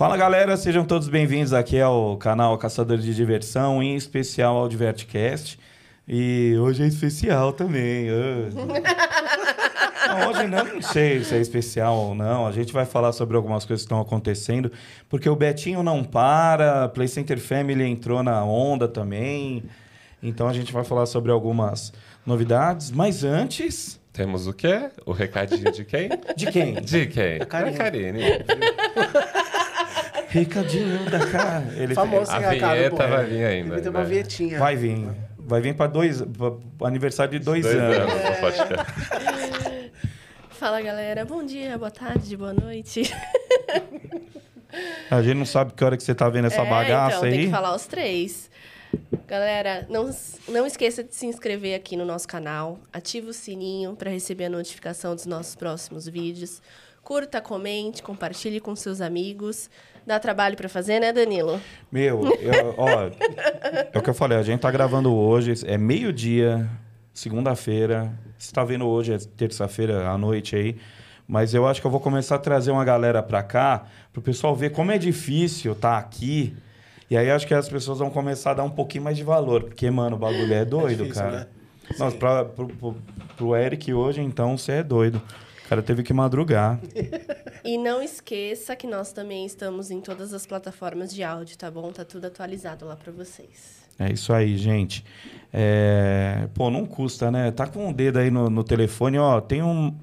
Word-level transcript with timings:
Fala 0.00 0.16
galera, 0.16 0.56
sejam 0.56 0.82
todos 0.82 1.10
bem-vindos 1.10 1.52
aqui 1.52 1.78
ao 1.78 2.16
canal 2.16 2.56
Caçador 2.56 2.96
de 2.96 3.14
Diversão, 3.14 3.82
em 3.82 3.96
especial 3.96 4.56
ao 4.56 4.66
Divertcast. 4.66 5.60
E 6.08 6.56
hoje 6.58 6.82
é 6.84 6.86
especial 6.86 7.52
também. 7.52 8.06
Não, 10.08 10.30
hoje 10.30 10.46
não, 10.48 10.64
não 10.64 10.82
sei 10.82 11.22
se 11.22 11.34
é 11.34 11.40
especial 11.40 11.94
ou 11.94 12.14
não. 12.16 12.46
A 12.46 12.50
gente 12.50 12.72
vai 12.72 12.84
falar 12.84 13.12
sobre 13.12 13.36
algumas 13.36 13.64
coisas 13.64 13.82
que 13.82 13.86
estão 13.86 14.00
acontecendo, 14.00 14.72
porque 15.08 15.28
o 15.28 15.36
Betinho 15.36 15.84
não 15.84 16.02
para, 16.02 16.88
Play 16.88 17.06
Center 17.06 17.38
Family 17.38 17.84
entrou 17.84 18.22
na 18.22 18.42
onda 18.42 18.88
também. 18.88 19.62
Então 20.20 20.48
a 20.48 20.52
gente 20.52 20.72
vai 20.72 20.82
falar 20.82 21.06
sobre 21.06 21.30
algumas 21.30 21.92
novidades, 22.26 22.90
mas 22.90 23.22
antes. 23.22 24.00
Temos 24.12 24.48
o 24.48 24.52
quê? 24.52 24.90
O 25.06 25.12
recadinho 25.12 25.70
de 25.70 25.84
quem? 25.84 26.08
De 26.34 26.50
quem? 26.50 26.74
De 26.80 27.06
quem? 27.06 27.38
Karine. 27.40 27.76
Da 27.76 27.84
Karine. 27.84 28.20
Recadinho 30.30 31.10
da 31.10 31.26
cara. 31.26 31.64
Ele 31.76 31.94
Famoso 31.94 32.30
A 32.30 32.38
vinheta 32.38 32.90
pô. 32.90 32.96
vai 32.96 33.24
vir 33.26 33.44
ainda, 33.44 33.70
Deve 33.70 33.82
ter 33.82 33.90
né? 33.90 33.98
uma 33.98 34.04
vinhetinha. 34.04 34.58
Vai 34.58 34.76
vir. 34.76 35.08
Vai 35.38 35.60
vir 35.60 35.74
para 35.74 35.86
dois. 35.88 36.22
Pra, 36.22 36.86
aniversário 36.86 37.38
de 37.38 37.44
dois, 37.44 37.64
Dois 37.64 37.76
anos. 37.76 37.96
anos 37.96 38.14
no 38.14 38.36
podcast. 38.40 39.90
Fala 40.50 40.80
galera, 40.82 41.24
bom 41.24 41.44
dia, 41.44 41.76
boa 41.78 41.90
tarde, 41.90 42.36
boa 42.36 42.52
noite. 42.52 43.02
A 45.10 45.20
gente 45.22 45.34
não 45.36 45.46
sabe 45.46 45.72
que 45.72 45.82
hora 45.82 45.96
que 45.96 46.02
você 46.02 46.14
tá 46.14 46.28
vendo 46.28 46.46
essa 46.46 46.60
É, 46.62 46.68
bagaça 46.70 47.16
então, 47.16 47.28
aí. 47.28 47.32
Tem 47.32 47.44
que 47.46 47.50
falar 47.50 47.74
os 47.74 47.86
três. 47.86 48.48
Galera, 49.26 49.86
não, 49.88 50.10
não 50.48 50.66
esqueça 50.66 51.02
de 51.02 51.14
se 51.14 51.26
inscrever 51.26 51.74
aqui 51.74 51.96
no 51.96 52.04
nosso 52.04 52.28
canal. 52.28 52.78
Ative 52.92 53.28
o 53.30 53.32
sininho 53.32 53.96
para 53.96 54.10
receber 54.10 54.44
a 54.44 54.50
notificação 54.50 55.14
dos 55.14 55.26
nossos 55.26 55.54
próximos 55.56 56.06
vídeos. 56.06 56.60
Curta, 57.02 57.40
comente, 57.40 58.02
compartilhe 58.02 58.60
com 58.60 58.76
seus 58.76 59.00
amigos. 59.00 59.70
Dá 60.06 60.18
trabalho 60.18 60.56
para 60.56 60.68
fazer, 60.68 60.98
né, 61.00 61.12
Danilo? 61.12 61.60
Meu, 61.90 62.24
eu- 62.40 62.74
ó, 62.76 62.88
é 63.92 63.98
o 63.98 64.02
que 64.02 64.10
eu 64.10 64.14
falei, 64.14 64.38
a 64.38 64.42
gente 64.42 64.60
tá 64.60 64.70
gravando 64.70 65.14
hoje, 65.14 65.52
é 65.66 65.76
meio-dia, 65.78 66.68
segunda-feira. 67.12 68.12
Você 68.38 68.52
tá 68.52 68.64
vendo 68.64 68.86
hoje, 68.86 69.12
é 69.12 69.18
terça-feira 69.36 70.08
à 70.08 70.16
noite 70.18 70.56
aí. 70.56 70.76
Mas 71.28 71.54
eu 71.54 71.66
acho 71.68 71.80
que 71.80 71.86
eu 71.86 71.90
vou 71.90 72.00
começar 72.00 72.36
a 72.36 72.38
trazer 72.38 72.70
uma 72.72 72.84
galera 72.84 73.22
pra 73.22 73.42
cá, 73.42 73.84
pro 74.12 74.20
pessoal 74.20 74.54
ver 74.56 74.70
como 74.70 74.90
é 74.90 74.98
difícil 74.98 75.74
tá 75.74 75.96
aqui. 75.98 76.56
E 77.08 77.16
aí 77.16 77.30
acho 77.30 77.46
que 77.46 77.54
as 77.54 77.68
pessoas 77.68 77.98
vão 77.98 78.10
começar 78.10 78.52
a 78.52 78.54
dar 78.54 78.62
um 78.64 78.70
pouquinho 78.70 79.04
mais 79.04 79.16
de 79.16 79.22
valor, 79.24 79.64
porque, 79.64 79.88
mano, 79.90 80.16
o 80.16 80.18
bagulho 80.18 80.52
é 80.52 80.64
doido, 80.64 81.04
difícil, 81.04 81.22
cara. 81.22 81.36
né? 81.40 81.46
Nossa, 81.98 82.16
pra, 82.16 82.44
pro, 82.44 82.68
pro, 82.68 82.96
pro 83.36 83.56
Eric 83.56 83.92
hoje, 83.92 84.20
então, 84.22 84.56
você 84.56 84.72
é 84.72 84.82
doido. 84.82 85.20
O 85.70 85.72
cara 85.72 85.82
teve 85.82 86.02
que 86.02 86.12
madrugar. 86.12 86.80
E 87.62 87.78
não 87.78 88.02
esqueça 88.02 88.74
que 88.74 88.88
nós 88.88 89.12
também 89.12 89.46
estamos 89.46 89.88
em 89.88 90.00
todas 90.00 90.34
as 90.34 90.44
plataformas 90.44 91.14
de 91.14 91.22
áudio, 91.22 91.56
tá 91.56 91.70
bom? 91.70 91.92
Tá 91.92 92.04
tudo 92.04 92.24
atualizado 92.24 92.86
lá 92.86 92.96
para 92.96 93.12
vocês. 93.12 93.80
É 93.96 94.10
isso 94.10 94.32
aí, 94.32 94.58
gente. 94.58 95.04
É, 95.52 96.48
Pô, 96.54 96.70
não 96.70 96.84
custa, 96.84 97.30
né? 97.30 97.52
Tá 97.52 97.68
com 97.68 97.88
o 97.88 97.94
dedo 97.94 98.18
aí 98.18 98.32
no, 98.32 98.50
no 98.50 98.64
telefone, 98.64 99.16
ó. 99.18 99.40
Tem 99.40 99.62
um. 99.62 99.94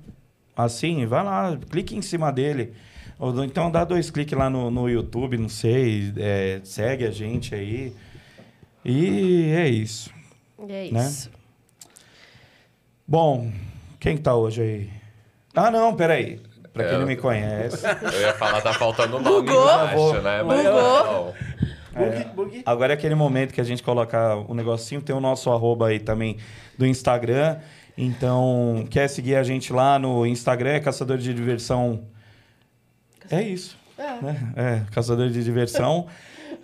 Assim, 0.55 1.05
vai 1.05 1.21
lá, 1.21 1.59
clique 1.69 1.97
em 1.97 2.01
cima 2.01 2.31
dele. 2.31 2.71
Ou 3.19 3.43
então 3.43 3.69
dá 3.69 3.83
dois 3.83 4.09
cliques 4.09 4.39
lá 4.39 4.49
no, 4.49 4.71
no 4.71 4.87
YouTube, 4.87 5.37
não 5.37 5.49
sei. 5.49 6.13
é, 6.15 6.61
segue 6.63 7.05
a 7.05 7.11
gente 7.11 7.53
aí. 7.53 7.91
E 8.85 9.51
é 9.51 9.67
isso. 9.67 10.13
É 10.69 10.89
Né? 10.91 11.05
isso. 11.05 11.29
Bom, 13.05 13.51
quem 13.99 14.15
que 14.15 14.23
tá 14.23 14.33
hoje 14.33 14.61
aí? 14.61 14.96
Ah, 15.57 15.71
não, 15.71 15.95
peraí. 15.95 16.39
Pra 16.73 16.83
quem 16.85 16.95
É, 16.95 16.99
não 16.99 17.07
me 17.07 17.15
conhece. 17.15 17.83
Eu 18.13 18.21
ia 18.21 18.33
falar, 18.35 18.61
tá 18.61 18.71
faltando 18.73 19.17
o 19.17 19.19
nome 19.21 19.47
Bugou. 19.47 19.63
embaixo, 19.63 20.21
né? 20.21 20.43
Mas 20.43 20.63
Bugou. 20.63 20.81
não. 20.81 21.33
Bug, 21.97 22.25
bug. 22.35 22.61
Agora 22.63 22.93
é 22.93 22.95
aquele 22.95 23.15
momento 23.15 23.53
que 23.53 23.59
a 23.59 23.63
gente 23.63 23.81
coloca 23.81 24.35
o 24.47 24.53
negocinho, 24.53 25.01
tem 25.01 25.15
o 25.15 25.19
nosso 25.19 25.49
arroba 25.51 25.87
aí 25.87 25.99
também 25.99 26.37
do 26.77 26.85
Instagram. 26.85 27.57
Então, 27.97 28.85
quer 28.91 29.07
seguir 29.09 29.35
a 29.35 29.41
gente 29.41 29.73
lá 29.73 29.97
no 29.97 30.23
Instagram, 30.27 30.73
é 30.73 30.79
Caçador 30.79 31.17
de 31.17 31.33
Diversão. 31.33 32.03
É 33.31 33.41
isso. 33.41 33.75
né? 34.21 34.53
É, 34.55 34.81
Caçador 34.93 35.29
de 35.29 35.43
Diversão. 35.43 36.05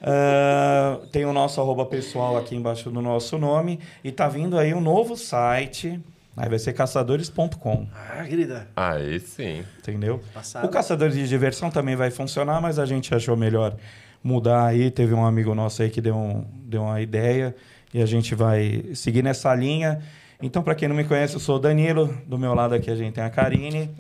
Ah, 0.06 1.00
tem 1.14 1.24
o 1.24 1.32
nosso 1.32 1.62
arroba 1.62 1.86
pessoal 1.86 2.36
aqui 2.36 2.58
embaixo 2.58 2.90
do 2.90 3.02
nosso 3.02 3.38
nome. 3.38 3.80
E 4.04 4.12
tá 4.12 4.28
vindo 4.28 4.58
aí 4.60 4.74
um 4.74 4.82
novo 4.82 5.16
site. 5.16 5.98
Aí 6.36 6.50
vai 6.50 6.58
ser 6.58 6.74
caçadores.com, 6.74 7.88
Ah, 7.94 8.24
querida. 8.24 8.68
Aí 8.76 9.20
sim. 9.20 9.64
entendeu? 9.80 10.20
Passado. 10.34 10.66
O 10.66 10.70
Caçador 10.70 11.10
de 11.10 11.28
Diversão 11.28 11.70
também 11.70 11.96
vai 11.96 12.10
funcionar, 12.10 12.60
mas 12.60 12.80
a 12.80 12.86
gente 12.86 13.14
achou 13.14 13.38
melhor 13.38 13.76
mudar 14.24 14.66
aí. 14.66 14.90
Teve 14.90 15.14
um 15.14 15.24
amigo 15.26 15.54
nosso 15.54 15.84
aí 15.84 15.90
que 15.92 16.02
deu, 16.02 16.16
um, 16.16 16.44
deu 16.66 16.82
uma 16.84 17.00
ideia 17.02 17.56
e 17.94 18.02
a 18.02 18.06
gente 18.08 18.34
vai 18.34 18.84
seguir 18.96 19.22
nessa 19.24 19.54
linha. 19.54 20.02
Então, 20.42 20.64
para 20.64 20.74
quem 20.74 20.88
não 20.90 20.96
me 20.96 21.04
conhece, 21.04 21.36
eu 21.36 21.40
sou 21.40 21.58
o 21.58 21.60
Danilo. 21.60 22.18
Do 22.26 22.38
meu 22.40 22.56
lado 22.56 22.74
aqui 22.74 22.90
a 22.90 22.96
gente 22.96 23.14
tem 23.14 23.24
a 23.24 23.30
Karine. 23.30 23.92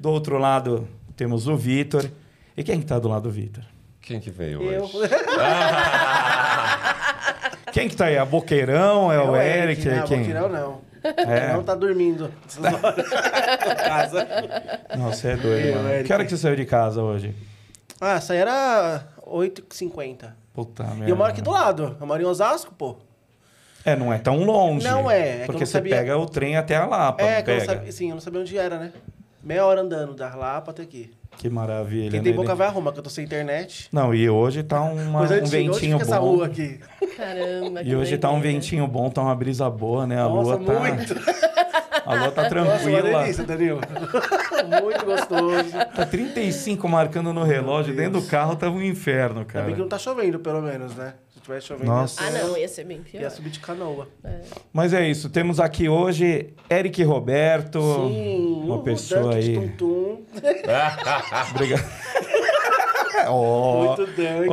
Do 0.00 0.10
outro 0.10 0.36
lado 0.36 0.88
temos 1.16 1.46
o 1.46 1.56
Vitor. 1.56 2.10
E 2.56 2.64
quem 2.64 2.80
que 2.80 2.86
tá 2.86 2.98
do 2.98 3.06
lado 3.08 3.22
do 3.22 3.30
Vitor? 3.30 3.62
Quem 4.02 4.18
que 4.18 4.30
veio 4.30 4.62
Eu. 4.62 4.84
hoje? 4.84 4.98
Quem 7.72 7.88
que 7.88 7.94
tá 7.94 8.06
aí? 8.06 8.18
A 8.18 8.24
Boqueirão? 8.24 9.12
É, 9.12 9.20
o 9.20 9.36
Eric? 9.36 9.86
Não, 9.86 9.94
é 9.94 10.02
quem? 10.02 10.18
Boqueirão 10.20 10.48
não. 10.48 10.80
É. 11.04 11.52
Não 11.52 11.62
tá 11.62 11.74
dormindo. 11.74 12.32
Casa. 13.86 14.26
Não, 14.96 15.12
você 15.12 15.28
é 15.28 15.36
doido, 15.36 15.66
Eu, 15.68 15.74
mano. 15.76 15.88
Eric. 15.90 16.04
Que 16.06 16.12
hora 16.12 16.24
que 16.24 16.30
você 16.30 16.36
saiu 16.38 16.56
de 16.56 16.64
casa 16.66 17.02
hoje? 17.02 17.34
Ah, 18.00 18.14
essa 18.14 18.32
aí 18.32 18.38
era 18.38 19.04
8h50. 19.26 20.32
Puta 20.52 20.84
merda. 20.84 21.06
E 21.06 21.10
eu 21.10 21.16
moro 21.16 21.30
aqui 21.30 21.40
do 21.42 21.50
lado. 21.50 21.96
Eu 22.00 22.06
moro 22.06 22.22
em 22.22 22.24
Osasco, 22.26 22.72
pô. 22.74 22.96
É, 23.84 23.94
não 23.96 24.12
é 24.12 24.18
tão 24.18 24.44
longe. 24.44 24.86
Não 24.86 25.10
é, 25.10 25.42
é 25.42 25.46
porque 25.46 25.64
você 25.64 25.72
sabia- 25.72 25.96
pega 25.96 26.16
o 26.18 26.26
trem 26.26 26.56
até 26.56 26.76
a 26.76 26.84
Lapa. 26.86 27.22
é, 27.22 27.42
que 27.42 27.50
eu 27.50 27.54
pega? 27.58 27.64
sabia. 27.66 27.92
Sim, 27.92 28.08
eu 28.10 28.14
não 28.14 28.20
sabia 28.20 28.40
onde 28.40 28.58
era, 28.58 28.78
né? 28.78 28.92
Meia 29.42 29.64
hora 29.64 29.80
andando 29.80 30.14
da 30.14 30.34
Lapa 30.34 30.70
até 30.72 30.82
aqui. 30.82 31.10
Que 31.36 31.48
maravilha. 31.48 32.10
Quem 32.10 32.20
né? 32.20 32.24
tem 32.24 32.34
boca 32.34 32.54
vai 32.54 32.66
arrumar, 32.66 32.92
que 32.92 32.98
eu 32.98 33.02
tô 33.02 33.10
sem 33.10 33.24
internet. 33.24 33.88
Não, 33.92 34.12
e 34.12 34.28
hoje 34.28 34.62
tá 34.62 34.80
uma, 34.80 35.22
um 35.22 35.44
ventinho 35.44 35.98
fica 35.98 36.10
essa 36.10 36.20
bom. 36.20 36.34
rua 36.36 36.46
aqui? 36.46 36.80
Caramba, 37.16 37.82
que 37.84 37.88
E 37.90 37.94
hoje 37.94 38.18
tá 38.18 38.30
um 38.30 38.40
ventinho 38.40 38.86
bom, 38.88 39.08
tá 39.08 39.22
uma 39.22 39.34
brisa 39.36 39.70
boa, 39.70 40.06
né? 40.06 40.20
A 40.20 40.28
Nossa, 40.28 40.56
lua 40.56 40.58
tá. 40.58 40.80
muito. 40.80 41.14
A 42.06 42.14
lua 42.14 42.30
tá 42.32 42.42
Nossa, 42.42 42.54
uma 42.56 42.68
tranquila. 42.70 43.22
delícia, 43.22 43.44
Danilo. 43.44 43.80
muito 44.82 45.04
gostoso. 45.04 45.70
tá 45.94 46.06
35 46.06 46.88
marcando 46.88 47.34
no 47.34 47.44
relógio, 47.44 47.94
dentro 47.94 48.18
do 48.20 48.26
carro 48.26 48.56
tava 48.56 48.74
um 48.74 48.82
inferno, 48.82 49.40
Ainda 49.40 49.52
cara. 49.52 49.66
bem 49.66 49.74
que 49.74 49.80
não 49.82 49.88
tá 49.88 49.98
chovendo, 49.98 50.38
pelo 50.38 50.62
menos, 50.62 50.94
né? 50.96 51.12
Chovendo, 51.60 51.86
Nossa. 51.86 52.22
Ah, 52.22 52.30
não, 52.30 52.56
ia 52.56 52.68
ser 52.68 52.84
bem 52.84 53.02
pior. 53.02 53.22
ia 53.22 53.30
subir 53.30 53.50
de 53.50 53.60
canoa. 53.60 54.08
Mas 54.72 54.92
é 54.92 55.08
isso, 55.08 55.30
temos 55.30 55.58
aqui 55.58 55.88
hoje 55.88 56.54
Eric 56.70 57.02
Roberto. 57.02 57.80
Sim, 57.80 58.62
uma 58.64 58.76
o 58.76 58.82
pessoa 58.82 59.32
Dunk 59.32 59.40
de 59.40 59.50
aí. 59.50 59.54
Tum-tum. 59.56 60.22
Obrigado. 61.54 61.84
Muito 63.28 64.06
Dunk. 64.06 64.48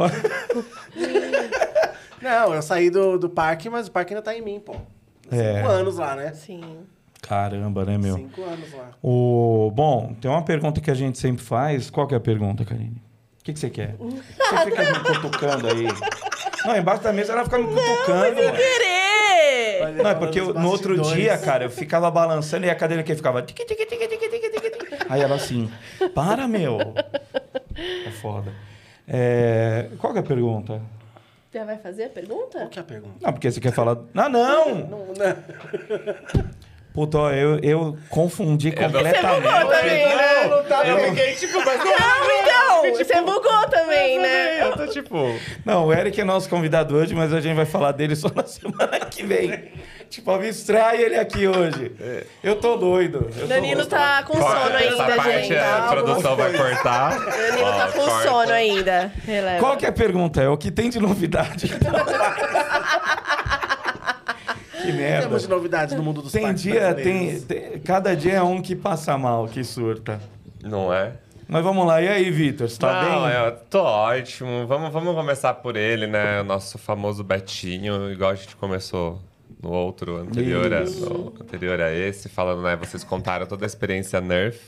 Não, 2.21 2.53
eu 2.53 2.61
saí 2.61 2.89
do, 2.89 3.19
do 3.19 3.29
parque, 3.29 3.69
mas 3.69 3.87
o 3.87 3.91
parque 3.91 4.13
ainda 4.13 4.23
tá 4.23 4.35
em 4.35 4.41
mim, 4.41 4.59
pô. 4.59 4.75
É. 5.31 5.57
Cinco 5.57 5.69
anos 5.69 5.97
lá, 5.97 6.15
né? 6.15 6.33
Sim. 6.33 6.61
Caramba, 7.21 7.85
né, 7.85 7.97
meu? 7.97 8.15
Cinco 8.15 8.43
anos 8.43 8.71
lá. 8.73 8.91
O... 9.01 9.71
Bom, 9.73 10.15
tem 10.21 10.29
uma 10.29 10.43
pergunta 10.43 10.79
que 10.79 10.91
a 10.91 10.93
gente 10.93 11.17
sempre 11.17 11.43
faz. 11.43 11.89
Qual 11.89 12.07
que 12.07 12.13
é 12.13 12.17
a 12.17 12.21
pergunta, 12.21 12.63
Karine? 12.63 13.01
O 13.45 13.47
que, 13.47 13.53
que 13.53 13.59
você 13.59 13.69
quer? 13.69 13.95
Você 13.99 14.65
fica 14.65 14.81
me 14.91 14.99
cutucando 15.21 15.67
aí. 15.67 15.85
Não, 16.65 16.75
embaixo 16.75 17.03
da 17.03 17.13
mesa 17.13 17.33
ela 17.33 17.43
fica 17.43 17.59
me 17.59 17.65
cutucando. 17.67 18.35
mano. 18.41 18.51
Querer! 18.57 19.93
Não, 20.01 20.09
é 20.09 20.15
porque 20.15 20.39
eu- 20.39 20.51
no 20.55 20.67
outro 20.67 20.99
dia, 21.13 21.37
cara, 21.37 21.65
eu 21.65 21.69
ficava 21.69 22.09
balançando 22.09 22.65
e 22.65 22.71
a 22.71 22.75
cadeira 22.75 23.03
que 23.03 23.13
ficava. 23.13 23.43
tique, 23.43 23.63
tique, 23.63 23.85
tique, 23.85 24.07
tique, 24.07 24.29
tique, 24.29 24.49
tique. 24.49 25.05
Aí 25.07 25.21
ela 25.21 25.35
assim, 25.35 25.71
para, 26.15 26.47
meu. 26.47 26.79
É 28.07 28.09
foda. 28.19 28.51
É, 29.07 29.89
Qual 29.99 30.11
que 30.11 30.17
é 30.17 30.21
a 30.23 30.25
pergunta? 30.25 30.81
Já 31.53 31.63
vai 31.65 31.77
fazer 31.77 32.05
a 32.05 32.09
pergunta? 32.09 32.57
Qual 32.57 32.69
que 32.69 32.79
é 32.79 32.81
a 32.81 32.85
pergunta? 32.85 33.15
Não, 33.21 33.31
porque 33.31 33.51
você 33.51 33.59
quer 33.61 33.71
falar. 33.73 33.95
Ah, 34.15 34.27
não! 34.27 34.75
Não, 34.75 35.05
não. 35.05 36.45
Puta, 36.95 37.17
ó, 37.19 37.29
eu, 37.31 37.59
eu 37.59 37.97
confundi 38.09 38.69
Eu 38.69 38.75
não- 38.81 38.91
completamente. 38.91 39.21
Você 39.21 39.41
bugou 39.41 39.69
também, 39.69 40.07
né? 40.15 40.47
não 40.47 40.63
tá 40.63 40.87
Eu 40.87 40.99
fiquei 41.09 41.35
tipo, 41.35 41.57
mas 41.65 41.77
não. 41.77 41.85
Não, 41.85 42.41
então! 42.41 42.95
Você 43.05 43.21
bugou 43.21 43.67
também, 43.69 44.19
né? 44.19 44.61
Eu 44.63 44.71
tô 44.77 44.87
tipo. 44.87 45.35
Não, 45.65 45.87
o 45.87 45.93
Eric 45.93 46.21
é 46.21 46.23
nosso 46.23 46.47
convidado 46.49 46.95
hoje, 46.95 47.13
mas 47.13 47.33
a 47.33 47.41
gente 47.41 47.55
vai 47.55 47.65
falar 47.65 47.91
dele 47.91 48.15
só 48.15 48.29
na 48.33 48.43
semana 48.45 48.99
que 49.11 49.23
vem. 49.23 49.71
Tipo, 50.09 50.31
abstrai 50.31 51.01
ele 51.01 51.15
aqui 51.17 51.47
hoje. 51.47 51.91
Eu 52.41 52.55
tô 52.55 52.77
doido. 52.77 53.27
Eu 53.35 53.41
tô- 53.41 53.47
Danilo 53.47 53.85
tá 53.85 54.23
com 54.23 54.33
sono 54.33 54.45
Corta 54.45 54.77
essa 54.77 55.03
ainda, 55.03 55.15
parte, 55.17 55.31
gente. 55.47 55.57
a 55.57 55.87
produção 55.89 56.35
vai 56.37 56.53
cortar. 56.53 57.19
Danilo 57.19 57.67
Ó, 57.67 57.71
tá 57.73 57.87
com 57.91 57.99
corta. 57.99 58.29
sono 58.29 58.51
ainda. 58.53 59.11
Releva. 59.25 59.59
Qual 59.59 59.75
que 59.75 59.85
é 59.85 59.89
a 59.89 59.93
pergunta? 59.93 60.41
É 60.41 60.47
o 60.47 60.55
que 60.55 60.71
tem 60.71 60.89
de 60.89 60.99
novidade? 60.99 61.69
que 64.85 64.91
merda. 64.91 65.27
Temos 65.27 65.41
de 65.43 65.49
novidades 65.49 65.95
no 65.95 66.03
mundo 66.03 66.21
dos 66.21 66.31
Tem 66.31 66.53
dia, 66.53 66.93
tem, 66.93 67.39
tem- 67.41 67.79
Cada 67.79 68.15
dia 68.15 68.33
é 68.33 68.41
um 68.43 68.61
que 68.61 68.75
passa 68.75 69.17
mal, 69.17 69.47
que 69.47 69.63
surta. 69.63 70.19
Não 70.63 70.93
é? 70.93 71.13
Mas 71.47 71.63
vamos 71.63 71.85
lá, 71.85 72.01
e 72.01 72.07
aí, 72.07 72.31
Vitor? 72.31 72.67
Você 72.67 72.79
tá 72.79 73.03
Não, 73.03 73.23
bem? 73.27 73.33
eu 73.35 73.51
tô 73.69 73.83
ótimo. 73.83 74.65
Vamos, 74.65 74.91
vamos 74.91 75.13
começar 75.13 75.53
por 75.55 75.75
ele, 75.75 76.07
né? 76.07 76.41
O 76.41 76.43
nosso 76.43 76.77
famoso 76.79 77.23
Betinho, 77.23 78.11
igual 78.11 78.31
a 78.31 78.35
gente 78.35 78.55
começou 78.55 79.21
no 79.61 79.71
outro 79.71 80.17
anterior, 80.17 80.73
a, 80.73 80.81
no 80.81 81.33
anterior 81.39 81.79
a 81.79 81.93
esse, 81.93 82.29
falando, 82.29 82.63
né? 82.63 82.75
Vocês 82.75 83.03
contaram 83.03 83.45
toda 83.45 83.63
a 83.63 83.67
experiência 83.67 84.19
Nerf. 84.19 84.59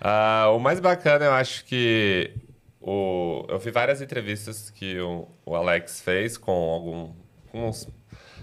Ah, 0.00 0.50
o 0.54 0.58
mais 0.58 0.78
bacana, 0.78 1.24
eu 1.24 1.32
acho 1.32 1.64
que 1.64 2.32
o, 2.80 3.44
eu 3.48 3.58
vi 3.58 3.70
várias 3.70 4.00
entrevistas 4.02 4.70
que 4.70 4.98
o, 5.00 5.26
o 5.44 5.56
Alex 5.56 6.00
fez 6.02 6.36
com 6.36 6.52
algum, 6.52 7.10
com 7.50 7.66
uns 7.68 7.88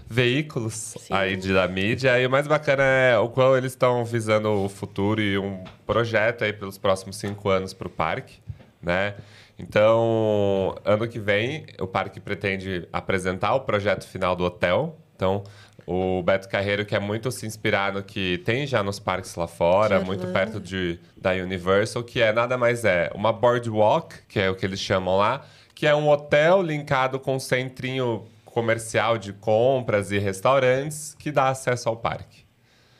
veículos 0.08 0.94
Sim. 0.98 1.12
aí 1.12 1.36
de, 1.36 1.52
da 1.52 1.66
mídia. 1.66 2.18
E 2.20 2.26
o 2.26 2.30
mais 2.30 2.46
bacana 2.46 2.82
é 2.82 3.18
o 3.18 3.28
qual 3.28 3.56
eles 3.56 3.72
estão 3.72 4.04
visando 4.04 4.50
o 4.50 4.68
futuro 4.68 5.20
e 5.20 5.36
um 5.36 5.62
projeto 5.86 6.44
aí 6.44 6.52
pelos 6.52 6.78
próximos 6.78 7.16
cinco 7.16 7.48
anos 7.48 7.74
para 7.74 7.88
o 7.88 7.90
parque, 7.90 8.38
né? 8.80 9.14
Então, 9.58 10.74
ano 10.84 11.08
que 11.08 11.18
vem, 11.18 11.64
o 11.80 11.86
parque 11.86 12.20
pretende 12.20 12.86
apresentar 12.92 13.54
o 13.54 13.60
projeto 13.60 14.06
final 14.06 14.36
do 14.36 14.44
hotel. 14.44 14.98
Então, 15.14 15.42
o 15.86 16.22
Beto 16.22 16.48
Carreiro 16.48 16.84
quer 16.84 17.00
muito 17.00 17.30
se 17.30 17.46
inspirar 17.46 17.92
no 17.92 18.02
que 18.02 18.38
tem 18.38 18.66
já 18.66 18.82
nos 18.82 18.98
parques 18.98 19.34
lá 19.34 19.46
fora, 19.46 20.00
muito 20.00 20.26
perto 20.26 20.60
de, 20.60 20.98
da 21.16 21.30
Universal, 21.32 22.02
que 22.02 22.20
é 22.20 22.32
nada 22.32 22.58
mais 22.58 22.84
é 22.84 23.10
uma 23.14 23.32
boardwalk, 23.32 24.14
que 24.28 24.38
é 24.38 24.50
o 24.50 24.54
que 24.54 24.66
eles 24.66 24.80
chamam 24.80 25.16
lá, 25.16 25.46
que 25.74 25.86
é 25.86 25.94
um 25.94 26.08
hotel 26.08 26.60
linkado 26.60 27.18
com 27.18 27.36
um 27.36 27.40
centrinho 27.40 28.26
comercial 28.56 29.18
de 29.18 29.34
compras 29.34 30.10
e 30.10 30.18
restaurantes 30.18 31.14
que 31.18 31.30
dá 31.30 31.50
acesso 31.50 31.90
ao 31.90 31.96
parque. 31.98 32.46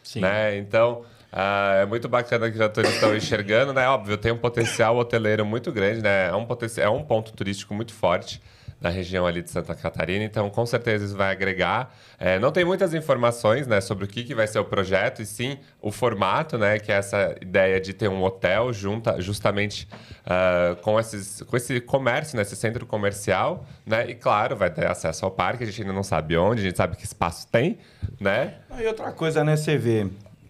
Sim. 0.03 0.21
Né? 0.21 0.59
Então, 0.59 1.03
ah, 1.33 1.77
é 1.81 1.87
muito 1.87 2.11
bacana 2.11 2.51
que 2.51 2.59
já 2.59 2.67
estão 2.67 3.17
enxergando, 3.17 3.73
né? 3.73 3.89
Óbvio, 3.89 4.19
tem 4.19 4.31
um 4.31 4.37
potencial 4.37 4.99
hoteleiro 4.99 5.47
muito 5.47 5.73
grande, 5.73 6.03
né? 6.03 6.29
É 6.29 6.37
um, 6.37 6.47
é 6.77 6.89
um 6.91 7.03
ponto 7.03 7.33
turístico 7.33 7.73
muito 7.73 7.95
forte 7.95 8.39
da 8.81 8.91
região 8.91 9.27
ali 9.27 9.43
de 9.43 9.51
Santa 9.51 9.75
Catarina, 9.75 10.25
então 10.25 10.51
com 10.51 10.67
certeza 10.67 11.05
isso 11.05 11.17
vai 11.17 11.33
agregar. 11.33 11.95
É, 12.19 12.39
não 12.39 12.53
tem 12.53 12.65
muitas 12.65 12.93
informações 12.93 13.67
né, 13.67 13.81
sobre 13.81 14.05
o 14.05 14.09
que, 14.09 14.23
que 14.23 14.35
vai 14.35 14.47
ser 14.47 14.59
o 14.59 14.65
projeto, 14.65 15.23
e 15.23 15.27
sim 15.27 15.59
o 15.81 15.91
formato, 15.91 16.59
né, 16.59 16.79
que 16.79 16.93
é 16.93 16.97
essa 16.97 17.35
ideia 17.41 17.81
de 17.81 17.95
ter 17.95 18.09
um 18.09 18.23
hotel 18.23 18.73
junta, 18.73 19.21
justamente 19.21 19.89
ah, 20.27 20.77
com, 20.83 21.01
esses, 21.01 21.43
com 21.43 21.57
esse 21.57 21.81
comércio, 21.81 22.37
né, 22.37 22.43
esse 22.43 22.57
centro 22.57 22.85
comercial, 22.87 23.67
né, 23.85 24.09
e 24.09 24.15
claro, 24.15 24.55
vai 24.57 24.71
ter 24.71 24.87
acesso 24.87 25.25
ao 25.25 25.31
parque, 25.31 25.65
a 25.65 25.67
gente 25.67 25.81
ainda 25.81 25.93
não 25.93 26.03
sabe 26.03 26.37
onde, 26.37 26.61
a 26.61 26.65
gente 26.65 26.77
sabe 26.77 26.97
que 26.97 27.05
espaço 27.05 27.49
tem, 27.49 27.79
né? 28.21 28.57
Ah, 28.69 28.83
E 28.83 28.87
outra 28.87 29.11
coisa, 29.13 29.43
né, 29.43 29.57
você 29.57 29.79
vê, 29.79 30.07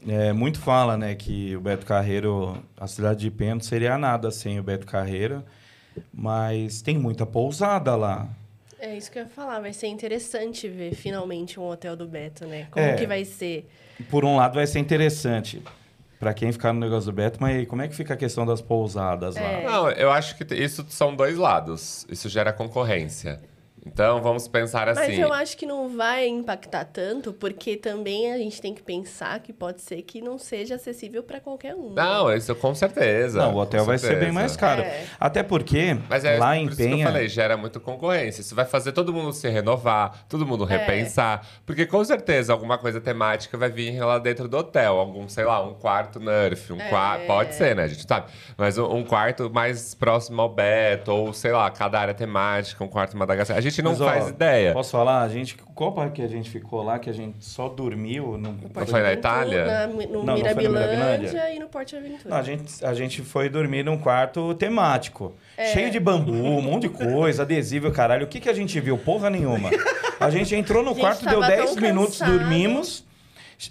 é, 0.09 0.33
muito 0.33 0.59
fala, 0.59 0.97
né, 0.97 1.15
que 1.15 1.57
o 1.57 1.61
Beto 1.61 1.87
Carreiro, 1.87 2.57
a 2.77 2.87
cidade 2.87 3.21
de 3.21 3.31
Pento 3.31 3.65
seria 3.65 3.97
nada 3.97 4.31
sem 4.31 4.59
o 4.59 4.63
Beto 4.63 4.87
Carreiro, 4.87 5.45
mas 6.13 6.83
tem 6.83 6.99
muita 6.99 7.25
pousada 7.27 7.95
lá. 7.97 8.29
É 8.79 8.97
isso 8.97 9.11
que 9.11 9.19
eu 9.19 9.23
ia 9.23 9.29
falar. 9.29 9.61
Vai 9.61 9.73
ser 9.73 9.87
interessante 9.87 10.69
ver 10.69 10.95
finalmente 10.95 11.59
um 11.59 11.65
hotel 11.67 11.97
do 11.97 12.07
Beto, 12.07 12.47
né? 12.47 12.67
Como 12.71 12.85
É. 12.85 12.95
que 12.95 13.07
vai 13.07 13.25
ser? 13.25 13.69
Por 14.11 14.25
um 14.25 14.37
lado 14.37 14.55
vai 14.55 14.67
ser 14.67 14.79
interessante 14.79 15.63
para 16.21 16.33
quem 16.35 16.53
ficar 16.53 16.73
no 16.73 16.81
negócio 16.81 17.11
do 17.11 17.15
Beto, 17.15 17.39
mas 17.41 17.57
aí, 17.57 17.67
como 17.67 17.83
é 17.83 17.89
que 17.89 17.95
fica 17.95 18.15
a 18.15 18.17
questão 18.17 18.45
das 18.47 18.61
pousadas 18.61 19.37
É. 19.37 19.41
lá? 19.41 19.71
Não, 19.71 19.91
eu 19.91 20.11
acho 20.11 20.37
que 20.37 20.55
isso 20.55 20.85
são 20.91 21.15
dois 21.17 21.37
lados. 21.39 22.07
Isso 22.11 22.29
gera 22.29 22.53
concorrência. 22.53 23.41
Então 23.87 24.21
vamos 24.21 24.49
pensar 24.49 24.87
Mas 24.87 24.99
assim. 24.99 25.21
eu 25.23 25.33
acho 25.33 25.57
que 25.57 25.65
não 25.65 25.89
vai 25.97 26.27
impactar 26.27 26.85
tanto, 26.85 27.33
porque 27.33 27.77
também 27.77 28.33
a 28.33 28.37
gente 28.39 28.61
tem 28.61 28.75
que 28.75 28.83
pensar 28.83 29.39
que 29.41 29.53
pode 29.53 29.81
ser 29.81 30.03
que 30.03 30.21
não 30.21 30.39
seja 30.39 30.75
acessível 30.75 31.23
para 31.23 31.41
qualquer 31.41 31.75
um. 31.75 31.91
né? 31.95 32.03
Não, 32.03 32.35
isso 32.35 32.55
com 32.57 32.75
certeza. 32.75 33.39
Não, 33.39 33.55
o 33.55 33.59
hotel 33.59 33.85
vai 33.85 33.97
ser 33.99 34.19
bem 34.19 34.33
mais 34.33 34.57
caro. 34.57 34.83
É. 34.83 35.05
Até 35.21 35.43
porque 35.43 35.97
Mas 36.09 36.25
é 36.25 36.37
lá 36.37 36.49
por 36.51 36.57
em 36.57 36.67
isso 36.67 36.77
que 36.77 36.83
eu 36.83 36.89
Penha... 36.91 37.07
falei, 37.07 37.29
gera 37.29 37.57
muito 37.57 37.79
concorrência. 37.81 38.41
Isso 38.41 38.55
vai 38.55 38.65
fazer 38.65 38.93
todo 38.93 39.13
mundo 39.13 39.33
se 39.33 39.49
renovar, 39.49 40.27
todo 40.29 40.45
mundo 40.45 40.65
É. 40.69 40.77
repensar. 40.77 41.47
Porque 41.65 41.87
com 41.87 42.05
certeza 42.05 42.53
alguma 42.53 42.77
coisa 42.79 43.01
temática 43.01 43.57
vai 43.57 43.71
vir 43.71 43.99
lá 44.01 44.19
dentro 44.19 44.49
do 44.49 44.57
hotel. 44.59 44.99
Algum, 44.99 45.29
sei 45.29 45.45
lá, 45.45 45.63
um 45.63 45.75
quarto 45.75 46.19
Nerf, 46.19 46.73
um 46.73 46.81
É. 46.81 46.89
quarto. 46.89 47.27
Pode 47.27 47.55
ser, 47.55 47.77
né? 47.77 47.85
A 47.85 47.89
gente 47.89 48.07
sabe. 48.07 48.27
Mas 48.59 48.77
um, 48.79 48.85
um 48.93 49.05
quarto 49.05 49.49
mais 49.49 49.95
próximo 49.95 50.43
ao 50.43 50.49
Beto, 50.49 51.13
ou 51.13 51.33
sei 51.33 51.53
lá, 51.53 51.71
cada 51.71 52.01
área 52.01 52.15
temática, 52.15 52.83
um 52.83 52.89
quarto 52.89 53.17
Madagascar. 53.17 53.57
A 53.57 53.61
gente 53.61 53.76
não 53.83 53.93
Mas, 53.93 54.01
ó, 54.01 54.07
faz 54.07 54.29
ideia. 54.29 54.73
Posso 54.73 54.91
falar? 54.91 55.23
A 55.23 55.29
gente, 55.29 55.57
qual 55.75 55.93
parque 55.93 56.17
que 56.17 56.23
a 56.23 56.29
gente 56.29 56.51
ficou 56.51 56.83
lá 56.83 56.99
que 56.99 57.09
a 57.09 57.13
gente 57.13 57.45
só 57.45 57.69
dormiu? 57.69 58.37
No... 58.37 58.53
Porto 58.55 58.91
foi 58.91 59.03
na 59.03 59.13
Itália? 59.13 59.65
na- 59.65 59.87
no 59.87 59.95
Não, 60.25 60.37
não 60.37 60.39
foi 60.39 60.55
no 60.65 60.73
Mirabilândia, 60.73 61.55
e 61.55 61.59
no 61.59 61.69
Porto 61.69 61.97
Aventura. 61.97 62.21
Não, 62.27 62.37
a, 62.37 62.43
gente, 62.43 62.85
a 62.85 62.95
gente 62.95 63.23
foi 63.23 63.49
dormir 63.49 63.85
num 63.85 63.97
quarto 63.99 64.55
temático. 64.55 65.35
É. 65.57 65.73
Cheio 65.73 65.91
de 65.91 65.99
bambu, 65.99 66.33
um 66.33 66.61
monte 66.61 66.83
de 66.83 66.89
coisa, 66.91 67.43
adesivo, 67.43 67.91
caralho. 67.91 68.25
O 68.25 68.29
que, 68.29 68.41
que 68.41 68.49
a 68.49 68.53
gente 68.53 68.79
viu? 68.81 68.99
Porra 68.99 69.31
nenhuma. 69.31 69.71
A 70.21 70.29
gente 70.31 70.55
entrou 70.55 70.83
no 70.83 70.91
gente 70.95 71.01
quarto, 71.01 71.25
deu 71.25 71.41
tava 71.41 71.57
10 71.57 71.75
tão 71.75 71.83
minutos, 71.83 72.19
dormimos. 72.21 73.06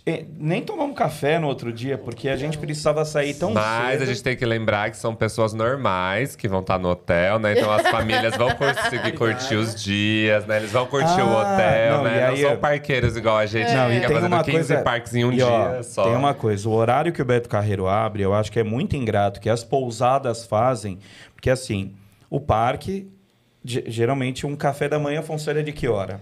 Eh, 0.03 0.25
Nem 0.39 0.63
tomamos 0.63 0.97
café 0.97 1.37
no 1.37 1.45
outro 1.47 1.71
dia, 1.71 1.95
porque 1.95 2.27
a 2.27 2.35
gente 2.35 2.57
precisava 2.57 3.05
sair 3.05 3.35
tão 3.35 3.53
Mas 3.53 3.91
cedo. 3.99 4.01
a 4.03 4.05
gente 4.07 4.23
tem 4.23 4.35
que 4.35 4.43
lembrar 4.43 4.89
que 4.89 4.97
são 4.97 5.13
pessoas 5.13 5.53
normais 5.53 6.35
que 6.35 6.47
vão 6.47 6.61
estar 6.61 6.79
no 6.79 6.89
hotel, 6.89 7.37
né? 7.37 7.53
Então 7.53 7.71
as 7.71 7.87
famílias 7.89 8.35
vão 8.35 8.49
conseguir 8.55 9.11
curtir 9.17 9.53
os 9.55 9.75
dias, 9.75 10.43
né? 10.47 10.57
Eles 10.57 10.71
vão 10.71 10.87
curtir 10.87 11.21
o 11.21 11.29
Ah, 11.37 11.41
hotel, 11.53 11.97
não, 11.97 12.03
né? 12.03 12.17
e 12.17 12.21
não 12.21 12.29
aí 12.29 12.41
são 12.41 12.51
eu- 12.51 12.57
parqueiros 12.57 13.15
igual 13.15 13.37
a 13.37 13.45
gente 13.45 13.71
Não, 13.71 13.85
que 13.87 13.91
e 13.91 13.95
fica 13.95 14.07
tem 14.07 14.15
fazendo 14.15 14.33
uma 14.33 14.43
15 14.43 14.57
coisa. 14.57 14.77
parques 14.83 15.13
em 15.13 15.23
um 15.23 15.31
e, 15.31 15.35
dia 15.35 15.45
ó, 15.45 15.83
só. 15.83 16.03
Tem 16.05 16.15
uma 16.15 16.33
coisa, 16.33 16.67
o 16.67 16.71
horário 16.73 17.13
que 17.13 17.21
o 17.21 17.25
Beto 17.25 17.47
Carreiro 17.47 17.88
abre, 17.88 18.23
eu 18.23 18.33
acho 18.33 18.51
que 18.51 18.59
é 18.59 18.63
muito 18.63 18.95
ingrato, 18.95 19.39
que 19.39 19.49
as 19.51 19.63
pousadas 19.63 20.47
fazem, 20.47 20.97
porque 21.35 21.49
assim, 21.51 21.93
o 22.27 22.39
parque, 22.41 23.07
ge- 23.63 23.83
geralmente 23.85 24.47
um 24.47 24.55
café 24.55 24.89
da 24.89 24.97
manhã 24.97 25.21
funciona 25.21 25.61
de 25.61 25.71
que 25.71 25.88
hora? 25.88 26.19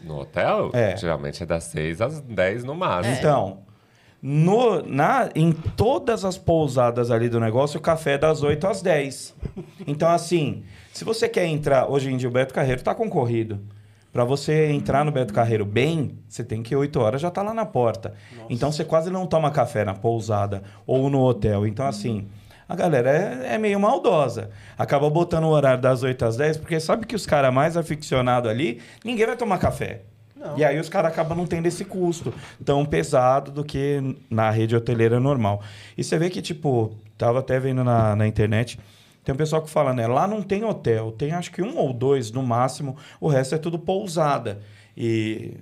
No 0.00 0.20
hotel, 0.20 0.70
É. 0.72 0.96
geralmente 0.96 1.42
é 1.42 1.46
das 1.46 1.64
6 1.64 2.00
às 2.00 2.20
10 2.20 2.64
no 2.64 2.74
máximo. 2.74 3.14
Então, 3.16 3.58
no, 4.22 4.82
na, 4.82 5.28
em 5.34 5.52
todas 5.52 6.24
as 6.24 6.36
pousadas 6.38 7.10
ali 7.10 7.28
do 7.28 7.38
negócio, 7.40 7.78
o 7.78 7.82
café 7.82 8.12
é 8.12 8.18
das 8.18 8.42
8 8.42 8.66
às 8.66 8.82
10. 8.82 9.34
Então, 9.86 10.08
assim, 10.08 10.64
se 10.92 11.04
você 11.04 11.28
quer 11.28 11.46
entrar. 11.46 11.90
Hoje 11.90 12.10
em 12.12 12.16
dia, 12.16 12.28
o 12.28 12.32
Beto 12.32 12.52
Carreiro 12.54 12.80
está 12.80 12.94
concorrido. 12.94 13.60
Para 14.12 14.24
você 14.24 14.70
entrar 14.70 15.04
no 15.04 15.12
Beto 15.12 15.34
Carreiro 15.34 15.64
bem, 15.66 16.18
você 16.26 16.42
tem 16.42 16.62
que 16.62 16.74
8 16.74 16.98
horas 16.98 17.20
já 17.20 17.30
tá 17.30 17.42
lá 17.42 17.52
na 17.52 17.66
porta. 17.66 18.14
Então, 18.48 18.72
você 18.72 18.84
quase 18.84 19.10
não 19.10 19.26
toma 19.26 19.50
café 19.50 19.84
na 19.84 19.94
pousada 19.94 20.62
ou 20.86 21.10
no 21.10 21.20
hotel. 21.22 21.66
Então, 21.66 21.86
assim. 21.86 22.26
A 22.68 22.74
galera 22.74 23.10
é, 23.10 23.54
é 23.54 23.58
meio 23.58 23.78
maldosa. 23.78 24.50
Acaba 24.76 25.08
botando 25.08 25.44
o 25.44 25.50
horário 25.50 25.80
das 25.80 26.02
8 26.02 26.24
às 26.24 26.36
10, 26.36 26.56
porque 26.56 26.80
sabe 26.80 27.06
que 27.06 27.14
os 27.14 27.24
caras 27.24 27.52
mais 27.54 27.76
aficionados 27.76 28.50
ali, 28.50 28.80
ninguém 29.04 29.26
vai 29.26 29.36
tomar 29.36 29.58
café. 29.58 30.02
Não. 30.34 30.58
E 30.58 30.64
aí 30.64 30.78
os 30.78 30.88
caras 30.88 31.12
acabam 31.12 31.36
não 31.36 31.46
tendo 31.46 31.66
esse 31.66 31.84
custo 31.84 32.34
tão 32.64 32.84
pesado 32.84 33.50
do 33.50 33.64
que 33.64 34.16
na 34.28 34.50
rede 34.50 34.76
hoteleira 34.76 35.18
normal. 35.18 35.62
E 35.96 36.04
você 36.04 36.18
vê 36.18 36.28
que, 36.28 36.42
tipo, 36.42 36.92
tava 37.16 37.38
até 37.38 37.58
vendo 37.58 37.82
na, 37.82 38.14
na 38.14 38.26
internet, 38.26 38.78
tem 39.24 39.34
um 39.34 39.38
pessoal 39.38 39.62
que 39.62 39.70
fala, 39.70 39.92
né? 39.92 40.06
Lá 40.06 40.26
não 40.26 40.42
tem 40.42 40.64
hotel, 40.64 41.10
tem 41.12 41.32
acho 41.32 41.50
que 41.50 41.62
um 41.62 41.76
ou 41.78 41.92
dois 41.92 42.30
no 42.30 42.42
máximo, 42.42 42.96
o 43.20 43.28
resto 43.28 43.54
é 43.54 43.58
tudo 43.58 43.78
pousada. 43.78 44.60
E, 44.96 45.54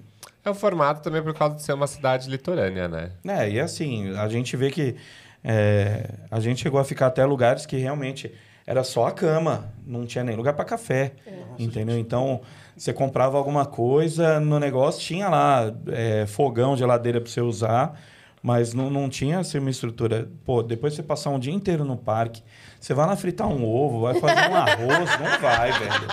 É 0.44 0.50
o 0.50 0.54
formato 0.54 1.02
também 1.02 1.23
por 1.23 1.32
causa 1.32 1.56
de 1.56 1.62
ser 1.62 1.73
uma 1.73 1.87
cidade 1.87 2.28
litorânea, 2.28 2.88
né? 2.88 3.12
né, 3.25 3.50
e 3.50 3.58
assim, 3.58 4.14
a 4.16 4.28
gente 4.28 4.56
vê 4.56 4.70
que 4.70 4.96
é, 5.45 6.09
a 6.31 6.41
gente 6.41 6.63
chegou 6.63 6.81
a 6.81 6.85
ficar 6.85 7.09
até 7.09 7.25
lugares 7.25 7.67
que 7.67 7.77
realmente 7.77 8.33
era 8.67 8.83
só 8.83 9.07
a 9.09 9.13
cama, 9.13 9.71
não 9.87 10.07
tinha 10.07 10.25
nem 10.25 10.35
lugar 10.35 10.55
para 10.55 10.65
café, 10.65 11.13
entendeu? 11.59 11.99
Então, 11.99 12.41
você 12.75 12.95
comprava 12.95 13.37
alguma 13.37 13.67
coisa 13.67 14.41
no 14.41 14.59
negócio, 14.59 15.03
tinha 15.03 15.29
lá 15.29 15.71
é, 15.89 16.25
fogão, 16.27 16.75
geladeira 16.75 17.21
para 17.21 17.31
você 17.31 17.43
usar, 17.43 18.01
mas 18.43 18.73
não, 18.75 18.91
não 18.91 19.09
tinha 19.09 19.39
assim, 19.39 19.59
uma 19.59 19.71
estrutura. 19.71 20.29
Pô, 20.45 20.63
depois 20.63 20.95
você 20.95 21.03
passar 21.03 21.31
um 21.31 21.39
dia 21.39 21.53
inteiro 21.53 21.85
no 21.85 21.97
parque, 21.97 22.43
você 22.81 22.93
vai 22.93 23.07
lá 23.07 23.17
fritar 23.17 23.49
um 23.49 23.67
ovo, 23.67 24.01
vai 24.03 24.15
fazer 24.21 24.51
um 24.51 24.55
arroz, 24.55 25.19
não 25.19 25.41
vai, 25.41 25.73
velho. 25.73 26.09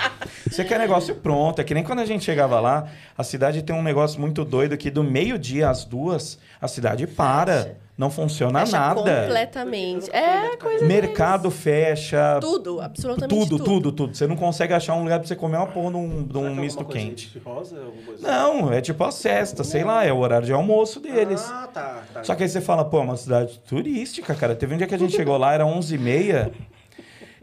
Você 0.50 0.64
quer 0.64 0.80
negócio 0.80 1.14
pronto. 1.16 1.60
É 1.60 1.64
que 1.66 1.74
nem 1.74 1.84
quando 1.84 2.00
a 2.00 2.06
gente 2.06 2.24
chegava 2.24 2.62
lá, 2.62 2.88
a 3.18 3.24
cidade 3.24 3.62
tem 3.62 3.76
um 3.76 3.84
negócio 3.84 4.22
muito 4.22 4.46
doido 4.46 4.78
que 4.78 4.90
do 4.90 5.04
meio-dia 5.04 5.70
às 5.70 5.84
duas, 5.84 6.40
a 6.62 6.70
cidade 6.70 7.06
para. 7.06 7.76
Não 8.02 8.10
funciona 8.10 8.62
Fecha 8.62 8.80
nada. 8.80 8.96
completamente. 9.00 10.10
É 10.10 10.58
coisa 10.58 10.84
Mercado 10.84 11.52
fecha. 11.52 12.40
Tudo, 12.42 12.82
absolutamente 12.82 13.30
Tudo, 13.30 13.58
tudo. 13.60 13.64
tudo, 13.64 13.92
tudo. 13.92 14.18
Você 14.18 14.26
não 14.26 14.36
consegue 14.36 14.74
achar 14.74 14.96
um 14.96 15.04
lugar 15.04 15.20
pra 15.20 15.28
você 15.28 15.36
comer 15.36 15.58
uma 15.58 15.68
porra 15.68 15.92
de 15.92 15.98
um, 15.98 16.24
de 16.24 16.34
Será 16.34 16.40
um 16.40 16.54
que 16.54 16.58
é 16.58 16.62
misto 16.64 16.84
coisa 16.84 17.00
quente. 17.00 17.30
de 17.30 17.38
rosa, 17.38 17.78
alguma 17.80 18.02
coisa? 18.04 18.28
Não, 18.28 18.74
é 18.74 18.82
tipo 18.82 19.04
a 19.04 19.12
cesta, 19.12 19.64
sei 19.64 19.84
lá, 19.84 20.04
é 20.04 20.12
o 20.12 20.18
horário 20.18 20.48
de 20.48 20.52
almoço 20.52 21.00
deles. 21.00 21.48
Ah, 21.48 21.70
tá. 21.72 22.02
tá. 22.12 22.24
Só 22.24 22.34
que 22.34 22.42
aí 22.42 22.50
você 22.50 22.60
fala, 22.60 22.84
pô, 22.84 22.98
é 22.98 23.04
uma 23.04 23.18
cidade 23.18 23.60
turística, 23.60 24.34
cara. 24.34 24.56
Teve 24.56 24.74
um 24.74 24.78
dia 24.80 24.88
que 24.88 24.96
a 24.96 24.98
gente 24.98 25.16
chegou 25.16 25.38
lá, 25.38 25.54
era 25.54 25.64
11h30. 25.64 26.52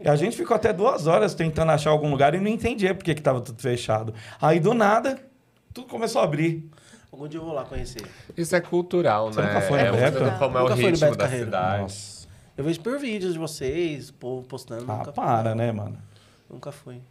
E 0.01 0.09
a 0.09 0.15
gente 0.17 0.35
ficou 0.35 0.55
até 0.57 0.73
duas 0.73 1.07
horas 1.07 1.33
tentando 1.33 1.71
achar 1.71 1.89
algum 1.91 2.09
lugar 2.11 2.35
e 2.35 2.39
não 2.41 2.47
entendia 2.49 2.93
por 2.93 3.05
que 3.05 3.15
que 3.15 3.21
tava 3.21 3.39
tudo 3.39 3.61
fechado. 3.61 4.13
Aí, 4.41 4.59
do 4.59 4.73
nada, 4.73 5.19
tudo 5.73 5.87
começou 5.87 6.19
a 6.19 6.25
abrir. 6.25 6.69
Algum 7.11 7.27
dia 7.27 7.39
eu 7.39 7.43
vou 7.45 7.53
lá 7.53 7.63
conhecer. 7.65 8.01
Isso 8.37 8.55
é 8.55 8.61
cultural, 8.61 9.31
Você 9.33 9.41
né? 9.41 9.47
nunca 9.47 9.61
foi 9.61 9.79
é 9.79 9.91
Beto? 9.91 10.19
como 10.37 10.57
é 10.57 10.61
Nunca 10.61 10.73
o 10.73 10.77
ritmo 10.77 10.99
Beto 10.99 11.17
da 11.17 11.23
Carreiro. 11.25 11.45
cidade. 11.45 11.81
Nossa. 11.81 12.27
Eu 12.57 12.63
vejo 12.63 12.79
por 12.81 12.99
vídeos 12.99 13.33
de 13.33 13.39
vocês, 13.39 14.09
o 14.09 14.13
povo 14.13 14.45
postando. 14.47 14.85
Ah, 14.91 14.97
nunca 14.97 15.11
para, 15.11 15.49
fui. 15.51 15.55
né, 15.55 15.71
mano? 15.71 15.97
Nunca 16.49 16.71
fui. 16.71 17.01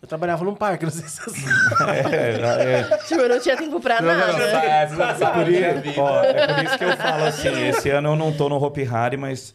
Eu 0.00 0.08
trabalhava 0.08 0.42
num 0.44 0.54
parque, 0.54 0.84
não 0.84 0.92
sei 0.92 1.06
se 1.06 1.20
assim. 1.20 1.44
É, 2.14 2.80
é, 2.80 2.96
Tipo, 3.06 3.20
eu 3.20 3.28
não 3.28 3.38
tinha 3.40 3.56
tempo 3.56 3.78
pra 3.80 4.00
nada. 4.00 4.42
É, 4.42 4.86
você 4.86 4.94
não 4.96 5.18
sabe 5.18 5.32
por 5.32 5.42
a 5.42 5.44
minha 5.44 5.74
isso, 5.84 6.00
ó, 6.00 6.22
é 6.24 6.46
por 6.54 6.64
isso 6.64 6.78
que 6.78 6.84
eu 6.84 6.96
falo 6.96 7.24
assim, 7.24 7.68
esse 7.68 7.90
ano 7.90 8.08
eu 8.10 8.16
não 8.16 8.32
tô 8.32 8.48
no 8.48 8.56
Hopi 8.62 8.84
Hari, 8.86 9.18
mas 9.18 9.54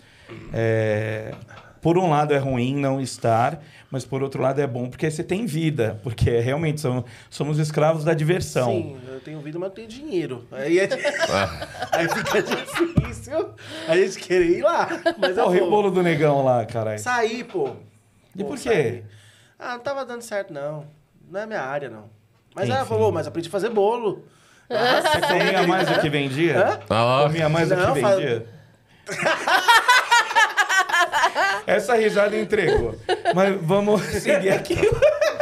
é, 0.53 1.34
por 1.86 2.00
um 2.00 2.10
lado 2.10 2.34
é 2.34 2.39
ruim 2.39 2.75
não 2.75 3.00
estar, 3.00 3.62
mas 3.92 4.04
por 4.04 4.24
outro 4.24 4.42
lado 4.42 4.60
é 4.60 4.65
bom 4.65 4.89
porque 4.89 5.12
você 5.12 5.24
tem 5.24 5.46
vida, 5.46 6.00
porque 6.01 6.39
realmente 6.39 6.82
somos, 6.82 7.04
somos 7.30 7.60
escravos 7.60 8.04
da 8.04 8.15
diversão. 8.15 8.72
Sim, 8.72 8.98
eu 9.08 9.20
tenho 9.20 9.39
vida, 9.39 9.60
mas 9.60 9.70
não 9.70 9.75
tenho 9.75 9.88
dinheiro. 9.88 10.48
Aí, 10.51 10.80
é... 10.80 10.89
Aí 11.94 12.10
fica 12.10 12.42
difícil 12.42 13.54
a 13.88 13.96
gente 13.96 14.18
querer 14.18 14.58
ir 14.58 14.63
lá. 14.63 14.89
Mas 15.15 15.38
eu 15.38 15.44
Porra, 15.44 15.58
e 15.60 15.62
o 15.62 15.70
bolo 15.70 15.92
do 15.92 16.01
negão 16.01 16.44
lá, 16.44 16.65
caralho? 16.65 16.98
Sair, 16.98 17.44
pô. 17.44 17.75
E 18.36 18.39
Pô, 18.42 18.50
por 18.50 18.58
quê? 18.58 18.63
sair. 18.63 19.04
Ah, 19.60 19.74
não 19.74 19.80
tava 19.82 20.04
dando 20.04 20.24
certo, 20.24 20.51
não. 20.51 20.88
Não 21.30 21.39
é 21.39 21.46
minha 21.46 21.62
área, 21.62 21.88
não. 21.88 22.10
Mas 22.56 22.68
ela 22.68 22.80
Enfim. 22.80 22.89
falou, 22.89 23.12
mas 23.12 23.27
aprendi 23.27 23.48
a 23.48 23.51
fazer 23.51 23.70
bolo. 23.70 24.25
Você 24.68 25.22
comia 25.22 25.68
mais 25.68 25.88
do 25.88 26.00
que 26.01 26.10
vendia? 26.10 26.80
Ah, 26.89 27.25
Comia 27.27 27.48
mais 27.48 27.70
do 27.70 27.75
que 27.75 27.92
vendia? 27.92 28.48
Essa 31.67 31.95
risada 31.95 32.38
entregou. 32.38 32.95
Mas 33.34 33.55
vamos 33.62 34.01
seguir 34.22 34.50
aqui. 34.51 34.75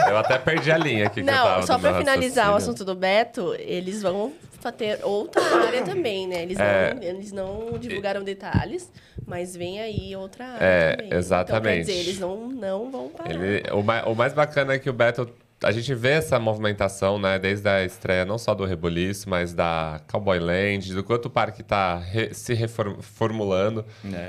Eu 0.08 0.18
até 0.18 0.38
perdi 0.38 0.72
a 0.72 0.78
linha 0.78 1.08
aqui 1.08 1.24
que 1.24 1.30
eu 1.30 1.34
Não, 1.34 1.44
tava 1.44 1.66
só 1.68 1.78
meu 1.78 1.96
finalizar 1.98 2.50
o 2.50 2.54
raciocínio. 2.54 2.74
assunto 2.74 2.86
do 2.86 2.96
Beto, 2.96 3.56
eles 3.60 4.02
vão 4.02 4.34
ter 4.78 5.00
outra 5.04 5.42
área 5.66 5.82
também, 5.84 6.26
né? 6.28 6.42
Eles, 6.44 6.58
É. 6.60 6.94
não, 6.94 7.04
eles 7.04 7.32
não 7.32 7.78
divulgaram 7.78 8.24
detalhes, 8.24 8.90
mas 9.26 9.56
vem 9.56 9.82
aí 9.82 10.16
outra 10.16 10.46
área 10.46 10.66
É, 10.66 10.80
também. 10.92 10.94
Então, 10.94 11.10
quer 11.10 11.16
exatamente. 11.18 11.86
dizer, 11.86 12.00
eles 12.00 12.20
não, 12.20 12.48
não 12.48 12.90
vão 12.92 13.10
parar. 13.10 13.30
Ele, 13.32 13.64
o, 13.72 13.82
mais, 13.82 14.06
o 14.06 14.14
mais 14.16 14.34
bacana 14.34 14.74
é 14.74 14.80
que 14.80 14.90
o 14.90 14.94
Beto. 14.94 15.30
A 15.64 15.72
gente 15.72 15.94
vê 15.96 16.10
essa 16.12 16.38
movimentação, 16.40 17.18
né? 17.18 17.40
Desde 17.40 17.68
a 17.70 17.86
estreia 17.86 18.26
não 18.26 18.38
só 18.38 18.54
do 18.54 18.66
Reboliço, 18.66 19.30
mas 19.30 19.54
da 19.54 20.02
Cowboy 20.12 20.38
Land, 20.40 20.94
do 20.94 21.04
quanto 21.06 21.28
o 21.28 21.30
parque 21.30 21.62
está 21.62 22.02
se 22.34 22.54
reformulando. 22.54 23.86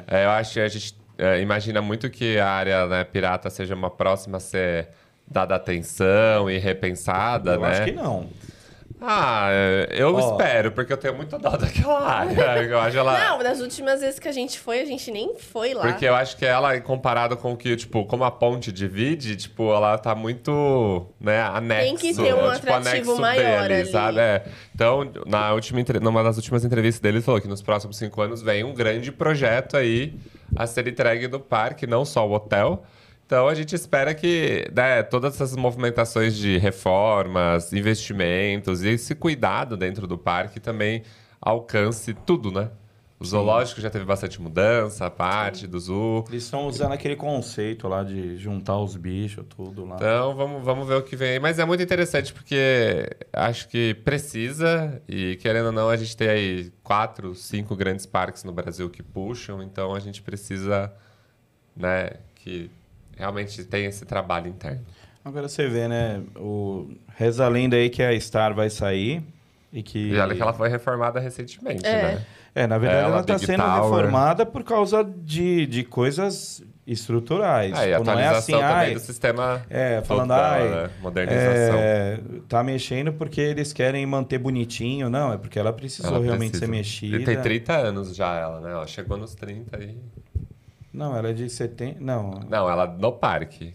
É. 0.09 0.25
eu 0.25 0.31
acho 0.31 0.53
que 0.55 0.61
a 0.61 0.69
gente 0.69 0.95
é, 1.19 1.41
imagina 1.41 1.81
muito 1.81 2.11
que 2.11 2.39
a 2.39 2.49
área 2.49 2.87
né, 2.87 3.05
pirata 3.05 3.49
seja 3.51 3.75
uma 3.75 3.91
próxima 3.91 4.39
a 4.39 4.41
ser 4.41 4.89
dada 5.27 5.55
atenção 5.55 6.51
e 6.51 6.59
repensada, 6.59 7.55
Eu 7.55 7.61
né? 7.61 7.69
acho 7.69 7.85
que 7.85 7.93
não. 7.93 8.29
Ah, 9.01 9.49
é, 9.51 9.89
eu 9.91 10.15
Ó. 10.15 10.19
espero, 10.19 10.73
porque 10.73 10.93
eu 10.93 10.97
tenho 10.97 11.15
muita 11.15 11.39
dó 11.39 11.51
daquela 11.57 12.01
área. 12.01 12.63
Eu 12.65 12.79
acho 12.79 12.97
ela. 12.97 13.19
Não, 13.19 13.39
das 13.43 13.61
últimas 13.61 14.01
vezes 14.01 14.19
que 14.19 14.29
a 14.29 14.33
gente 14.33 14.59
foi, 14.59 14.81
a 14.81 14.85
gente 14.85 15.11
nem 15.11 15.35
foi 15.37 15.75
lá. 15.75 15.83
Porque 15.83 16.07
eu 16.07 16.15
acho 16.15 16.37
que 16.37 16.47
ela, 16.47 16.81
comparado 16.81 17.37
com 17.37 17.53
o 17.53 17.57
que, 17.57 17.77
tipo, 17.77 18.07
como 18.07 18.25
a 18.25 18.31
ponte 18.31 18.73
divide, 18.73 19.37
tipo, 19.37 19.73
ela 19.75 19.99
tá 19.99 20.15
muito, 20.15 21.07
né, 21.21 21.43
anexo. 21.43 21.85
Tem 21.85 21.97
que 21.97 22.15
ter 22.15 22.35
um 22.35 22.37
tipo, 22.39 22.47
atrativo 22.47 22.89
anexo 22.89 23.21
maior 23.21 23.63
dele, 23.69 23.75
ali. 23.83 23.91
sabe? 23.91 24.19
É. 24.21 24.45
Então, 24.75 25.11
na 25.27 25.53
última, 25.53 25.81
entre- 25.81 26.01
numa 26.01 26.23
das 26.23 26.37
últimas 26.37 26.65
entrevistas 26.65 27.01
dele, 27.01 27.19
ele 27.19 27.25
falou 27.25 27.41
que 27.41 27.49
nos 27.49 27.61
próximos 27.61 27.97
cinco 27.99 28.23
anos 28.23 28.41
vem 28.43 28.65
um 28.65 28.73
grande 28.73 29.13
projeto 29.13 29.77
aí 29.77 30.15
a 30.57 30.67
ser 30.67 30.87
entregue 30.89 31.29
no 31.29 31.41
parque, 31.41 31.87
não 31.87 32.05
só 32.05 32.27
o 32.27 32.33
hotel. 32.33 32.85
Então, 33.27 33.49
a 33.49 33.55
gente 33.55 33.75
espera 33.75 34.15
que 34.15 34.71
né, 34.75 35.03
todas 35.03 35.35
essas 35.35 35.57
movimentações 35.57 36.37
de 36.37 36.59
reformas, 36.59 37.73
investimentos 37.73 38.83
e 38.83 38.89
esse 38.91 39.15
cuidado 39.15 39.77
dentro 39.77 40.07
do 40.07 40.19
parque 40.19 40.61
também 40.61 41.03
alcance 41.41 42.13
tudo, 42.13 42.53
né? 42.53 42.71
O 43.19 43.25
zoológico 43.25 43.81
já 43.81 43.89
teve 43.89 44.05
bastante 44.05 44.43
mudança, 44.43 45.07
a 45.07 45.11
parte 45.11 45.67
do 45.67 45.81
zoo. 45.81 46.25
Eles 46.29 46.45
estão 46.45 46.67
usando 46.67 46.93
aquele 46.93 47.17
conceito 47.17 47.89
lá 47.89 48.03
de 48.03 48.37
juntar 48.37 48.79
os 48.79 48.97
bichos, 48.97 49.45
tudo 49.49 49.87
lá. 49.87 49.97
Então, 49.97 50.35
vamos, 50.35 50.63
vamos 50.63 50.87
ver 50.87 50.97
o 50.97 51.03
que 51.03 51.17
vem 51.17 51.31
aí. 51.31 51.39
Mas 51.41 51.59
é 51.59 51.65
muito 51.65 51.83
interessante 51.83 52.35
porque 52.35 53.09
acho 53.33 53.69
que 53.69 53.95
precisa, 54.05 55.01
e 55.09 55.37
querendo 55.37 55.67
ou 55.67 55.73
não, 55.73 55.89
a 55.89 55.97
gente 55.97 56.15
tem 56.15 56.29
aí 56.29 56.73
quatro, 56.83 57.35
cinco 57.35 57.75
grandes 57.75 58.05
parques 58.05 58.45
no 58.45 58.53
Brasil 58.53 58.91
que 58.91 59.03
puxam, 59.03 59.63
então 59.63 59.95
a 59.95 60.01
gente 60.01 60.21
precisa, 60.21 60.93
né, 61.75 62.11
que 62.35 62.71
realmente 63.17 63.65
tenha 63.65 63.89
esse 63.89 64.05
trabalho 64.05 64.49
interno. 64.49 64.81
Agora 65.25 65.49
você 65.49 65.67
vê, 65.69 65.89
né? 65.89 66.23
O... 66.37 66.89
Reza 67.17 67.45
a 67.45 67.49
lenda 67.49 67.77
aí 67.77 67.89
que 67.89 68.03
a 68.03 68.19
Star 68.21 68.55
vai 68.55 68.69
sair 68.69 69.23
e 69.73 69.83
que... 69.83 70.11
E 70.11 70.19
olha 70.19 70.35
que 70.35 70.43
ela 70.43 70.53
foi 70.53 70.69
reformada 70.69 71.19
recentemente, 71.21 71.85
É. 71.87 72.03
né? 72.03 72.27
É, 72.57 72.69
na 72.69 72.79
verdade 72.79 73.01
Ela, 73.03 73.13
ela 73.15 73.21
está 73.23 73.35
Big 73.35 73.47
sendo 73.47 73.63
Tower. 73.65 73.83
reformada 73.83 74.47
por 74.47 74.63
causa 74.63 75.03
de, 75.03 75.67
de 75.67 75.83
coisas 75.83 76.63
estruturais. 76.87 77.73
Ah, 77.77 77.85
e 77.89 77.93
a 77.95 77.99
Tipo, 77.99 78.11
não 78.13 78.19
é 78.21 78.29
assim, 78.29 78.53
também 78.53 78.67
ai, 78.67 78.95
do 78.95 79.01
sistema 79.01 79.63
é, 79.69 80.01
falando, 80.03 80.29
dela, 80.29 80.53
ai, 80.53 80.69
né? 80.69 80.91
modernização. 81.01 81.77
é, 81.79 82.21
tá 82.49 82.63
mexendo 82.63 83.13
porque 83.13 83.41
eles 83.41 83.73
querem 83.73 84.07
manter 84.07 84.39
bonitinho. 84.39 85.11
Não, 85.11 85.33
é 85.33 85.37
porque 85.39 85.59
ela 85.59 85.73
precisou 85.73 86.15
Ela 86.15 86.25
realmente 86.25 86.51
precisa. 86.51 86.67
ser 86.67 86.71
mexida. 86.71 87.17
E 87.17 87.25
tem 87.25 87.41
30 87.41 87.73
anos 87.73 88.15
já 88.15 88.37
ela, 88.39 88.61
né? 88.61 88.71
Ela 88.71 88.87
chegou 88.87 89.17
nos 89.17 89.35
30 89.35 89.77
e... 89.83 89.97
Não, 90.95 91.17
ela 91.17 91.31
é 91.31 91.33
de 91.33 91.51
70... 91.51 92.01
Não. 92.01 92.31
Não, 92.49 92.71
ela 92.71 92.87
no 92.87 93.13
parque. 93.13 93.75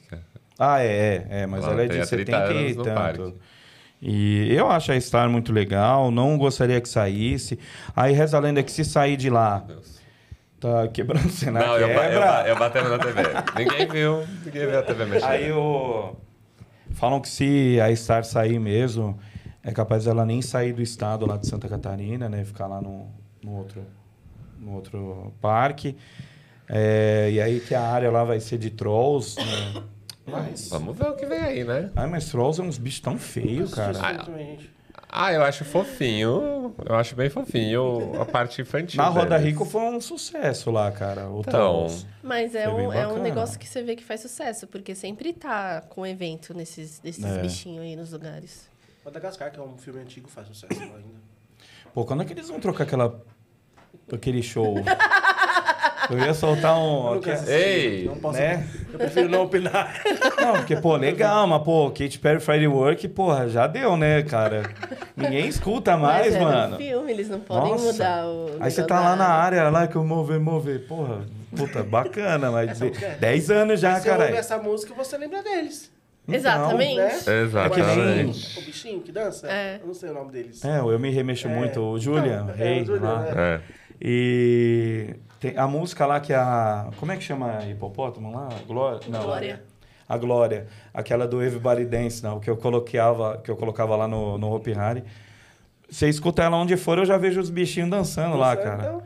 Ah, 0.57 0.81
é, 0.81 1.25
é, 1.29 1.41
é 1.41 1.45
mas 1.45 1.63
Ela 1.63 1.73
ela, 1.73 1.83
é 1.83 1.87
de 1.87 1.99
há 1.99 2.05
30 2.05 2.31
70 2.47 2.53
e 2.53 2.75
tanto. 2.75 2.93
parque. 2.93 3.33
E 4.01 4.53
eu 4.53 4.69
acho 4.69 4.91
a 4.93 4.99
Star 4.99 5.29
muito 5.29 5.51
legal, 5.51 6.09
não 6.09 6.37
gostaria 6.37 6.79
que 6.79 6.87
saísse. 6.87 7.59
Aí 7.93 8.13
reza 8.13 8.37
a 8.37 8.39
lenda 8.39 8.63
que 8.63 8.71
se 8.71 8.85
sair 8.85 9.17
de 9.17 9.29
lá, 9.29 9.65
tá 10.59 10.87
quebrando 10.87 11.25
o 11.25 11.29
cenário. 11.29 11.67
Não, 11.67 11.77
eu, 11.77 11.87
ba- 11.93 12.05
eu, 12.05 12.09
quebra. 12.11 12.25
ba- 12.25 12.47
eu 12.47 12.57
batendo 12.57 12.89
na 12.89 12.97
TV. 12.99 13.21
ninguém 13.57 13.87
viu, 13.87 14.25
ninguém 14.45 14.67
viu 14.67 14.79
a 14.79 14.83
TV 14.83 15.05
mexendo. 15.05 15.29
Aí 15.29 15.51
o... 15.51 16.15
falam 16.91 17.19
que 17.19 17.27
se 17.27 17.77
a 17.81 17.93
Star 17.93 18.23
sair 18.23 18.57
mesmo, 18.59 19.19
é 19.61 19.71
capaz 19.73 20.05
dela 20.05 20.25
nem 20.25 20.41
sair 20.41 20.71
do 20.71 20.81
estado 20.81 21.25
lá 21.25 21.35
de 21.35 21.47
Santa 21.47 21.67
Catarina, 21.67 22.29
né? 22.29 22.45
Ficar 22.45 22.67
lá 22.67 22.81
no, 22.81 23.07
no, 23.43 23.57
outro, 23.57 23.81
no 24.57 24.75
outro 24.75 25.33
parque. 25.41 25.97
É, 26.69 27.29
e 27.31 27.41
aí 27.41 27.59
que 27.59 27.73
a 27.73 27.81
área 27.81 28.11
lá 28.11 28.23
vai 28.23 28.39
ser 28.39 28.57
de 28.57 28.69
trolls, 28.69 29.35
né? 29.39 29.83
Mas... 30.27 30.69
Vamos 30.69 30.95
ver 30.95 31.07
o 31.07 31.15
que 31.15 31.25
vem 31.25 31.39
aí, 31.39 31.63
né? 31.63 31.89
Ai, 31.95 32.05
mas 32.05 32.29
trolls 32.29 32.61
é 32.61 32.63
uns 32.63 32.77
bichos 32.77 32.99
tão 32.99 33.17
feios, 33.17 33.73
cara. 33.73 33.97
Ah. 33.99 34.27
Ah, 35.11 35.33
eu 35.33 35.41
acho 35.41 35.65
fofinho. 35.65 36.75
Eu 36.85 36.95
acho 36.95 37.15
bem 37.15 37.31
fofinho 37.31 38.21
a 38.21 38.25
parte 38.27 38.61
infantil. 38.61 39.01
Na 39.01 39.09
Roda 39.09 39.39
deles. 39.39 39.45
Rico 39.53 39.65
foi 39.65 39.81
um 39.81 39.99
sucesso 39.99 40.69
lá, 40.69 40.91
cara. 40.91 41.27
O 41.27 41.39
Então, 41.39 41.51
Trolls. 41.51 42.05
Mas 42.21 42.53
é 42.53 42.69
um, 42.69 42.93
é 42.93 43.07
um 43.07 43.19
negócio 43.19 43.57
que 43.57 43.67
você 43.67 43.81
vê 43.81 43.95
que 43.95 44.03
faz 44.03 44.21
sucesso, 44.21 44.67
porque 44.67 44.93
sempre 44.93 45.33
tá 45.33 45.81
com 45.89 46.05
evento 46.05 46.53
nesses, 46.53 46.99
desses 46.99 47.25
É. 47.25 47.39
bichinhos 47.41 47.83
aí 47.83 47.95
nos 47.95 48.11
lugares. 48.11 48.69
Madagascar, 49.03 49.51
que 49.51 49.59
é 49.59 49.63
um 49.63 49.77
filme 49.79 49.99
antigo, 49.99 50.29
faz 50.29 50.47
sucesso 50.47 50.79
ainda. 50.79 50.93
Pô, 51.91 52.05
quando 52.05 52.21
é 52.21 52.25
que 52.25 52.33
eles 52.33 52.47
vão 52.47 52.59
trocar 52.59 52.83
aquela... 52.83 53.19
aquele 54.13 54.43
show? 54.43 54.75
Eu 56.09 56.17
ia 56.17 56.33
soltar 56.33 56.77
um... 56.77 57.19
Ei, 57.47 58.05
não 58.05 58.15
posso, 58.15 58.39
né? 58.39 58.65
Eu 58.91 58.97
prefiro 58.99 59.29
não 59.29 59.43
opinar. 59.43 59.93
Não, 60.41 60.53
porque, 60.53 60.75
pô, 60.75 60.95
legal, 60.95 61.45
mas, 61.47 61.61
pô, 61.63 61.89
Katy 61.91 62.17
Perry 62.19 62.39
Friday 62.39 62.67
Work, 62.67 63.07
porra, 63.09 63.47
já 63.47 63.67
deu, 63.67 63.95
né, 63.95 64.23
cara? 64.23 64.63
Ninguém 65.15 65.47
escuta 65.47 65.95
mais, 65.97 66.27
Mas 66.27 66.35
é 66.35 66.39
mano. 66.39 66.71
no 66.71 66.77
filme, 66.77 67.11
eles 67.11 67.29
não 67.29 67.39
podem 67.39 67.71
Nossa. 67.71 67.85
mudar 67.91 68.25
o. 68.27 68.49
Aí 68.59 68.71
você 68.71 68.83
tá 68.83 68.99
lá 68.99 69.15
na 69.15 69.27
área, 69.27 69.69
lá 69.69 69.85
que 69.87 69.95
eu 69.95 70.03
mover, 70.03 70.39
mover. 70.39 70.87
Porra, 70.87 71.19
puta, 71.55 71.83
bacana, 71.83 72.49
mas 72.51 72.71
Essa 72.71 72.85
música 72.85 73.05
é- 73.05 73.15
10 73.15 73.51
anos 73.51 73.79
já, 73.79 73.95
Se 73.95 74.01
você 74.03 74.09
ouve 74.09 74.19
caralho. 74.21 74.37
essa 74.39 74.57
música, 74.57 74.93
você 74.95 75.17
lembra 75.17 75.43
deles. 75.43 75.91
Exatamente. 76.27 76.95
Né? 76.97 77.11
Exatamente. 77.43 78.59
O 78.59 78.61
bichinho 78.65 79.01
que 79.01 79.11
dança? 79.11 79.47
É. 79.47 79.79
Eu 79.81 79.87
não 79.87 79.93
sei 79.93 80.09
o 80.09 80.13
nome 80.13 80.31
deles. 80.31 80.63
É, 80.63 80.79
eu 80.79 80.99
me 80.99 81.09
remexo 81.09 81.47
É. 81.47 81.51
muito. 81.55 81.79
O 81.81 81.99
Julian, 81.99 82.43
Não, 82.43 82.53
é, 82.53 82.55
rei, 82.57 82.81
o 82.81 82.85
Julian, 82.85 83.01
lá. 83.09 83.19
né? 83.21 83.31
É. 83.35 83.59
E 84.01 85.15
tem 85.39 85.57
a 85.57 85.67
música 85.67 86.05
lá 86.05 86.19
que 86.19 86.33
é 86.33 86.35
a. 86.35 86.89
Como 86.97 87.11
é 87.11 87.17
que 87.17 87.23
chama 87.23 87.57
a 87.57 87.67
hipopótamo 87.69 88.31
lá? 88.31 88.49
Glória? 88.67 88.99
Não. 89.07 89.23
Glória. 89.23 89.63
A 90.07 90.17
Glória. 90.17 90.67
Aquela 90.93 91.27
do 91.27 91.41
Everybody 91.41 91.85
Dance, 91.85 92.23
não, 92.23 92.39
que 92.39 92.49
eu 92.49 92.57
colocava, 92.57 93.37
que 93.43 93.49
eu 93.51 93.55
colocava 93.55 93.95
lá 93.95 94.07
no, 94.07 94.37
no 94.37 94.53
Hopi 94.53 94.73
Hari. 94.73 95.03
Você 95.89 96.07
escuta 96.09 96.43
ela 96.43 96.57
onde 96.57 96.75
for, 96.77 96.97
eu 96.97 97.05
já 97.05 97.17
vejo 97.17 97.39
os 97.39 97.49
bichinhos 97.49 97.89
dançando 97.89 98.35
lá, 98.37 98.55
cara. 98.55 98.83
Então, 98.83 99.03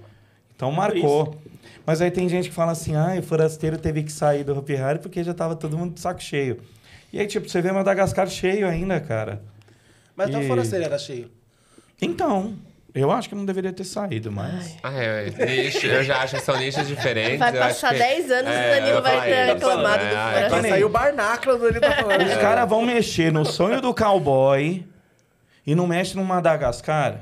Então 0.56 0.72
marcou. 0.72 1.36
Mas 1.86 2.02
aí 2.02 2.10
tem 2.10 2.30
gente 2.30 2.48
que 2.50 2.56
fala 2.56 2.72
assim, 2.72 2.96
ai, 2.96 3.20
o 3.20 3.24
forasteiro 3.24 3.78
teve 3.78 4.04
que 4.04 4.12
sair 4.12 4.44
do 4.46 4.58
Hopi 4.58 4.76
Hari 4.78 5.00
porque 5.00 5.22
já 5.24 5.34
tava 5.34 5.56
todo 5.56 5.78
mundo 5.78 5.94
de 5.96 6.00
saco 6.00 6.22
cheio. 6.24 6.62
E 7.12 7.20
aí, 7.20 7.28
tipo, 7.28 7.48
você 7.50 7.62
vê 7.62 7.72
Madagascar 7.72 8.28
cheio 8.28 8.68
ainda, 8.68 9.00
cara. 9.00 9.42
mas 10.16 10.30
até 10.30 10.42
E- 10.42 10.46
o 10.46 10.48
Forasteiro 10.48 10.86
era 10.86 10.98
cheio. 10.98 11.30
Então, 12.02 12.56
eu 12.96 13.12
acho 13.12 13.28
que 13.30 13.36
não 13.36 13.46
deveria 13.46 13.74
ter 13.74 13.84
saído, 13.84 14.32
mas... 14.32 14.78
Ah, 14.84 14.94
é, 14.94 15.30
nicho, 15.46 15.86
eu 15.88 16.04
já 16.04 16.22
acho 16.22 16.36
que 16.36 16.42
são 16.42 16.58
nichos 16.58 16.88
diferentes. 16.88 17.40
Vai 17.40 17.56
eu 17.56 17.60
passar 17.60 17.90
que- 17.94 17.98
10 18.00 18.32
anos 18.32 18.52
e 18.52 18.56
É, 18.56 18.68
o 18.68 18.80
Danilo 18.82 19.02
vai 19.02 19.22
ter 19.22 19.44
isso, 19.46 19.54
reclamado 19.54 20.04
né? 20.04 20.10
do 20.12 20.16
Ah, 20.16 20.32
Fora. 20.34 20.50
Vai 20.50 20.70
sair 20.70 20.84
o 20.84 20.90
Barnáculo 20.90 21.58
do 21.58 21.68
ele 21.68 21.80
tá 21.80 21.92
falando. 21.94 22.22
Os 22.26 22.34
caras 22.38 22.70
vão 22.70 22.82
mexer 22.84 23.32
no 23.32 23.46
sonho 23.46 23.82
do 23.82 23.94
cowboy 23.96 24.86
e 25.66 25.74
não 25.76 25.88
mexe 25.88 26.16
no 26.16 26.24
Madagascar. 26.24 27.20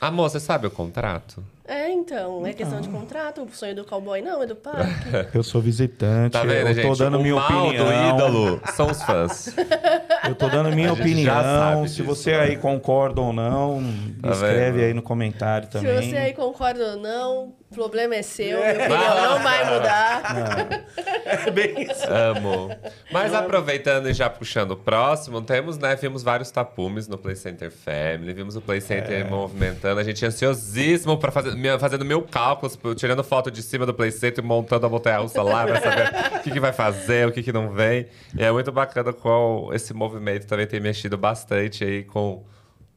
Amor, 0.00 0.30
você 0.30 0.40
sabe 0.40 0.66
o 0.66 0.70
contrato? 0.70 1.44
É, 1.68 1.90
então, 1.92 2.44
é 2.46 2.52
questão 2.54 2.80
de 2.80 2.88
contrato. 2.88 3.42
O 3.42 3.48
sonho 3.54 3.76
do 3.76 3.84
cowboy 3.84 4.22
não, 4.22 4.42
é 4.42 4.46
do 4.46 4.56
parque. 4.56 4.88
Eu 5.36 5.42
sou 5.42 5.60
visitante, 5.60 6.32
Tá 6.32 6.42
vendo, 6.42 6.68
eu 6.68 6.74
gente? 6.74 6.86
tô 6.86 6.94
dando 6.96 7.18
o 7.18 7.22
minha 7.22 7.34
mal 7.36 7.66
opinião. 7.66 7.84
do 7.86 7.92
ídolo 7.92 8.60
são 8.74 8.90
os 8.90 9.02
fãs. 9.02 9.54
Eu 10.26 10.34
tô 10.34 10.48
dando 10.48 10.70
minha 10.74 10.90
A 10.90 10.94
gente 10.94 11.22
já 11.22 11.38
opinião. 11.40 11.42
sabe 11.76 11.88
Se 11.90 11.94
disso, 11.96 12.04
você 12.06 12.30
né? 12.32 12.40
aí 12.40 12.56
concorda 12.56 13.20
ou 13.20 13.32
não, 13.32 13.82
Tá 14.22 14.30
escreve 14.30 14.78
vendo? 14.78 14.86
aí 14.86 14.94
no 14.94 15.02
comentário 15.02 15.66
Se 15.66 15.72
também. 15.72 16.10
você 16.10 16.16
aí 16.16 16.32
concorda 16.32 16.92
ou 16.92 16.96
não, 16.96 17.54
o 17.70 17.74
problema 17.74 18.16
é 18.16 18.22
seu, 18.22 18.58
minha 18.58 18.72
opinião 18.72 19.14
não 19.14 19.38
vai 19.44 19.74
mudar. 19.74 20.84
É 21.24 21.50
bem 21.52 21.82
isso. 21.82 22.04
Amo. 22.08 22.68
Mas 23.12 23.32
aproveitando 23.32 24.08
e 24.08 24.12
já 24.12 24.28
puxando 24.28 24.72
o 24.72 24.76
próximo, 24.76 25.40
temos, 25.40 25.78
né? 25.78 25.94
Vimos 25.94 26.24
vários 26.24 26.50
tapumes 26.50 27.06
no 27.06 27.16
Play 27.16 27.36
Center 27.36 27.70
Family, 27.70 28.32
vimos 28.32 28.56
o 28.56 28.60
Play 28.60 28.80
Center 28.80 29.24
movimentando. 29.30 30.00
A 30.00 30.02
gente 30.02 30.26
ansiosíssimo 30.26 31.16
para 31.16 31.30
fazer, 31.30 31.78
fazendo 31.78 32.04
mil 32.04 32.22
cálculos, 32.22 32.76
tirando 32.96 33.22
foto 33.22 33.52
de 33.52 33.62
cima 33.62 33.86
do 33.86 33.94
Play 33.94 34.10
Center, 34.10 34.42
montando 34.42 34.86
a 34.86 34.88
montanha-russa 34.88 35.40
lá 35.40 35.64
pra 35.64 35.80
saber 35.80 36.38
o 36.38 36.42
que, 36.42 36.50
que 36.50 36.60
vai 36.60 36.72
fazer, 36.72 37.28
o 37.28 37.32
que, 37.32 37.40
que 37.40 37.52
não 37.52 37.70
vem. 37.70 38.08
E 38.36 38.42
é 38.42 38.50
muito 38.50 38.72
bacana 38.72 39.12
qual 39.12 39.72
esse 39.72 39.94
movimento 39.94 40.44
também 40.44 40.66
tem 40.66 40.80
mexido 40.80 41.16
bastante 41.16 41.84
aí 41.84 42.02
com 42.02 42.44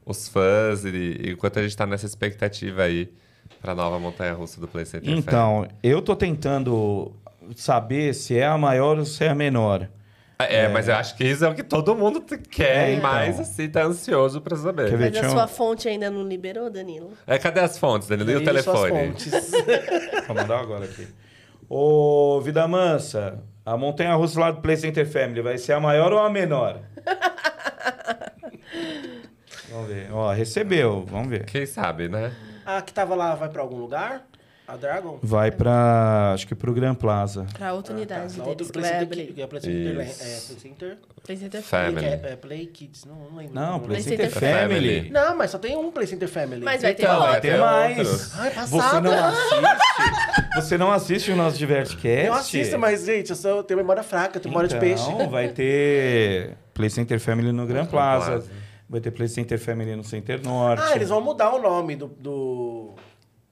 os 0.03 0.27
fãs 0.27 0.83
e, 0.83 0.89
e 0.89 1.31
enquanto 1.31 1.59
a 1.59 1.61
gente 1.61 1.77
tá 1.77 1.85
nessa 1.85 2.07
expectativa 2.07 2.81
aí 2.81 3.13
pra 3.63 3.73
nova 3.73 3.97
montanha-russa 3.97 4.59
do 4.59 4.67
Play 4.67 4.85
Center 4.85 5.05
Family. 5.05 5.21
Então, 5.21 5.65
eu 5.81 6.01
tô 6.01 6.17
tentando 6.17 7.13
saber 7.55 8.13
se 8.13 8.37
é 8.37 8.45
a 8.45 8.57
maior 8.57 8.99
ou 8.99 9.05
se 9.05 9.23
é 9.23 9.29
a 9.29 9.35
menor. 9.35 9.87
É, 10.37 10.67
mas 10.67 10.89
eu 10.89 10.95
acho 10.95 11.15
que 11.15 11.23
isso 11.23 11.45
é 11.45 11.49
o 11.49 11.55
que 11.55 11.63
todo 11.63 11.95
mundo 11.95 12.21
quer, 12.51 12.89
É, 12.89 12.93
então. 12.95 13.09
mais 13.09 13.39
assim, 13.39 13.69
tá 13.69 13.83
ansioso 13.85 14.41
pra 14.41 14.57
saber. 14.57 14.89
Quer 14.89 14.97
ver? 14.97 15.13
Mas 15.13 15.23
a 15.23 15.27
um- 15.27 15.31
sua 15.31 15.47
fonte 15.47 15.87
ainda 15.87 16.11
não 16.11 16.27
liberou, 16.27 16.69
Danilo? 16.69 17.11
É, 17.25 17.37
cadê 17.39 17.61
as 17.61 17.77
fontes, 17.77 18.09
Danilo? 18.09 18.31
E 18.31 18.35
o 18.35 18.39
Aí, 18.39 18.43
suas 18.45 18.65
telefone? 18.65 19.07
fontes. 19.07 19.31
Vou 20.27 20.35
mandar 20.35 20.59
agora 20.59 20.83
aqui. 20.83 21.07
Ô, 21.69 22.41
Vida 22.41 22.67
Mansa, 22.67 23.39
a 23.65 23.77
montanha 23.77 24.13
russa 24.15 24.37
lá 24.37 24.51
do 24.51 24.59
Play 24.59 24.75
Center 24.75 25.09
Family 25.09 25.41
vai 25.41 25.57
ser 25.57 25.71
a 25.73 25.79
maior 25.79 26.11
ou 26.11 26.19
a 26.19 26.29
menor? 26.29 26.81
vamos 29.71 29.87
ver. 29.87 30.09
Ó, 30.11 30.29
recebeu, 30.33 31.05
vamos 31.09 31.29
ver. 31.29 31.45
Quem 31.45 31.65
sabe, 31.65 32.09
né? 32.09 32.33
A 32.65 32.81
que 32.81 32.93
tava 32.93 33.15
lá 33.15 33.35
vai 33.35 33.49
pra 33.49 33.61
algum 33.61 33.77
lugar? 33.77 34.25
A 34.65 34.77
Dragon? 34.77 35.19
Vai 35.21 35.51
pra, 35.51 36.31
acho 36.33 36.47
que 36.47 36.55
pro 36.55 36.73
Grand 36.73 36.95
Plaza. 36.95 37.45
Pra 37.53 37.73
outra 37.73 37.93
unidade 37.93 38.37
Na 38.37 38.45
deles, 38.45 38.47
outra 38.47 38.65
que 38.65 38.79
vai 38.79 39.03
abrir. 39.03 39.33
é 39.37 39.45
Play 39.45 39.61
Center, 39.61 39.89
é. 39.91 39.93
Play 40.05 40.07
Center, 40.57 40.97
Play 41.25 41.37
Center 41.37 41.61
Family. 41.61 42.05
é, 42.05 42.21
é 42.23 42.35
Play 42.37 42.65
Kids, 42.67 43.03
não, 43.03 43.15
não 43.29 43.35
lembro. 43.39 43.53
Não, 43.53 43.71
Não 43.73 43.79
Play 43.81 44.01
Play 44.01 44.17
Center 44.17 44.31
Center 44.31 44.49
Family. 44.61 44.95
Family. 44.95 45.09
Não, 45.11 45.35
mas 45.35 45.51
só 45.51 45.57
tem 45.57 45.75
um 45.75 45.91
Play 45.91 46.07
Center 46.07 46.29
Family. 46.29 46.63
Mas 46.63 46.81
vai 46.81 46.93
ter 46.93 47.03
Então, 47.03 47.15
outra. 47.15 47.31
vai 47.31 47.41
ter 47.41 47.57
mais. 47.59 48.39
Ai, 48.39 48.51
Você 48.65 49.01
não 49.01 49.25
assiste? 49.25 50.55
Você 50.55 50.77
não 50.77 50.91
assiste 50.93 51.31
o 51.31 51.35
nosso 51.35 51.57
Divertcast? 51.57 52.25
Eu 52.27 52.33
assisto, 52.33 52.79
mas, 52.79 53.03
gente, 53.05 53.31
eu, 53.31 53.35
sou, 53.35 53.57
eu 53.57 53.63
tenho 53.63 53.77
memória 53.79 54.01
fraca, 54.01 54.39
tenho 54.39 54.49
memória 54.51 54.69
de 54.69 54.79
peixe. 54.79 55.09
Então, 55.11 55.29
vai 55.29 55.49
ter 55.49 56.55
Play 56.73 56.89
Center 56.89 57.19
Family 57.19 57.51
no 57.51 57.65
Grand 57.65 57.81
Grand 57.81 57.87
Plaza. 57.87 58.25
Plaza. 58.31 58.62
Vai 58.89 58.99
ter 59.01 59.11
Play 59.11 59.27
Center 59.27 59.59
Family 59.59 59.95
no 59.95 60.03
Center 60.03 60.41
Norte. 60.43 60.83
Ah, 60.85 60.95
eles 60.95 61.09
vão 61.09 61.21
mudar 61.21 61.53
o 61.53 61.61
nome 61.61 61.95
do... 61.95 62.07
do 62.07 62.91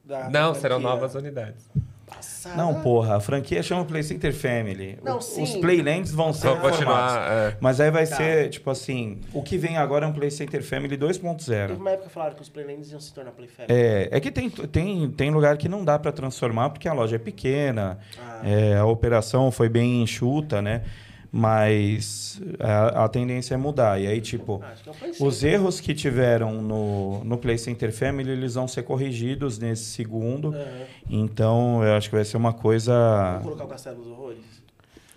da, 0.04 0.30
Não, 0.30 0.52
da 0.54 0.60
serão 0.60 0.80
novas 0.80 1.16
unidades. 1.16 1.70
Passada. 2.06 2.56
Não, 2.58 2.82
porra, 2.82 3.16
a 3.16 3.20
franquia 3.22 3.64
chama 3.64 3.86
Play 3.86 4.04
Center 4.04 4.34
Family. 4.34 5.00
Não, 5.02 5.18
O- 5.18 5.22
sim. 5.22 5.42
Os 5.44 5.56
Playlands 5.56 6.12
vão 6.12 6.34
ser 6.34 6.60
continuar. 6.60 7.32
é. 7.32 7.58
Mas 7.62 7.80
aí 7.80 7.90
vai 7.90 8.06
Tá. 8.06 8.18
ser, 8.18 8.50
tipo 8.50 8.70
assim, 8.70 9.22
o 9.34 9.42
que 9.42 9.58
vem 9.58 9.78
agora 9.78 10.06
é 10.06 10.10
um 10.10 10.12
Play 10.12 10.30
Center 10.30 10.62
Family 10.62 10.98
Teve 10.98 11.06
2.0. 11.14 11.78
uma 11.78 11.92
época 11.92 12.10
que 12.10 12.14
falaram 12.14 12.36
que 12.36 12.42
os 12.42 12.50
Playlands 12.50 12.92
iam 12.92 13.00
se 13.00 13.14
tornar 13.14 13.32
Play 13.32 13.48
Family. 13.48 13.74
É, 13.74 14.10
é 14.12 14.20
que 14.20 14.30
tem, 14.30 14.50
tem, 14.50 15.10
tem 15.10 15.32
lugar 15.32 15.56
que 15.56 15.70
não 15.70 15.86
dá 15.86 15.98
para 15.98 16.12
transformar 16.12 16.72
porque 16.72 16.90
a 16.90 16.94
loja 16.94 17.16
é 17.16 17.20
pequena, 17.20 17.98
Ah. 18.20 18.42
é, 18.44 18.76
a 18.76 18.86
operação 18.86 19.50
foi 19.50 19.70
bem 19.70 20.02
enxuta, 20.04 20.62
né? 20.62 20.84
Mas 21.32 22.42
a, 22.60 23.06
a 23.06 23.10
tendência 23.10 23.54
é 23.54 23.58
mudar. 23.58 24.00
E 24.02 24.06
aí, 24.06 24.20
tipo, 24.20 24.62
Ah, 24.62 24.74
é 25.02 25.24
os 25.24 25.44
erros 25.44 25.80
que 25.80 25.94
tiveram 25.94 26.62
no, 26.62 27.24
no 27.24 27.38
Play 27.38 27.58
Center 27.58 27.94
Family, 27.94 28.32
eles 28.32 28.56
vão 28.56 28.68
ser 28.68 28.84
corrigidos 28.84 29.58
nesse 29.58 29.86
segundo. 29.86 30.50
Aham. 30.50 30.66
Então, 31.10 31.82
eu 31.86 31.94
acho 31.94 32.10
que 32.10 32.16
vai 32.16 32.26
ser 32.26 32.36
uma 32.36 32.52
coisa... 32.52 32.94
Vamos 33.40 33.44
colocar 33.44 33.64
o 33.64 33.68
Castelo 33.68 33.98
dos 33.98 34.08
Horrores? 34.08 34.62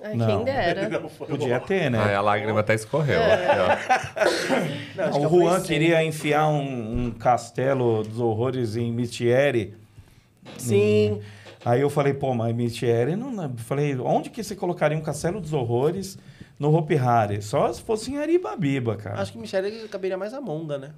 Ai, 0.04 0.14
Não. 0.14 0.26
quem 0.26 0.44
dera. 0.44 0.88
Não, 1.00 1.08
Podia 1.08 1.58
ter, 1.58 1.90
né? 1.90 1.98
Ai, 1.98 2.14
a 2.14 2.20
lágrima 2.20 2.60
até 2.60 2.74
escorreu. 2.74 3.20
É. 3.20 3.78
Não, 4.94 5.10
que 5.10 5.18
é 5.18 5.26
o 5.26 5.30
Play 5.30 5.40
Juan 5.42 5.62
queria 5.62 6.04
enfiar 6.04 6.46
um, 6.46 7.06
um 7.06 7.10
castelo 7.10 8.04
dos 8.04 8.20
horrores 8.20 8.76
em 8.76 8.92
Mistieri. 8.92 9.74
Sim. 10.58 11.20
Aí 11.64 11.80
eu 11.80 11.88
falei, 11.88 12.12
pô, 12.12 12.34
mas 12.34 12.54
Mistieri 12.54 13.16
não. 13.16 13.42
eu 13.42 13.50
Falei, 13.56 13.96
onde 13.98 14.30
que 14.30 14.42
você 14.44 14.54
colocaria 14.54 14.96
um 14.98 15.00
castelo 15.00 15.40
dos 15.40 15.52
horrores 15.52 16.18
no 16.58 16.74
Hopi 16.74 16.96
Hari? 16.96 17.40
Só 17.40 17.72
se 17.72 17.80
fosse 17.80 18.12
em 18.12 18.18
Aribabiba, 18.18 18.96
cara. 18.96 19.20
Acho 19.20 19.32
que 19.32 19.38
Michelle 19.38 19.88
caberia 19.88 20.18
mais 20.18 20.34
a 20.34 20.40
Monga, 20.40 20.76
né? 20.76 20.90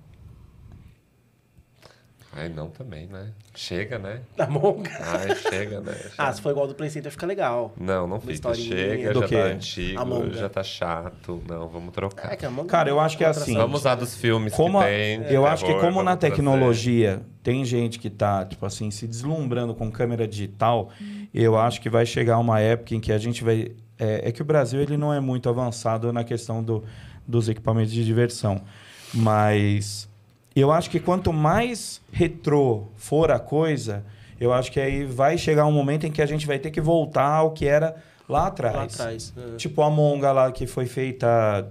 Ai, 2.38 2.51
não 2.51 2.68
também, 2.68 3.07
né? 3.07 3.29
Chega, 3.55 3.99
né? 3.99 4.20
A 4.38 4.46
Monga. 4.46 4.90
Ai, 5.01 5.35
chega, 5.37 5.81
né? 5.81 5.94
Ah, 6.18 6.31
se 6.33 6.42
for 6.42 6.51
igual 6.51 6.64
ao 6.64 6.68
do 6.68 6.75
Play 6.75 6.90
Center, 6.90 7.11
fica 7.11 7.25
legal. 7.25 7.72
Não, 7.81 8.07
não 8.07 8.16
Uma 8.16 8.20
fica. 8.20 8.53
Chega, 8.55 9.12
Do 9.14 9.20
já 9.20 9.27
quê? 9.29 9.35
tá 9.37 9.42
antigo, 9.44 10.33
já 10.35 10.49
tá 10.49 10.62
chato. 10.62 11.42
Não, 11.49 11.66
vamos 11.68 11.94
trocar. 11.94 12.33
É 12.33 12.37
que 12.37 12.44
a 12.44 12.51
Monga 12.51 12.68
Cara, 12.68 12.90
eu 12.90 13.01
acho 13.01 13.16
que 13.16 13.25
é 13.25 13.29
assim. 13.29 13.55
Vamos 13.55 13.81
usar 13.81 13.94
dos 13.94 14.14
filmes 14.14 14.53
Como 14.55 14.79
que 14.79 14.85
a- 14.85 14.88
tem. 14.88 15.22
eu 15.31 15.46
acho 15.46 15.64
que 15.64 15.72
como 15.75 16.03
na 16.03 16.11
vamos 16.12 16.18
trazer. 16.20 16.35
tecnologia 16.35 17.22
tem 17.42 17.64
gente 17.64 17.99
que 17.99 18.11
tá, 18.11 18.44
tipo 18.44 18.66
assim, 18.66 18.90
se 18.90 19.07
deslumbrando 19.07 19.75
com 19.75 19.90
câmera 19.90 20.29
digital, 20.29 20.90
eu 21.33 21.57
acho 21.59 21.81
que 21.81 21.88
vai 21.88 22.05
chegar 22.05 22.38
uma 22.38 22.61
época 22.61 22.94
em 22.94 23.01
que 23.01 23.12
a 23.12 23.18
gente 23.18 23.42
vai... 23.42 23.72
É, 23.99 24.29
é 24.29 24.33
que 24.33 24.42
o 24.42 24.44
Brasil 24.44 24.79
ele 24.81 24.96
não 24.99 25.14
é 25.14 25.20
muito 25.20 25.49
avançado 25.49 26.12
na 26.12 26.22
questão 26.22 26.62
do, 26.62 26.85
dos 27.27 27.49
equipamentos 27.49 27.92
de 27.92 28.05
diversão. 28.05 28.61
Mas 29.14 30.09
eu 30.61 30.73
acho 30.73 30.88
que 30.90 30.99
quanto 30.99 31.33
mais 31.33 32.01
retrô 32.11 32.88
for 32.97 33.31
a 33.31 33.38
coisa, 33.38 34.05
eu 34.40 34.53
acho 34.53 34.71
que 34.73 34.81
aí 34.81 35.05
vai 35.05 35.37
chegar 35.37 35.66
um 35.66 35.73
momento 35.73 36.07
em 36.07 36.11
que 36.11 36.23
a 36.23 36.27
gente 36.27 36.47
vai 36.47 36.59
ter 36.59 36.71
que 36.71 36.81
voltar 36.81 37.29
ao 37.29 37.51
que 37.51 37.66
era 37.66 37.97
lá 38.29 38.47
atrás. 38.47 38.75
Lá 38.77 38.85
atrás. 38.85 39.35
é. 39.37 39.57
Tipo 39.57 39.83
a 39.83 39.90
Monga 39.90 40.33
lá 40.33 40.53
que 40.53 40.66
foi 40.66 40.87
feita 40.87 41.66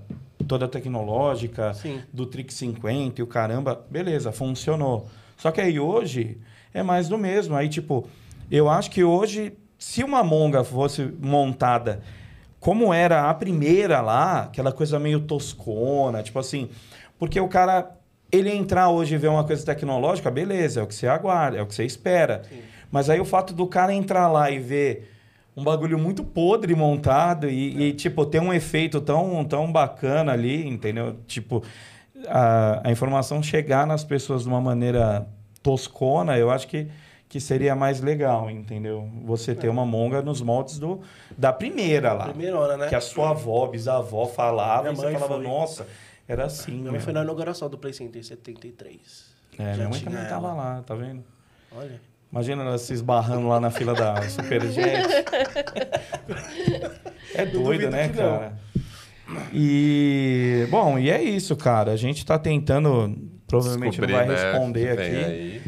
toda 0.48 0.68
tecnológica, 0.68 1.74
Sim. 1.74 2.02
do 2.14 2.26
Trick 2.26 2.54
50 2.54 3.20
e 3.20 3.24
o 3.24 3.28
caramba, 3.28 3.84
beleza, 3.90 4.32
funcionou. 4.32 5.08
Só 5.38 5.52
que 5.52 5.60
aí 5.60 5.80
hoje 5.80 6.38
é 6.74 6.84
mais 6.84 7.08
do 7.08 7.18
mesmo. 7.18 7.56
Aí, 7.56 7.68
tipo, 7.68 8.08
eu 8.50 8.70
acho 8.70 8.92
que 8.92 9.04
hoje, 9.04 9.54
se 9.78 10.04
uma 10.04 10.24
Monga 10.24 10.64
fosse 10.64 11.12
montada 11.20 12.02
como 12.60 12.94
era 12.94 13.30
a 13.30 13.34
primeira 13.34 14.02
lá, 14.02 14.44
aquela 14.44 14.72
coisa 14.72 14.98
meio 14.98 15.20
toscona, 15.20 16.24
tipo 16.24 16.40
assim, 16.40 16.68
porque 17.20 17.40
o 17.40 17.48
cara, 17.48 17.92
ele 18.32 18.52
entrar 18.52 18.90
hoje 18.90 19.16
e 19.16 19.18
ver 19.18 19.28
uma 19.28 19.44
coisa 19.44 19.66
tecnológica, 19.66 20.30
beleza, 20.30 20.80
é 20.80 20.84
o 20.84 20.88
que 20.88 20.96
você 20.96 21.08
aguarda, 21.08 21.58
é 21.58 21.62
o 21.62 21.66
que 21.66 21.76
você 21.76 21.86
espera. 21.86 22.42
Mas 22.92 23.10
aí 23.10 23.20
o 23.20 23.26
fato 23.26 23.54
do 23.54 23.68
cara 23.68 23.94
entrar 23.94 24.28
lá 24.28 24.50
e 24.50 24.60
ver 24.60 25.12
um 25.56 25.64
bagulho 25.64 25.98
muito 25.98 26.24
podre 26.24 26.76
montado 26.76 27.50
e, 27.50 27.90
e, 27.90 27.94
tipo, 27.94 28.26
ter 28.26 28.42
um 28.42 28.54
efeito 28.54 29.00
tão, 29.00 29.44
tão 29.46 29.72
bacana 29.72 30.34
ali, 30.34 30.68
entendeu? 30.68 31.16
Tipo, 31.26 31.64
a, 32.28 32.82
a 32.88 32.92
informação 32.92 33.42
chegar 33.42 33.88
nas 33.88 34.04
pessoas 34.04 34.44
de 34.44 34.50
uma 34.50 34.60
maneira 34.60 35.26
toscona, 35.64 36.38
eu 36.38 36.52
acho 36.52 36.68
que, 36.68 36.88
que 37.30 37.40
seria 37.40 37.74
mais 37.74 38.02
legal, 38.02 38.50
entendeu? 38.50 39.10
Você 39.24 39.56
ter 39.56 39.70
uma 39.70 39.86
monga 39.86 40.22
nos 40.22 40.42
moldes 40.42 40.78
do, 40.78 41.02
da 41.38 41.54
primeira 41.54 42.12
lá. 42.12 42.26
Primeirona, 42.26 42.78
né? 42.78 42.88
Que 42.88 42.96
a 42.96 43.02
sua 43.02 43.30
avó, 43.30 43.66
bisavó 43.68 44.26
falava 44.26 44.84
Minha 44.84 44.94
e 44.94 44.96
você 44.96 45.12
falava, 45.14 45.36
foi. 45.36 45.44
nossa, 45.44 45.88
era 46.28 46.46
assim. 46.46 46.80
Minha 46.80 46.92
mãe 46.92 47.00
foi 47.02 47.14
na 47.14 47.22
inauguração 47.24 47.70
do 47.70 47.78
Play 47.78 47.94
Center 47.94 48.20
em 48.20 48.24
73. 48.24 49.26
É, 49.58 49.64
Já 49.72 49.76
minha 49.76 49.90
mãe 49.90 50.00
também 50.02 50.20
ela. 50.20 50.30
tava 50.30 50.54
lá, 50.54 50.82
tá 50.84 50.96
vendo? 50.96 51.24
Olha. 51.72 52.00
Imagina 52.32 52.64
ela 52.64 52.78
se 52.78 52.92
esbarrando 52.94 53.48
lá 53.48 53.60
na 53.60 53.72
fila 53.72 53.94
da 53.94 54.22
Superjet. 54.28 55.08
é 57.34 57.46
doido, 57.46 57.90
né, 57.90 58.10
cara? 58.10 58.58
E, 59.54 60.68
bom, 60.70 61.00
e 61.00 61.10
é 61.10 61.22
isso, 61.22 61.56
cara. 61.56 61.92
A 61.92 61.96
gente 61.96 62.26
tá 62.26 62.38
tentando, 62.38 63.18
provavelmente 63.48 64.00
não 64.02 64.08
vai 64.08 64.28
né, 64.28 64.36
responder 64.36 64.90
aqui. 65.00 65.62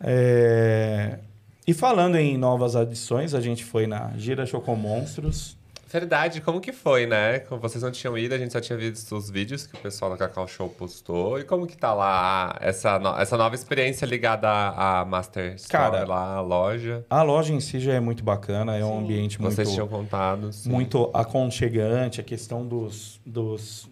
É, 0.00 1.18
E 1.66 1.72
falando 1.72 2.16
em 2.16 2.36
novas 2.36 2.76
adições, 2.76 3.34
a 3.34 3.40
gente 3.40 3.64
foi 3.64 3.86
na 3.86 4.12
Gira 4.16 4.44
Chocomonstros. 4.46 5.56
Verdade, 5.92 6.40
como 6.40 6.58
que 6.60 6.72
foi, 6.72 7.04
né? 7.06 7.40
Como 7.40 7.60
vocês 7.60 7.82
não 7.84 7.90
tinham 7.90 8.16
ido, 8.16 8.34
a 8.34 8.38
gente 8.38 8.50
só 8.52 8.60
tinha 8.62 8.78
visto 8.78 9.14
os 9.14 9.28
vídeos 9.28 9.66
que 9.66 9.74
o 9.74 9.78
pessoal 9.78 10.10
da 10.12 10.16
Cacau 10.16 10.48
Show 10.48 10.68
postou. 10.70 11.38
E 11.38 11.44
como 11.44 11.66
que 11.66 11.76
tá 11.76 11.92
lá 11.92 12.56
essa, 12.62 12.98
no- 12.98 13.14
essa 13.18 13.36
nova 13.36 13.54
experiência 13.54 14.06
ligada 14.06 14.48
à, 14.50 15.04
Master 15.04 15.54
Store, 15.56 15.90
Cara, 15.92 16.06
lá, 16.08 16.36
a 16.36 16.40
loja? 16.40 17.04
A 17.10 17.22
loja 17.22 17.52
em 17.52 17.60
si 17.60 17.78
já 17.78 17.92
é 17.92 18.00
muito 18.00 18.24
bacana, 18.24 18.74
é 18.74 18.82
um 18.82 19.00
ambiente 19.00 19.38
muito, 19.40 19.54
Vocês 19.54 19.70
tinham 19.70 19.86
contado, 19.86 20.50
sim. 20.52 20.70
muito 20.70 21.10
aconchegante, 21.12 22.22
a 22.22 22.24
questão 22.24 22.66
dos, 22.66 23.20
dos 23.26 23.86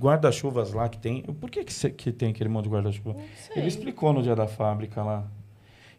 guarda-chuvas 0.00 0.72
lá 0.72 0.88
que 0.88 0.98
tem. 0.98 1.22
Por 1.22 1.48
que, 1.48 1.62
que, 1.62 1.90
que 1.90 2.10
tem 2.12 2.30
aquele 2.30 2.48
monte 2.48 2.64
de 2.64 2.70
guarda-chuva? 2.70 3.14
Ele 3.54 3.68
explicou 3.68 4.12
no 4.12 4.20
dia 4.22 4.34
da 4.34 4.48
fábrica 4.48 5.02
lá. 5.02 5.24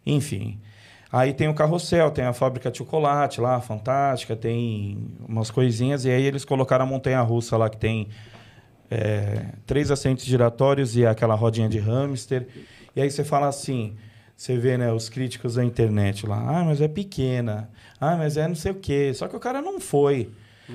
Enfim. 0.04 0.60
Aí 1.12 1.32
tem 1.32 1.48
o 1.48 1.54
carrossel, 1.54 2.10
tem 2.10 2.24
a 2.24 2.32
fábrica 2.32 2.70
de 2.70 2.78
chocolate 2.78 3.40
lá, 3.40 3.60
fantástica, 3.60 4.34
tem 4.34 4.98
umas 5.26 5.50
coisinhas. 5.50 6.04
E 6.04 6.10
aí 6.10 6.24
eles 6.24 6.44
colocaram 6.44 6.84
a 6.84 6.88
montanha-russa 6.88 7.56
lá, 7.56 7.70
que 7.70 7.76
tem 7.76 8.08
é, 8.90 9.46
três 9.64 9.90
assentos 9.90 10.24
giratórios 10.24 10.96
e 10.96 11.06
aquela 11.06 11.34
rodinha 11.34 11.68
de 11.68 11.78
hamster. 11.78 12.46
E 12.94 13.00
aí 13.00 13.10
você 13.10 13.22
fala 13.22 13.46
assim, 13.46 13.96
você 14.36 14.56
vê 14.56 14.76
né, 14.76 14.92
os 14.92 15.08
críticos 15.08 15.54
da 15.54 15.64
internet 15.64 16.26
lá, 16.26 16.38
ah, 16.38 16.64
mas 16.64 16.80
é 16.80 16.88
pequena, 16.88 17.70
ah, 18.00 18.16
mas 18.16 18.36
é 18.36 18.46
não 18.48 18.54
sei 18.54 18.72
o 18.72 18.76
quê. 18.76 19.12
Só 19.14 19.28
que 19.28 19.36
o 19.36 19.40
cara 19.40 19.62
não 19.62 19.80
foi. 19.80 20.30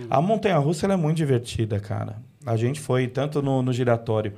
A 0.10 0.22
montanha-russa 0.22 0.88
é 0.88 0.96
muito 0.96 1.18
divertida, 1.18 1.80
cara. 1.80 2.16
A 2.46 2.56
gente 2.56 2.80
foi 2.80 3.08
tanto 3.08 3.42
no, 3.42 3.62
no 3.62 3.74
giratório, 3.74 4.34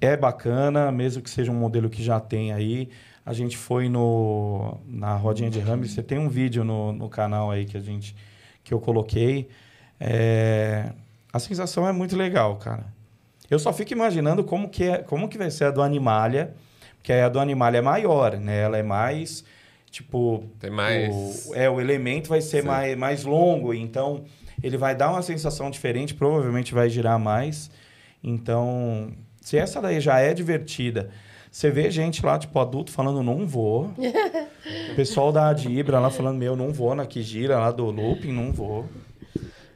é 0.00 0.16
bacana, 0.16 0.92
mesmo 0.92 1.22
que 1.22 1.28
seja 1.28 1.50
um 1.50 1.56
modelo 1.56 1.90
que 1.90 2.02
já 2.02 2.20
tem 2.20 2.52
aí. 2.52 2.88
A 3.24 3.32
gente 3.32 3.56
foi 3.56 3.88
no, 3.88 4.78
na 4.86 5.14
rodinha 5.14 5.50
de 5.50 5.60
hamster, 5.60 6.02
tem 6.02 6.18
um 6.18 6.28
vídeo 6.28 6.64
no, 6.64 6.92
no 6.92 7.08
canal 7.08 7.50
aí 7.50 7.64
que 7.64 7.76
a 7.76 7.80
gente 7.80 8.14
que 8.64 8.72
eu 8.74 8.80
coloquei. 8.80 9.48
É, 9.98 10.92
a 11.32 11.38
sensação 11.38 11.86
é 11.86 11.92
muito 11.92 12.16
legal, 12.16 12.56
cara. 12.56 12.86
Eu 13.50 13.58
só 13.58 13.72
fico 13.72 13.92
imaginando 13.92 14.42
como 14.44 14.68
que, 14.68 14.84
é, 14.84 14.98
como 14.98 15.28
que 15.28 15.36
vai 15.36 15.50
ser 15.50 15.64
a 15.64 15.70
do 15.70 15.82
Animalia, 15.82 16.54
porque 16.96 17.12
a 17.12 17.28
do 17.28 17.38
Animalia 17.40 17.78
é 17.78 17.82
maior, 17.82 18.36
né? 18.36 18.60
Ela 18.60 18.78
é 18.78 18.82
mais, 18.82 19.44
tipo... 19.90 20.44
Tem 20.58 20.70
mais- 20.70 21.46
O, 21.48 21.54
é, 21.54 21.68
o 21.68 21.80
elemento 21.80 22.28
vai 22.28 22.40
ser 22.40 22.62
Sim. 22.62 22.68
mais, 22.68 22.96
mais 22.96 23.24
longo, 23.24 23.74
então 23.74 24.24
ele 24.62 24.76
vai 24.76 24.94
dar 24.94 25.10
uma 25.10 25.22
sensação 25.22 25.70
diferente, 25.70 26.14
provavelmente 26.14 26.72
vai 26.72 26.88
girar 26.88 27.18
mais. 27.18 27.70
Então, 28.22 29.12
se 29.40 29.56
essa 29.56 29.80
daí 29.80 30.00
já 30.00 30.18
é 30.20 30.32
divertida, 30.34 31.10
você 31.50 31.70
vê 31.70 31.90
gente 31.90 32.24
lá, 32.24 32.38
tipo, 32.38 32.58
adulto 32.58 32.90
falando, 32.92 33.22
não 33.22 33.46
vou. 33.46 33.92
o 34.92 34.94
pessoal 34.94 35.32
da 35.32 35.48
Adibra 35.48 35.98
lá 35.98 36.10
falando, 36.10 36.38
meu, 36.38 36.54
não 36.54 36.72
vou 36.72 36.94
na 36.94 37.06
que 37.06 37.22
gira 37.22 37.58
lá 37.58 37.70
do 37.70 37.86
looping, 37.86 38.32
não 38.32 38.52
vou. 38.52 38.86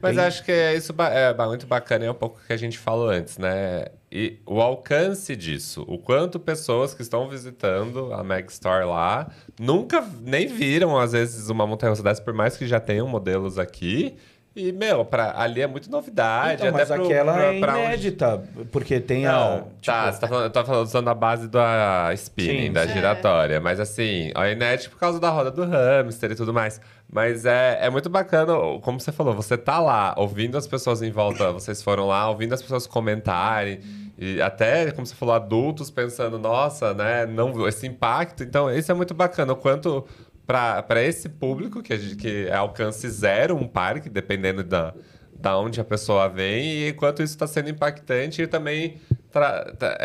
Mas 0.01 0.15
Tem- 0.15 0.25
acho 0.25 0.43
que 0.43 0.51
é 0.51 0.75
isso 0.75 0.93
é 0.99 1.33
muito 1.47 1.65
bacana 1.65 2.05
é 2.05 2.11
um 2.11 2.15
pouco 2.15 2.39
o 2.39 2.47
que 2.47 2.53
a 2.53 2.57
gente 2.57 2.77
falou 2.77 3.09
antes, 3.09 3.37
né? 3.37 3.87
E 4.11 4.39
o 4.45 4.61
alcance 4.61 5.35
disso, 5.35 5.83
o 5.87 5.97
quanto 5.97 6.39
pessoas 6.39 6.93
que 6.93 7.01
estão 7.01 7.27
visitando 7.27 8.13
a 8.13 8.23
Mag 8.23 8.47
Store 8.49 8.85
lá 8.85 9.29
nunca 9.59 10.07
nem 10.21 10.47
viram, 10.47 10.97
às 10.97 11.11
vezes, 11.11 11.49
uma 11.49 11.65
montanha-russa 11.67 12.03
dessa, 12.03 12.21
por 12.21 12.33
mais 12.33 12.55
que 12.55 12.67
já 12.67 12.79
tenham 12.79 13.07
modelos 13.07 13.57
aqui. 13.59 14.15
E, 14.55 14.71
meu, 14.71 15.03
pra, 15.03 15.33
ali 15.37 15.61
é 15.61 15.67
muito 15.67 15.91
novidade. 15.91 16.61
Então, 16.61 16.71
mas 16.71 16.89
até 16.89 16.95
pro- 16.95 17.05
aquela 17.11 17.33
pra- 17.33 17.43
é 17.53 17.59
pra 17.59 17.73
onde- 17.73 17.83
inédita, 17.87 18.43
porque 18.71 19.01
tem 19.01 19.25
a... 19.25 19.31
Não, 19.33 19.57
tipo, 19.63 19.71
tá, 19.85 20.11
você 20.13 20.19
tá 20.21 20.27
falando, 20.29 20.43
eu 20.45 20.49
tô 20.49 20.63
falando 20.63 20.83
usando 20.85 21.09
a 21.09 21.13
base 21.13 21.47
da 21.49 22.09
spinning, 22.13 22.67
Sim. 22.67 22.71
da 22.71 22.83
É. 22.83 22.87
giratória. 22.87 23.59
Mas 23.59 23.81
assim, 23.81 24.31
a 24.33 24.47
inédita 24.49 24.89
por 24.89 24.97
causa 24.97 25.19
da 25.19 25.29
roda 25.29 25.51
do 25.51 25.65
hamster 25.65 26.31
e 26.31 26.35
tudo 26.35 26.53
mais. 26.53 26.79
Mas 27.11 27.45
é, 27.45 27.79
é 27.81 27.89
muito 27.89 28.09
bacana, 28.09 28.53
como 28.81 28.97
você 28.99 29.11
falou, 29.11 29.33
você 29.35 29.57
tá 29.57 29.77
lá, 29.79 30.15
ouvindo 30.17 30.57
as 30.57 30.65
pessoas 30.65 31.01
em 31.01 31.11
volta, 31.11 31.51
vocês 31.51 31.83
foram 31.83 32.07
lá, 32.07 32.29
ouvindo 32.29 32.53
as 32.53 32.61
pessoas 32.61 32.87
comentarem. 32.87 33.79
E 34.17 34.41
até, 34.41 34.89
como 34.91 35.05
você 35.05 35.13
falou, 35.13 35.35
adultos 35.35 35.91
pensando, 35.91 36.39
nossa, 36.39 36.93
né, 36.93 37.25
não, 37.25 37.67
esse 37.67 37.85
impacto. 37.85 38.41
Então, 38.43 38.71
isso 38.73 38.89
é 38.89 38.95
muito 38.95 39.13
bacana. 39.13 39.51
O 39.51 39.57
quanto 39.57 40.05
para 40.45 41.01
esse 41.03 41.27
público, 41.29 41.81
que, 41.81 41.97
gente, 41.97 42.15
que 42.15 42.47
é 42.47 42.55
alcance 42.55 43.09
zero 43.09 43.55
um 43.55 43.67
parque, 43.67 44.09
dependendo 44.09 44.63
da, 44.63 44.93
da 45.33 45.57
onde 45.57 45.79
a 45.81 45.83
pessoa 45.83 46.27
vem, 46.27 46.65
e 46.65 46.89
enquanto 46.89 47.23
isso 47.23 47.33
está 47.33 47.47
sendo 47.47 47.69
impactante 47.69 48.41
e 48.41 48.47
também 48.47 48.99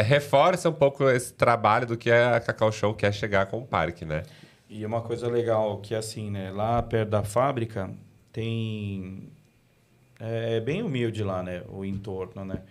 reforça 0.04 0.68
um 0.68 0.72
pouco 0.72 1.08
esse 1.08 1.32
trabalho 1.32 1.86
do 1.86 1.96
que 1.96 2.10
é 2.10 2.34
a 2.34 2.40
Cacau 2.40 2.72
Show, 2.72 2.94
que 2.94 3.06
é 3.06 3.12
chegar 3.12 3.46
com 3.46 3.58
o 3.58 3.66
parque, 3.66 4.04
né? 4.04 4.22
E 4.68 4.84
uma 4.86 5.00
coisa 5.02 5.28
legal 5.28 5.78
que 5.78 5.94
assim, 5.94 6.30
né? 6.30 6.50
Lá 6.50 6.82
perto 6.82 7.10
da 7.10 7.22
fábrica 7.22 7.90
tem 8.32 9.30
é, 10.18 10.56
é 10.56 10.60
bem 10.60 10.82
humilde 10.82 11.22
lá, 11.22 11.42
né? 11.42 11.62
O 11.68 11.84
entorno, 11.84 12.44
né? 12.44 12.62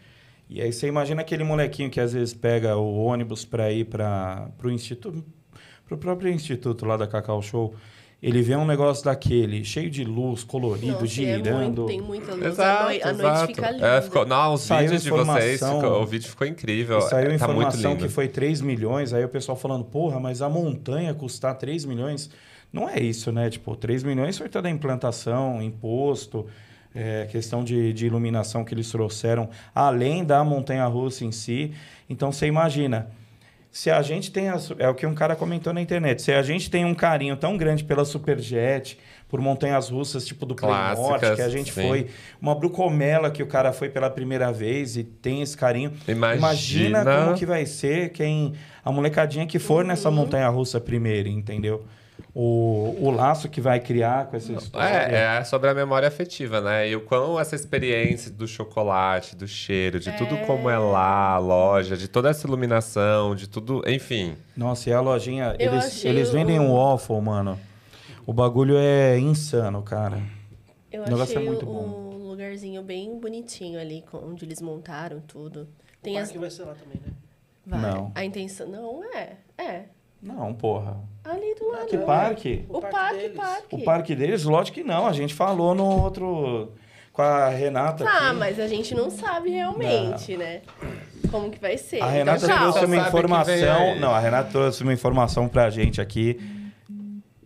E 0.49 0.61
aí 0.61 0.73
você 0.73 0.87
imagina 0.87 1.21
aquele 1.21 1.43
molequinho 1.43 1.89
que 1.89 1.99
às 1.99 2.13
vezes 2.13 2.33
pega 2.33 2.75
o 2.75 2.95
ônibus 3.03 3.45
para 3.45 3.71
ir 3.71 3.85
para 3.85 4.49
o 4.63 4.69
instituto, 4.69 5.23
pro 5.89 5.97
próprio 5.97 6.31
instituto 6.31 6.85
lá 6.85 6.95
da 6.95 7.07
Cacau 7.07 7.41
Show. 7.41 7.73
Ele 8.21 8.41
vê 8.41 8.53
um 8.53 8.65
negócio 8.65 9.05
daquele 9.05 9.63
cheio 9.63 9.89
de 9.89 10.03
luz, 10.03 10.43
colorido, 10.43 10.91
Nossa, 10.91 11.21
e 11.21 11.25
é 11.25 11.35
girando. 11.37 11.83
muito, 11.83 11.85
tem 11.85 12.01
muita 12.01 12.33
luz. 12.33 12.45
Exato, 12.47 12.81
a, 12.81 12.83
noi 12.83 13.01
a 13.01 13.11
exato. 13.11 13.21
noite 13.23 13.55
fica 13.55 13.71
linda. 13.71 13.87
É, 13.87 14.01
ficou, 14.01 14.25
não, 14.25 14.53
os 14.53 14.61
Saiu 14.61 14.81
vídeos 14.89 15.03
de 15.03 15.09
vocês, 15.09 15.59
ficou- 15.61 16.01
o 16.01 16.05
vídeo 16.05 16.27
ficou 16.29 16.45
incrível. 16.47 16.97
E 16.97 17.01
saiu 17.03 17.31
é, 17.31 17.37
tá 17.37 17.47
muito 17.47 17.59
informação 17.59 17.91
lindo. 17.93 18.03
que 18.05 18.11
foi 18.11 18.27
3 18.27 18.59
milhões, 18.59 19.13
aí 19.13 19.23
o 19.23 19.29
pessoal 19.29 19.57
falando, 19.57 19.85
porra, 19.85 20.19
mas 20.19 20.41
a 20.41 20.49
montanha 20.49 21.13
custar 21.13 21.55
3 21.55 21.85
milhões. 21.85 22.29
Não 22.73 22.89
é 22.89 22.99
isso, 22.99 23.31
né? 23.31 23.49
Tipo, 23.49 23.73
3 23.77 24.03
milhões 24.03 24.37
foi 24.37 24.49
toda 24.49 24.67
a 24.67 24.71
implantação, 24.71 25.61
imposto, 25.61 26.45
é, 26.93 27.25
questão 27.31 27.63
de, 27.63 27.93
de 27.93 28.05
iluminação 28.05 28.65
que 28.65 28.73
eles 28.73 28.91
trouxeram, 28.91 29.49
além 29.73 30.25
da 30.25 30.43
montanha-russa 30.43 31.23
em 31.23 31.31
si. 31.31 31.71
Então, 32.09 32.33
você 32.33 32.47
imagina, 32.47 33.07
se 33.71 33.89
a 33.91 34.01
gente 34.01 34.31
tem... 34.31 34.49
as- 34.49 34.71
é 34.79 34.87
o 34.89 34.95
que 34.95 35.05
um 35.05 35.13
cara 35.13 35.35
comentou 35.35 35.71
na 35.73 35.81
internet. 35.81 36.21
Se 36.21 36.31
a 36.31 36.41
gente 36.41 36.69
tem 36.69 36.85
um 36.85 36.93
carinho 36.95 37.35
tão 37.37 37.55
grande 37.57 37.83
pela 37.83 38.03
Superjet, 38.05 38.97
por 39.27 39.39
montanhas 39.39 39.89
russas 39.89 40.25
tipo 40.25 40.45
do 40.45 40.55
Clássicas, 40.55 41.35
que 41.35 41.41
a 41.41 41.49
gente 41.49 41.71
sim. 41.71 41.87
foi, 41.87 42.07
uma 42.41 42.55
Brucomela 42.55 43.29
que 43.29 43.43
o 43.43 43.47
cara 43.47 43.71
foi 43.71 43.87
pela 43.89 44.09
primeira 44.09 44.51
vez 44.51 44.97
e 44.97 45.03
tem 45.03 45.41
esse 45.43 45.55
carinho. 45.55 45.93
Imagina- 46.07 46.35
Imagina 46.37 47.03
como 47.25 47.37
que 47.37 47.45
vai 47.45 47.65
ser 47.65 48.09
quem 48.09 48.53
a 48.83 48.91
molecadinha 48.91 49.45
que 49.45 49.59
for 49.59 49.85
nessa 49.85 50.09
montanha 50.09 50.47
russa 50.49 50.79
primeiro, 50.81 51.29
entendeu? 51.29 51.85
O, 52.33 52.95
o 53.01 53.09
laço 53.09 53.49
que 53.49 53.59
vai 53.59 53.79
criar 53.79 54.27
com 54.27 54.37
essa 54.37 54.53
história. 54.53 54.87
É, 54.87 55.37
é 55.39 55.43
sobre 55.43 55.67
a 55.69 55.73
memória 55.73 56.07
afetiva, 56.07 56.61
né? 56.61 56.87
E 56.87 56.95
o 56.95 57.01
quão 57.01 57.39
essa 57.39 57.55
experiência 57.55 58.29
do 58.31 58.47
chocolate, 58.47 59.35
do 59.35 59.47
cheiro, 59.47 59.99
de 59.99 60.11
tudo 60.15 60.37
como 60.45 60.69
é 60.69 60.77
lá, 60.77 61.31
a 61.33 61.37
loja, 61.39 61.97
de 61.97 62.07
toda 62.07 62.29
essa 62.29 62.45
iluminação, 62.45 63.35
de 63.35 63.49
tudo, 63.49 63.81
enfim. 63.87 64.35
Nossa, 64.55 64.89
e 64.89 64.93
a 64.93 65.01
lojinha, 65.01 65.55
Eu 65.57 65.71
eles, 65.73 65.85
achei 65.85 66.11
eles 66.11 66.29
vendem 66.31 66.59
o- 66.59 66.63
um 66.63 66.73
waffle, 66.75 67.19
mano. 67.19 67.59
O 68.27 68.31
bagulho 68.33 68.77
é 68.77 69.17
insano, 69.17 69.81
cara. 69.81 70.21
Eu 70.91 71.01
O 71.01 71.05
negócio 71.05 71.33
é 71.33 71.37
achei 71.37 71.45
muito 71.49 71.67
um 71.67 72.27
lugarzinho 72.29 72.83
bem 72.83 73.19
bonitinho 73.19 73.79
ali, 73.79 74.03
onde 74.13 74.45
eles 74.45 74.61
montaram 74.61 75.19
tudo. 75.19 75.67
Tem 76.01 76.15
o 76.15 76.19
as... 76.19 76.31
vai 76.31 76.49
ser 76.51 76.63
lá 76.63 76.75
também, 76.75 77.01
né? 77.03 77.11
Vai. 77.65 77.81
Não. 77.81 78.11
A 78.13 78.23
intenção... 78.23 78.67
Não, 78.67 79.03
é. 79.13 79.37
É. 79.57 79.83
Não, 80.21 80.53
porra. 80.53 80.97
Ali 81.29 81.55
do 81.59 81.69
lado. 81.69 81.85
Que 81.87 81.97
né? 81.97 82.05
parque? 82.05 82.65
O 82.69 82.77
O 82.77 82.81
parque 82.81 82.95
parque, 82.97 83.17
deles. 83.17 83.35
parque. 83.37 83.75
O 83.75 83.83
parque 83.83 84.15
deles, 84.15 84.43
lógico 84.43 84.75
que 84.75 84.83
não. 84.83 85.05
A 85.07 85.13
gente 85.13 85.33
falou 85.33 85.73
no 85.75 85.85
outro... 85.85 86.71
Com 87.13 87.21
a 87.23 87.49
Renata 87.49 88.05
Tá, 88.05 88.29
aqui. 88.29 88.37
mas 88.37 88.59
a 88.59 88.67
gente 88.67 88.95
não 88.95 89.09
sabe 89.09 89.49
realmente, 89.49 90.37
né? 90.37 90.61
Como 91.29 91.49
que 91.49 91.59
vai 91.59 91.77
ser. 91.77 92.01
A 92.01 92.07
Renata 92.07 92.45
então, 92.45 92.57
trouxe 92.57 92.85
uma 92.85 92.95
informação. 92.95 93.95
Não, 93.99 94.11
a 94.13 94.19
Renata 94.19 94.49
trouxe 94.51 94.83
uma 94.83 94.93
informação 94.93 95.47
pra 95.49 95.69
gente 95.69 95.99
aqui. 95.99 96.39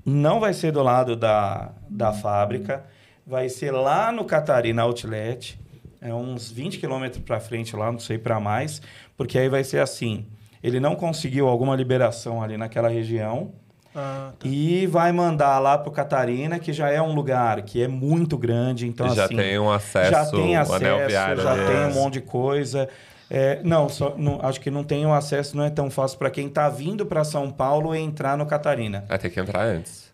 Não 0.06 0.39
vai 0.39 0.54
ser 0.54 0.72
do 0.72 0.84
lado 0.84 1.15
da, 1.15 1.72
da 1.89 2.12
fábrica. 2.13 2.84
Vai 3.26 3.50
ser 3.50 3.72
lá 3.72 4.12
no 4.12 4.26
Catarina 4.26 4.84
Outlet. 4.84 5.60
É 6.02 6.13
uns 6.13 6.52
20 6.52 6.78
quilômetros 6.78 7.24
pra 7.24 7.39
frente 7.39 7.76
lá, 7.76 7.91
não 7.91 8.00
sei 8.00 8.17
pra 8.17 8.39
mais. 8.39 8.82
Porque 9.17 9.39
aí 9.39 9.50
vai 9.50 9.63
ser 9.63 9.80
assim. 9.80 10.28
Ele 10.62 10.80
não 10.80 10.96
conseguiu 10.96 11.48
alguma 11.48 11.76
liberação 11.76 12.43
ali 12.43 12.58
naquela 12.58 12.89
região. 12.89 13.54
Ah, 13.95 14.32
tá. 14.39 14.47
E 14.47 14.88
vai 14.88 15.12
mandar 15.12 15.60
lá 15.60 15.77
pro 15.77 15.91
Catarina, 15.91 16.58
que 16.60 16.73
já 16.73 16.89
é 16.89 17.01
um 17.01 17.13
lugar 17.13 17.62
que 17.62 17.82
é 17.84 17.88
muito 17.88 18.38
grande. 18.38 18.88
Então, 18.88 19.08
E 19.08 19.15
já 19.15 19.25
assim, 19.25 19.36
tem 19.36 19.60
um 19.60 19.71
acesso, 19.71 20.12
já 20.12 20.25
tem 20.25 20.56
acesso, 20.56 20.75
anel 20.75 21.08
viário 21.08 21.41
já 21.43 21.53
tem 21.56 21.77
um 21.86 21.93
monte 21.93 22.13
de 22.13 22.21
coisa. 22.21 22.89
É, 23.29 23.60
não, 23.63 23.89
só, 23.89 24.13
não, 24.17 24.39
acho 24.43 24.60
que 24.60 24.69
não 24.69 24.84
tem 24.84 25.06
o 25.06 25.13
acesso, 25.13 25.56
não 25.58 25.63
é 25.63 25.69
tão 25.69 25.89
fácil 25.89 26.17
para 26.19 26.29
quem 26.29 26.47
está 26.47 26.69
vindo 26.69 27.06
para 27.06 27.23
São 27.23 27.49
Paulo 27.51 27.95
entrar 27.95 28.38
no 28.38 28.45
Catarina. 28.45 29.06
Vai 29.08 29.17
ter 29.17 29.29
que 29.29 29.39
entrar 29.39 29.63
antes. 29.63 30.12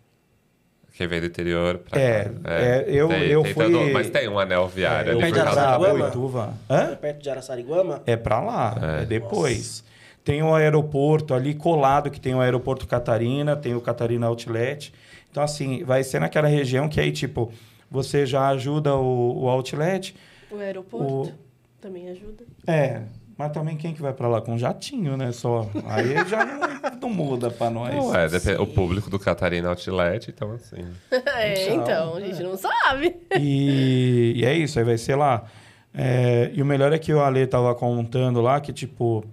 Quem 0.94 1.08
vem 1.08 1.22
do 1.22 1.28
interior 1.28 1.78
pra 1.78 1.98
É, 2.00 2.24
cá. 2.26 2.32
é, 2.46 2.86
eu- 2.88 3.10
eu 3.12 3.44
fui- 3.46 3.72
todo- 3.72 3.94
mas 3.94 4.10
tem 4.10 4.28
um 4.28 4.38
anel 4.38 4.68
viário 4.68 5.12
É, 5.12 5.24
ali 5.24 5.32
por 5.32 5.39
de? 5.42 6.00
Boituva. 6.02 6.54
Hã? 6.70 6.89
É 6.92 6.96
perto 6.96 7.22
de 7.24 7.30
Araçariguama? 7.30 8.02
É 8.06 8.18
para 8.18 8.42
lá, 8.42 8.78
É. 9.00 9.02
é, 9.04 9.06
depois. 9.06 9.84
Tem 10.30 10.44
o 10.44 10.54
aeroporto 10.54 11.34
ali 11.34 11.56
colado, 11.56 12.12
que 12.12 12.22
tem 12.22 12.36
o 12.36 12.39
aeroporto 12.39 12.86
Catarina, 12.86 13.56
tem 13.56 13.74
o 13.74 13.82
Catarina 13.82 14.28
Outlet. 14.28 14.94
Então, 15.32 15.42
assim, 15.42 15.84
vai 15.84 16.04
ser 16.04 16.20
naquela 16.20 16.48
região 16.48 16.88
que 16.88 17.00
aí, 17.00 17.12
tipo, 17.12 17.52
você 17.89 18.28
já 18.28 18.48
ajuda 18.50 18.94
o, 18.96 19.46
o 19.46 19.50
outlet. 19.50 20.15
O 20.52 20.58
aeroporto 20.58 21.34
também 21.82 22.10
ajuda. 22.10 22.44
É, 22.68 23.02
mas 23.36 23.52
também 23.52 23.76
quem 23.76 23.92
que 23.92 24.04
vai 24.04 24.13
para 24.13 24.28
lá? 24.28 24.39
Com 24.39 24.56
jatinho, 24.56 25.18
né? 25.18 25.32
Só. 25.32 25.68
Aí 25.88 26.13
já 26.28 26.46
não, 26.46 27.00
não 27.02 27.10
muda 27.10 27.50
para 27.50 27.72
nós. 27.72 27.96
Não, 27.96 28.15
é, 28.15 28.28
depende- 28.28 28.62
o 28.62 28.68
público 28.68 29.10
do 29.10 29.18
Catarina 29.18 29.70
Outlet, 29.70 30.30
então 30.30 30.52
assim... 30.52 30.86
é, 31.10 31.70
Não, 31.70 31.82
então, 31.82 32.15
a 32.18 32.22
gente 32.22 32.44
não 32.44 32.56
sabe. 32.56 33.15
E, 33.39 34.34
e 34.36 34.46
é 34.46 34.54
isso, 34.54 34.78
aí 34.78 34.86
vai 34.86 35.00
ser 35.00 35.15
lá. 35.15 35.46
É, 35.92 36.52
e 36.54 36.62
o 36.62 36.65
melhor 36.68 36.94
é 36.94 37.00
que 37.00 37.12
o 37.12 37.20
Ale 37.20 37.48
tava 37.48 37.74
contando 37.74 38.39
lá 38.42 38.62
que, 38.62 38.72
tipo, 38.72 39.26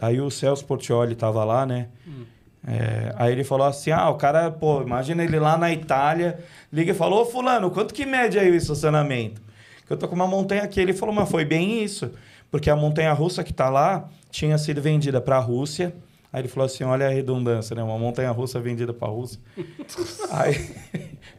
aí 0.00 0.20
o 0.20 0.30
Celso 0.30 0.64
Portioli 0.64 1.14
tava 1.14 1.44
lá, 1.44 1.66
né? 1.66 1.88
É, 2.66 3.14
aí 3.16 3.32
ele 3.32 3.44
falou 3.44 3.66
assim: 3.66 3.90
ah, 3.90 4.08
o 4.10 4.14
cara, 4.16 4.50
pô, 4.50 4.82
imagina 4.82 5.24
ele 5.24 5.38
lá 5.38 5.56
na 5.56 5.72
Itália, 5.72 6.38
liga 6.72 6.92
e 6.92 6.94
falou: 6.94 7.22
Ô, 7.22 7.24
Fulano, 7.24 7.70
quanto 7.70 7.94
que 7.94 8.04
mede 8.04 8.38
aí 8.38 8.50
o 8.50 8.54
estacionamento? 8.54 9.40
Que 9.86 9.92
eu 9.92 9.96
tô 9.96 10.06
com 10.08 10.14
uma 10.14 10.26
montanha 10.26 10.62
aqui. 10.62 10.80
Ele 10.80 10.92
falou: 10.92 11.14
mas 11.14 11.28
foi 11.30 11.44
bem 11.44 11.82
isso, 11.82 12.10
porque 12.50 12.68
a 12.68 12.76
montanha 12.76 13.12
russa 13.12 13.42
que 13.42 13.52
tá 13.52 13.70
lá 13.70 14.08
tinha 14.30 14.56
sido 14.58 14.80
vendida 14.82 15.20
para 15.20 15.36
a 15.36 15.40
Rússia. 15.40 15.94
Aí 16.32 16.42
ele 16.42 16.48
falou 16.48 16.66
assim: 16.66 16.84
olha 16.84 17.06
a 17.06 17.10
redundância, 17.10 17.74
né? 17.74 17.82
Uma 17.82 17.98
montanha 17.98 18.30
russa 18.30 18.60
vendida 18.60 18.92
para 18.94 19.08
a 19.08 19.10
Rússia. 19.10 19.40
aí 20.30 20.70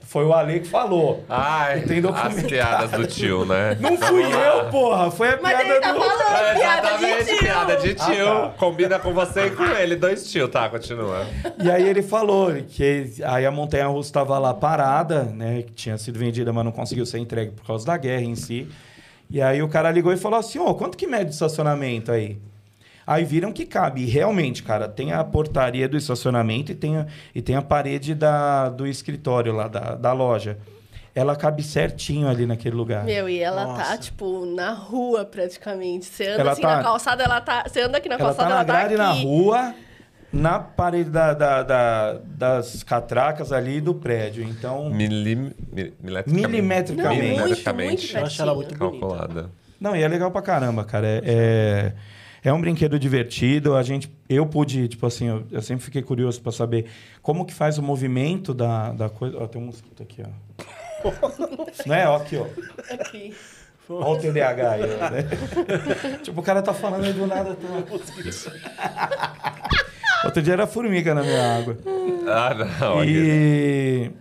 foi 0.02 0.26
o 0.26 0.34
Ale 0.34 0.60
que 0.60 0.68
falou. 0.68 1.24
Ai, 1.30 1.82
Tem 1.84 2.02
as 2.06 2.44
piadas 2.44 2.92
do 2.92 3.08
tio, 3.08 3.46
né? 3.46 3.78
Não 3.80 3.96
fui 3.98 4.24
eu, 4.26 4.70
porra! 4.70 5.10
Foi 5.10 5.30
a 5.30 5.40
Mas 5.42 5.56
piada 5.58 5.70
ele 5.70 5.80
tá 5.80 5.94
do. 5.94 6.00
falando 6.02 6.22
É, 6.22 6.54
piada 6.56 6.98
de 6.98 7.26
tio. 7.26 7.40
piada 7.40 7.78
de 7.78 7.94
tio. 7.94 8.28
Ah, 8.28 8.42
tá. 8.50 8.54
Combina 8.58 9.00
com 9.00 9.14
você 9.14 9.46
e 9.46 9.52
com 9.52 9.64
ele. 9.64 9.96
Dois 9.96 10.30
tio, 10.30 10.50
tá? 10.50 10.68
Continua. 10.70 11.26
E 11.64 11.72
aí 11.72 11.88
ele 11.88 12.02
falou 12.02 12.52
que 12.68 13.14
aí 13.24 13.46
a 13.46 13.52
montanha 13.52 13.88
russa 13.88 14.10
estava 14.10 14.38
lá 14.38 14.54
parada, 14.54 15.24
né? 15.24 15.62
Que 15.62 15.72
tinha 15.72 15.98
sido 15.98 16.20
vendida, 16.20 16.52
mas 16.52 16.66
não 16.66 16.72
conseguiu 16.74 17.06
ser 17.06 17.20
entregue 17.20 17.52
por 17.52 17.66
causa 17.66 17.86
da 17.86 17.96
guerra 17.96 18.24
em 18.24 18.36
si. 18.36 18.68
E 19.30 19.42
aí 19.42 19.62
o 19.64 19.70
cara 19.70 19.90
ligou 19.90 20.12
e 20.12 20.18
falou 20.18 20.38
assim: 20.38 20.60
ô, 20.60 20.76
quanto 20.76 20.98
que 20.98 21.08
mede 21.08 21.28
o 21.28 21.30
estacionamento 21.32 22.12
aí? 22.12 22.38
Aí 23.14 23.26
viram 23.26 23.52
que 23.52 23.66
cabe. 23.66 24.02
E 24.02 24.06
realmente, 24.06 24.64
cara, 24.64 24.88
tem 24.88 25.12
a 25.12 25.24
portaria 25.24 25.88
do 25.90 25.98
estacionamento 25.98 26.72
e 26.72 26.76
tem 26.76 26.98
a, 26.98 27.06
e 27.36 27.42
tem 27.42 27.56
a 27.56 27.62
parede 27.62 28.16
da, 28.16 28.70
do 28.70 28.88
escritório 28.88 29.52
lá 29.54 29.68
da, 29.68 29.96
da 29.96 30.14
loja. 30.14 30.58
Ela 31.14 31.36
cabe 31.36 31.62
certinho 31.62 32.30
ali 32.30 32.46
naquele 32.46 32.76
lugar. 32.76 33.04
Meu, 33.04 33.28
e 33.28 33.40
ela 33.40 33.66
tá, 33.66 33.74
Nossa. 33.80 33.98
tipo, 33.98 34.46
na 34.46 34.72
rua 34.72 35.26
praticamente. 35.26 36.06
Você 36.06 36.26
anda 36.28 36.42
Ela 36.42 36.52
assim 36.54 36.62
tá- 36.62 36.78
na 36.78 36.84
calçada, 36.84 37.24
ela 37.24 37.42
tá. 37.42 37.64
Você 37.68 37.82
anda 37.82 37.98
aqui 37.98 38.08
na 38.08 38.16
ela 38.16 38.34
tá 38.34 38.46
calçada, 38.46 38.50
na 38.50 38.56
ela 38.56 38.66
tá 38.66 38.74
grade 38.88 38.94
aqui. 38.94 39.04
na 39.04 39.12
rua, 39.12 39.76
na 40.32 40.60
parede 40.60 41.10
da, 41.10 41.34
da- 41.34 41.64
da- 41.64 42.14
das 42.24 42.82
catracas 42.84 43.52
ali 43.52 43.82
do 43.82 43.94
prédio. 43.94 44.42
Então. 44.42 44.90
Milim, 44.90 45.52
mi- 45.70 45.94
milimetricamente. 46.02 46.48
Milimetricamente. 46.50 46.88
Não, 46.94 47.76
muito, 47.76 48.02
muito 48.02 48.18
Eu 48.18 48.24
acho 48.26 48.42
ela 48.42 48.56
muito 48.56 48.78
bonita. 48.78 49.00
calculada. 49.00 49.50
Não, 49.82 49.94
e 49.94 50.02
é 50.02 50.08
legal 50.08 50.32
pra 50.32 50.42
caramba, 50.42 50.86
cara. 50.86 51.08
É, 51.08 51.22
é, 51.26 51.94
é 52.44 52.52
um 52.52 52.60
brinquedo 52.60 52.98
divertido. 52.98 53.76
A 53.76 53.84
gente, 53.84 54.12
eu 54.28 54.46
pude, 54.46 54.88
tipo 54.88 55.06
assim, 55.06 55.28
eu, 55.28 55.44
eu 55.52 55.62
sempre 55.62 55.84
fiquei 55.84 56.02
curioso 56.02 56.42
pra 56.42 56.52
saber 56.52 56.86
como 57.22 57.46
que 57.46 57.54
faz 57.54 57.78
o 57.78 57.84
movimento 57.84 58.54
da, 58.54 58.92
da 58.92 59.10
coisa. 59.10 59.38
Ó, 59.40 59.48
tem 59.48 59.62
um 59.62 59.66
mosquito 59.66 60.02
aqui, 60.02 60.24
ó. 60.24 61.12
Não 61.86 61.96
é? 61.96 62.08
Ó, 62.08 62.16
aqui, 62.16 62.38
ó. 62.38 62.46
Aqui. 62.94 63.34
Olha 63.90 64.08
o 64.08 64.18
TDAH 64.18 64.72
aí, 64.72 64.82
né? 64.82 65.28
tipo, 66.24 66.40
o 66.40 66.44
cara 66.44 66.62
tá 66.62 66.74
falando 66.74 67.04
aí 67.04 67.14
do 67.14 67.28
nada. 67.28 67.56
Tem 67.56 67.70
uma 67.70 67.82
mosquito. 67.82 68.52
Outro 70.24 70.42
dia 70.42 70.54
era 70.54 70.68
formiga 70.68 71.14
na 71.14 71.24
minha 71.24 71.58
água. 71.58 71.78
Ah, 72.28 72.54
não. 72.54 73.00
aqui. 73.00 73.10
E, 73.10 74.12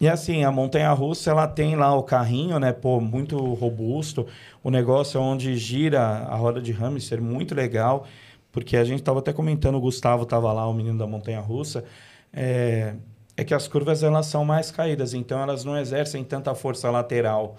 e 0.00 0.08
assim, 0.08 0.44
a 0.44 0.52
montanha 0.52 0.92
russa 0.92 1.30
ela 1.30 1.48
tem 1.48 1.74
lá 1.74 1.94
o 1.94 2.04
carrinho, 2.04 2.58
né? 2.60 2.72
Pô, 2.72 3.00
muito 3.00 3.36
robusto. 3.54 4.26
O 4.62 4.70
negócio 4.70 5.18
é 5.18 5.20
onde 5.20 5.56
gira 5.56 6.00
a 6.00 6.36
roda 6.36 6.60
de 6.62 6.70
hamster, 6.70 7.20
muito 7.20 7.54
legal. 7.54 8.06
Porque 8.52 8.76
a 8.76 8.84
gente 8.84 9.02
tava 9.02 9.18
até 9.18 9.32
comentando, 9.32 9.74
o 9.74 9.80
Gustavo 9.80 10.24
tava 10.24 10.52
lá, 10.52 10.66
o 10.68 10.72
menino 10.72 10.98
da 10.98 11.06
montanha 11.06 11.40
russa. 11.40 11.84
É, 12.32 12.94
é 13.36 13.44
que 13.44 13.52
as 13.54 13.66
curvas 13.66 14.02
elas 14.02 14.26
são 14.26 14.44
mais 14.44 14.70
caídas, 14.70 15.14
então 15.14 15.40
elas 15.40 15.64
não 15.64 15.76
exercem 15.76 16.22
tanta 16.24 16.54
força 16.54 16.90
lateral. 16.90 17.56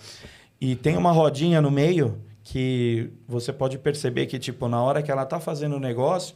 E 0.61 0.75
tem 0.75 0.97
uma 0.97 1.11
rodinha 1.11 1.61
no 1.61 1.71
meio 1.71 2.21
que 2.43 3.11
você 3.27 3.53
pode 3.53 3.77
perceber 3.77 4.25
que, 4.27 4.39
tipo, 4.39 4.67
na 4.67 4.81
hora 4.81 5.03
que 5.03 5.11
ela 5.11 5.25
tá 5.25 5.39
fazendo 5.39 5.75
o 5.75 5.79
negócio, 5.79 6.35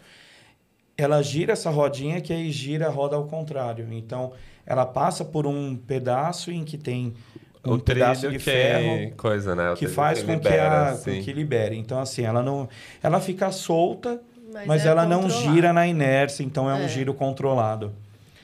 ela 0.97 1.21
gira 1.21 1.53
essa 1.53 1.69
rodinha 1.69 2.21
que 2.21 2.31
aí 2.31 2.51
gira 2.51 2.87
a 2.87 2.91
roda 2.91 3.15
ao 3.15 3.25
contrário. 3.25 3.87
Então, 3.91 4.31
ela 4.65 4.85
passa 4.85 5.23
por 5.25 5.45
um 5.47 5.75
pedaço 5.75 6.51
em 6.51 6.63
que 6.63 6.77
tem 6.77 7.13
um 7.65 7.73
o 7.75 7.79
pedaço 7.79 8.27
de 8.29 8.37
que 8.37 8.43
ferro 8.43 9.11
coisa, 9.15 9.55
né? 9.55 9.71
O 9.71 9.75
que 9.75 9.87
faz 9.87 10.19
com, 10.21 10.27
que 10.27 10.33
libera, 10.49 10.69
a, 10.69 10.89
assim. 10.89 11.17
com 11.17 11.23
que 11.23 11.33
libere. 11.33 11.77
Então, 11.77 11.99
assim, 11.99 12.23
ela 12.23 12.41
não, 12.43 12.67
ela 13.01 13.19
fica 13.21 13.51
solta, 13.51 14.19
Mas 14.53 14.67
mas, 14.67 14.85
é 14.85 14.89
ela 14.89 15.05
não 15.05 15.21
controlado. 15.23 15.53
gira 15.55 15.73
na 15.73 15.87
inércia. 15.87 16.43
Então, 16.43 16.69
é, 16.69 16.73
um 16.75 16.83
É. 16.85 16.87
giro 16.89 17.13
controlado. 17.13 17.93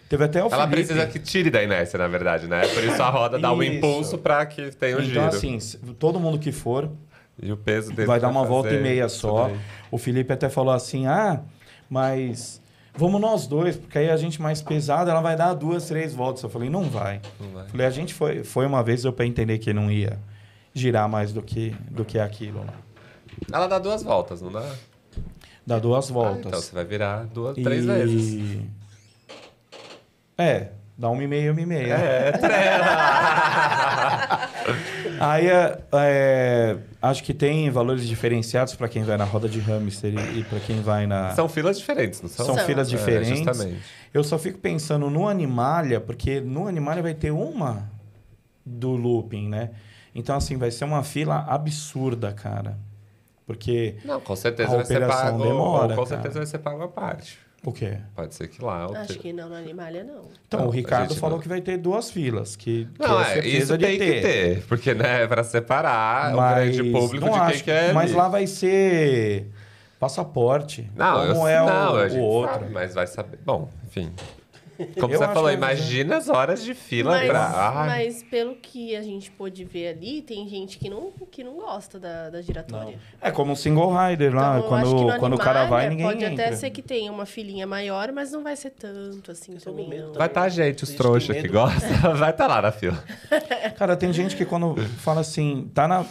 Teve 0.07 0.23
até 0.23 0.41
o 0.43 0.47
Ela 0.47 0.67
Felipe. 0.67 0.71
precisa 0.87 1.05
que 1.05 1.19
tire 1.19 1.51
da 1.51 1.61
inércia, 1.61 1.99
na 1.99 2.07
verdade, 2.07 2.47
né? 2.47 2.61
Por 2.67 2.83
isso 2.83 3.03
a 3.03 3.09
roda 3.09 3.37
dá 3.37 3.51
um 3.53 3.61
Isso. 3.61 3.73
impulso 3.73 4.17
pra 4.17 4.43
que 4.45 4.71
tenha 4.71 4.97
o 4.97 5.01
Então, 5.01 5.05
giro. 5.13 5.25
assim, 5.25 5.59
se- 5.59 5.77
todo 5.99 6.19
mundo 6.19 6.39
que 6.39 6.51
for 6.51 6.89
e 7.39 7.51
o 7.51 7.57
peso 7.57 7.91
dele 7.93 8.07
vai 8.07 8.19
dar 8.19 8.29
uma 8.29 8.43
volta 8.43 8.73
e 8.73 8.81
meia 8.81 9.07
só. 9.07 9.51
O 9.91 9.97
Felipe 9.99 10.33
até 10.33 10.49
falou 10.49 10.73
assim: 10.73 11.05
ah, 11.05 11.41
mas 11.87 12.59
vamos 12.99 13.21
nós 13.21 13.47
dois, 13.47 13.77
porque 13.77 13.97
aí 13.97 14.09
a 14.09 14.17
gente 14.17 14.41
mais 14.41 14.61
pesada, 14.61 15.09
ela 15.09 15.21
vai 15.21 15.35
dar 15.37 15.53
duas, 15.53 15.85
três 15.87 16.13
voltas. 16.13 16.43
Eu 16.43 16.49
falei: 16.49 16.69
não 16.69 16.83
vai. 16.83 17.21
Não 17.39 17.49
vai. 17.51 17.65
Falei: 17.67 17.87
a 17.87 17.89
gente 17.89 18.13
foi, 18.13 18.43
foi 18.43 18.65
uma 18.65 18.83
vez 18.83 19.05
eu 19.05 19.13
para 19.13 19.25
entender 19.25 19.57
que 19.59 19.71
não 19.73 19.89
ia 19.89 20.19
girar 20.73 21.07
mais 21.07 21.31
do 21.31 21.41
que, 21.41 21.73
do 21.89 22.03
que 22.03 22.19
aquilo 22.19 22.59
lá. 22.65 22.73
Ela 23.51 23.67
dá 23.67 23.79
duas 23.79 24.03
voltas, 24.03 24.41
não 24.41 24.51
dá? 24.51 24.65
Dá 25.65 25.79
duas 25.79 26.09
Ah, 26.09 26.13
voltas. 26.13 26.45
então 26.47 26.59
você 26.61 26.73
vai 26.75 26.83
virar 26.85 27.25
duas, 27.25 27.55
três 27.55 27.85
E- 27.85 27.87
vezes. 27.87 28.61
É, 30.37 30.69
dá 30.97 31.09
uma 31.09 31.23
e 31.23 31.27
meia, 31.27 31.51
uma 31.51 31.61
e 31.61 31.65
meia. 31.65 31.93
É, 31.95 32.31
Aí, 35.19 35.47
é, 35.47 35.79
é, 35.93 36.77
acho 37.01 37.23
que 37.23 37.33
tem 37.33 37.69
valores 37.69 38.07
diferenciados 38.07 38.75
para 38.75 38.87
quem 38.87 39.03
vai 39.03 39.17
na 39.17 39.23
roda 39.25 39.47
de 39.49 39.59
hamster 39.59 40.13
e, 40.13 40.39
e 40.39 40.43
para 40.43 40.59
quem 40.59 40.81
vai 40.81 41.05
na... 41.07 41.31
São 41.35 41.47
filas 41.49 41.77
diferentes, 41.77 42.21
não 42.21 42.29
são? 42.29 42.45
São 42.45 42.55
São. 42.55 42.65
filas 42.65 42.87
É, 42.87 42.91
diferentes. 42.97 43.39
justamente. 43.39 43.79
Eu 44.13 44.23
só 44.23 44.37
fico 44.39 44.57
pensando 44.59 45.09
no 45.09 45.27
Animalia, 45.27 45.99
porque 45.99 46.39
no 46.41 46.67
Animalia 46.67 47.03
vai 47.03 47.13
ter 47.13 47.31
uma 47.31 47.89
do 48.65 48.91
looping, 48.91 49.49
né? 49.49 49.71
Então, 50.15 50.35
assim, 50.35 50.57
vai 50.57 50.71
ser 50.71 50.85
uma 50.85 51.03
fila 51.03 51.45
absurda, 51.47 52.31
cara. 52.33 52.77
Porque... 53.45 53.95
Não, 54.05 54.19
com 54.21 54.35
certeza 54.35 54.71
A 54.73 54.75
vai 54.77 54.85
ser 54.85 54.97
operação 54.97 55.25
pago. 55.31 55.43
demora, 55.43 55.95
com 55.95 56.03
cara. 56.03 56.05
certeza 56.07 56.39
vai 56.39 56.45
ser 56.45 56.57
pago 56.59 56.83
a 56.83 56.87
parte. 56.87 57.39
O 57.63 57.73
quê? 57.73 57.97
Pode 58.15 58.33
ser 58.35 58.47
que 58.47 58.63
lá. 58.63 58.87
o 58.89 58.95
Acho 58.95 59.13
te- 59.13 59.19
que 59.19 59.33
não, 59.33 59.49
no 59.49 59.55
Animalia 59.55 60.03
não. 60.03 60.21
Então, 60.47 60.61
Não, 60.61 60.67
o 60.67 60.69
Ricardo 60.69 61.13
falou 61.15 61.35
não- 61.35 61.41
que 61.41 61.49
vai 61.49 61.59
ter 61.59 61.77
duas 61.77 62.09
filas, 62.09 62.55
que, 62.55 62.85
que 62.85 63.01
Não, 63.07 63.21
é 63.21 63.39
é, 63.39 63.47
isso 63.47 63.77
de 63.77 63.85
tem 63.85 63.97
ter. 63.99 64.13
que 64.15 64.21
ter. 64.21 64.63
Porque, 64.65 64.93
né, 64.93 65.23
é 65.23 65.27
pra 65.27 65.43
separar 65.43 66.33
Mas 66.33 66.69
o 66.69 66.77
grande 66.77 66.91
público 66.91 67.25
não 67.25 67.33
de 67.33 67.39
acho 67.39 67.49
quem 67.51 67.57
que- 67.59 67.65
quer. 67.65 67.93
Mas 67.93 68.13
lá 68.13 68.29
vai 68.29 68.47
ser 68.47 69.47
passaporte. 69.99 70.89
Não, 70.95 71.27
como 71.33 71.41
eu, 71.41 71.47
é 71.47 71.61
o, 71.61 71.65
não, 71.65 71.93
o 71.95 72.09
gente 72.09 72.19
outro. 72.21 72.53
sabe, 72.59 72.69
mas 72.73 72.93
vai 72.93 73.07
saber. 73.07 73.39
Bom, 73.45 73.69
enfim. 73.87 74.09
Como 74.99 75.13
Eu 75.13 75.19
você 75.19 75.25
falou, 75.27 75.43
fazer. 75.43 75.57
imagina 75.57 76.17
as 76.17 76.29
horas 76.29 76.63
de 76.63 76.73
fila 76.73 77.11
Mas, 77.11 77.27
pra. 77.27 77.51
Ai, 77.53 77.87
mas 77.87 78.23
pelo 78.23 78.55
que 78.55 78.95
a 78.95 79.01
gente 79.01 79.29
pôde 79.31 79.65
ver 79.65 79.89
ali, 79.89 80.21
tem 80.21 80.47
gente 80.47 80.77
que 80.77 80.89
não, 80.89 81.11
que 81.29 81.43
não 81.43 81.57
gosta 81.57 81.99
da, 81.99 82.29
da 82.29 82.37
Não. 82.37 82.43
giratória. 82.43 82.99
É 83.21 83.29
como 83.29 83.51
um 83.51 83.55
single 83.55 83.91
rider 83.93 84.33
lá, 84.33 84.57
Então, 84.59 84.69
eu 84.69 84.75
acho 84.75 84.85
que 84.85 84.91
quando, 84.95 85.13
no 85.13 85.19
quando 85.19 85.33
o 85.33 85.37
cara 85.37 85.65
vai, 85.65 85.85
Animalia 85.87 85.89
ninguém 85.89 86.05
Pode 86.29 86.33
entra. 86.33 86.45
até 86.47 86.55
ser 86.55 86.69
que 86.69 86.81
tenha 86.81 87.11
uma 87.11 87.25
filinha 87.25 87.67
maior, 87.67 88.11
mas 88.13 88.31
não 88.31 88.41
vai 88.41 88.55
ser 88.55 88.69
tanto 88.69 89.31
assim 89.31 89.55
Eu 89.55 89.59
também. 89.61 89.89
medo 89.89 90.07
não. 90.07 90.13
Vai 90.13 90.27
estar 90.27 90.41
tá 90.43 90.49
gente, 90.49 90.83
os 90.83 90.93
trouxas 90.93 91.35
que 91.41 91.47
gostam, 91.47 91.89
vai 92.15 92.29
estar 92.29 92.47
lá 92.47 92.61
na 92.61 92.71
fila. 92.71 93.03
Cara, 93.77 93.97
tem 93.97 94.13
gente 94.13 94.35
que 94.35 94.45
quando 94.45 94.75
fala 94.99 95.21
assim, 95.21 95.69
tá 95.73 95.87
na, 95.87 96.05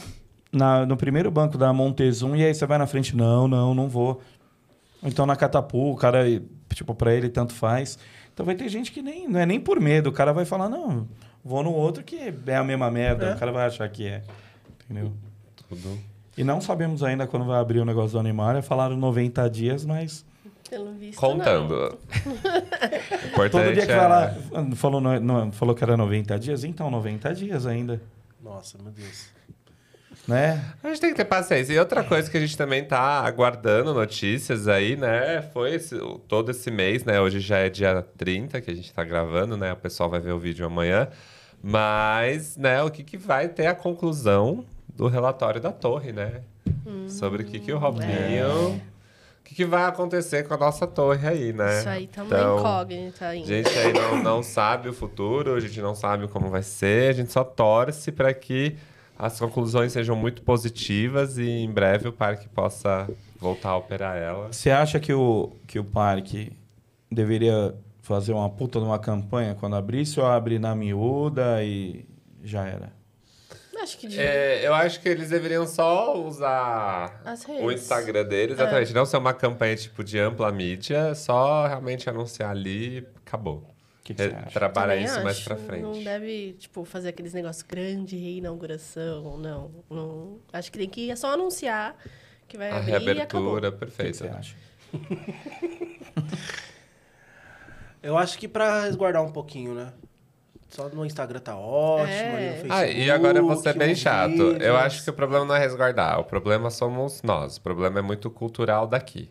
na- 0.52 0.84
no 0.84 0.96
primeiro 0.96 1.30
banco 1.30 1.56
da 1.56 1.72
Montezum 1.72 2.36
e 2.36 2.44
aí 2.44 2.54
você 2.54 2.66
vai 2.66 2.76
na 2.76 2.86
frente, 2.86 3.16
não, 3.16 3.48
não, 3.48 3.74
não 3.74 3.88
vou. 3.88 4.20
Ou 5.02 5.08
então 5.08 5.24
na 5.24 5.36
Catapu, 5.36 5.92
o 5.92 5.96
cara, 5.96 6.24
tipo, 6.74 6.94
pra 6.94 7.14
ele 7.14 7.28
tanto 7.28 7.54
faz. 7.54 7.98
Então 8.38 8.46
vai 8.46 8.54
ter 8.54 8.68
gente 8.68 8.92
que 8.92 9.02
nem, 9.02 9.26
não 9.26 9.40
é 9.40 9.44
nem 9.44 9.58
por 9.58 9.80
medo, 9.80 10.10
o 10.10 10.12
cara 10.12 10.32
vai 10.32 10.44
falar, 10.44 10.68
não, 10.68 11.08
vou 11.44 11.60
no 11.60 11.72
outro 11.72 12.04
que 12.04 12.32
é 12.46 12.54
a 12.56 12.62
mesma 12.62 12.88
merda, 12.88 13.30
É. 13.30 13.34
o 13.34 13.36
cara 13.36 13.50
vai 13.50 13.66
achar 13.66 13.88
que 13.88 14.06
é. 14.06 14.22
Entendeu? 14.84 15.12
Tudo. 15.68 15.98
E 16.36 16.44
não 16.44 16.60
sabemos 16.60 17.02
ainda 17.02 17.26
quando 17.26 17.44
vai 17.44 17.58
abrir 17.58 17.80
o 17.80 17.84
negócio 17.84 18.12
do 18.12 18.20
Animalia, 18.20 18.62
falaram 18.62 18.96
90 18.96 19.50
dias, 19.50 19.84
mas 19.84 20.24
Pelo 20.70 20.92
visto, 20.92 21.18
Contando. 21.18 21.98
Todo 23.50 23.74
dia 23.74 23.86
que 23.86 23.90
é- 23.90 23.96
vai 23.96 24.08
lá, 24.08 24.36
falou, 24.76 25.00
no- 25.00 25.18
no- 25.18 25.50
falou 25.52 25.74
que 25.74 25.82
era 25.82 25.96
90 25.96 26.38
dias, 26.38 26.62
então 26.62 26.88
90 26.92 27.34
dias 27.34 27.66
ainda, 27.66 28.00
Nossa, 28.40 28.78
meu 28.80 28.92
Deus. 28.92 29.30
Né? 30.28 30.62
A 30.84 30.88
gente 30.88 31.00
tem 31.00 31.10
que 31.10 31.16
ter 31.16 31.24
paciência. 31.24 31.72
E 31.72 31.78
outra 31.78 32.04
coisa 32.04 32.30
que 32.30 32.36
a 32.36 32.40
gente 32.40 32.56
também 32.56 32.84
tá 32.84 33.00
aguardando 33.24 33.94
notícias 33.94 34.68
aí, 34.68 34.94
né? 34.94 35.42
Foi 35.52 35.74
esse- 35.74 35.98
todo 36.28 36.50
esse 36.50 36.70
mês, 36.70 37.02
né? 37.04 37.18
Hoje 37.20 37.40
já 37.40 37.56
é 37.58 37.68
dia 37.70 38.04
30 38.16 38.60
que 38.60 38.70
a 38.70 38.74
gente 38.74 38.92
tá 38.92 39.02
gravando, 39.02 39.56
né? 39.56 39.72
O 39.72 39.76
pessoal 39.76 40.08
vai 40.10 40.20
ver 40.20 40.32
o 40.32 40.38
vídeo 40.38 40.66
amanhã. 40.66 41.08
Mas, 41.62 42.56
né, 42.56 42.82
o 42.82 42.90
que, 42.90 43.02
que 43.02 43.16
vai 43.16 43.48
ter 43.48 43.66
a 43.66 43.74
conclusão 43.74 44.64
do 44.94 45.08
relatório 45.08 45.60
da 45.60 45.72
torre, 45.72 46.12
né? 46.12 46.42
Sobre 47.08 47.42
o 47.42 47.46
que, 47.46 47.58
que 47.58 47.72
o 47.72 47.78
Robinho. 47.78 48.70
O 48.74 48.80
que, 49.48 49.54
que 49.54 49.64
vai 49.64 49.84
acontecer 49.84 50.46
com 50.46 50.52
a 50.54 50.56
nossa 50.58 50.86
torre 50.86 51.26
aí, 51.26 51.52
né? 51.54 51.78
Isso 51.78 51.88
aí 51.88 52.06
tá 52.06 52.22
uma 52.22 52.26
Então, 52.26 52.58
incógnita 52.58 53.24
A 53.24 53.28
ainda. 53.30 53.46
gente 53.46 53.68
aí 53.78 53.92
não, 53.94 54.22
não 54.22 54.42
sabe 54.42 54.88
o 54.90 54.92
futuro, 54.92 55.54
a 55.54 55.60
gente 55.60 55.80
não 55.80 55.94
sabe 55.94 56.28
como 56.28 56.48
vai 56.50 56.62
ser, 56.62 57.08
a 57.10 57.12
gente 57.12 57.32
só 57.32 57.42
torce 57.42 58.12
para 58.12 58.32
que 58.34 58.76
as 59.18 59.38
conclusões 59.38 59.92
sejam 59.92 60.14
muito 60.14 60.42
positivas 60.42 61.38
e 61.38 61.48
em 61.48 61.70
breve 61.70 62.06
o 62.06 62.12
parque 62.12 62.48
possa 62.48 63.08
voltar 63.36 63.70
a 63.70 63.76
operar 63.76 64.16
ela. 64.16 64.52
Você 64.52 64.70
acha 64.70 65.00
que 65.00 65.12
o, 65.12 65.56
que 65.66 65.78
o 65.78 65.84
parque 65.84 66.52
deveria 67.10 67.74
fazer 68.00 68.32
uma 68.32 68.48
puta 68.48 68.78
numa 68.78 68.98
campanha 68.98 69.56
quando 69.58 69.74
abrisse 69.74 70.20
ou 70.20 70.26
abrir 70.26 70.60
na 70.60 70.74
miúda 70.74 71.64
e 71.64 72.06
já 72.44 72.64
era? 72.64 72.96
Acho 73.82 73.98
que 73.98 74.06
de... 74.06 74.20
É, 74.20 74.66
eu 74.66 74.74
acho 74.74 75.00
que 75.00 75.08
eles 75.08 75.30
deveriam 75.30 75.66
só 75.66 76.20
usar 76.20 77.22
o. 77.60 77.72
Instagram 77.72 78.24
deles, 78.24 78.58
exatamente. 78.58 78.92
Não 78.92 79.06
ser 79.06 79.16
uma 79.16 79.32
campanha 79.32 79.74
tipo 79.76 80.04
de 80.04 80.18
ampla 80.18 80.50
mídia, 80.52 81.14
só 81.14 81.66
realmente 81.66 82.08
anunciar 82.10 82.50
ali 82.50 82.98
e 82.98 83.06
acabou. 83.24 83.77
Que, 84.04 84.14
que 84.14 84.22
você 84.22 84.28
Re- 84.28 84.34
acha? 84.36 84.50
Trabalha 84.50 84.92
Também 84.92 85.04
isso 85.04 85.22
mais 85.22 85.36
acho. 85.36 85.44
pra 85.44 85.56
frente. 85.56 85.82
Não 85.82 86.02
deve, 86.02 86.54
tipo, 86.58 86.84
fazer 86.84 87.08
aqueles 87.10 87.34
negócios 87.34 87.62
grande, 87.62 88.16
reinauguração, 88.16 89.36
não. 89.36 89.70
não. 89.90 90.38
Acho 90.52 90.72
que 90.72 90.78
tem 90.78 90.88
que 90.88 91.14
só 91.16 91.32
anunciar 91.34 91.94
que 92.46 92.56
vai 92.56 92.70
A 92.70 92.76
abrir 92.78 92.90
e 92.92 92.94
acabou. 93.20 93.58
reabertura, 93.58 93.70
que, 93.72 93.76
que 93.78 93.84
perfeito. 93.84 94.16
você 94.16 94.28
acha? 94.28 94.56
Eu 98.02 98.16
acho 98.16 98.38
que 98.38 98.46
pra 98.48 98.82
resguardar 98.84 99.22
um 99.22 99.32
pouquinho, 99.32 99.74
né? 99.74 99.92
Só 100.70 100.88
no 100.88 101.04
Instagram 101.04 101.40
tá 101.40 101.56
ótimo, 101.56 102.08
É. 102.12 102.50
Facebook. 102.52 102.72
Ah, 102.72 102.86
e 102.86 103.10
agora 103.10 103.38
eu 103.38 103.46
vou 103.46 103.56
ser 103.56 103.76
bem 103.76 103.94
chato. 103.94 104.30
vídeos. 104.30 104.60
Eu 104.60 104.76
acho 104.76 105.02
que 105.02 105.10
o 105.10 105.12
problema 105.12 105.44
não 105.44 105.54
é 105.54 105.58
resguardar, 105.58 106.20
o 106.20 106.24
problema 106.24 106.70
somos 106.70 107.22
nós. 107.22 107.56
O 107.56 107.60
problema 107.62 107.98
é 107.98 108.02
muito 108.02 108.30
cultural 108.30 108.86
daqui. 108.86 109.30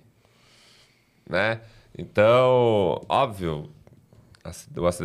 Né? 1.30 1.62
Então, 1.98 3.02
óbvio, 3.08 3.70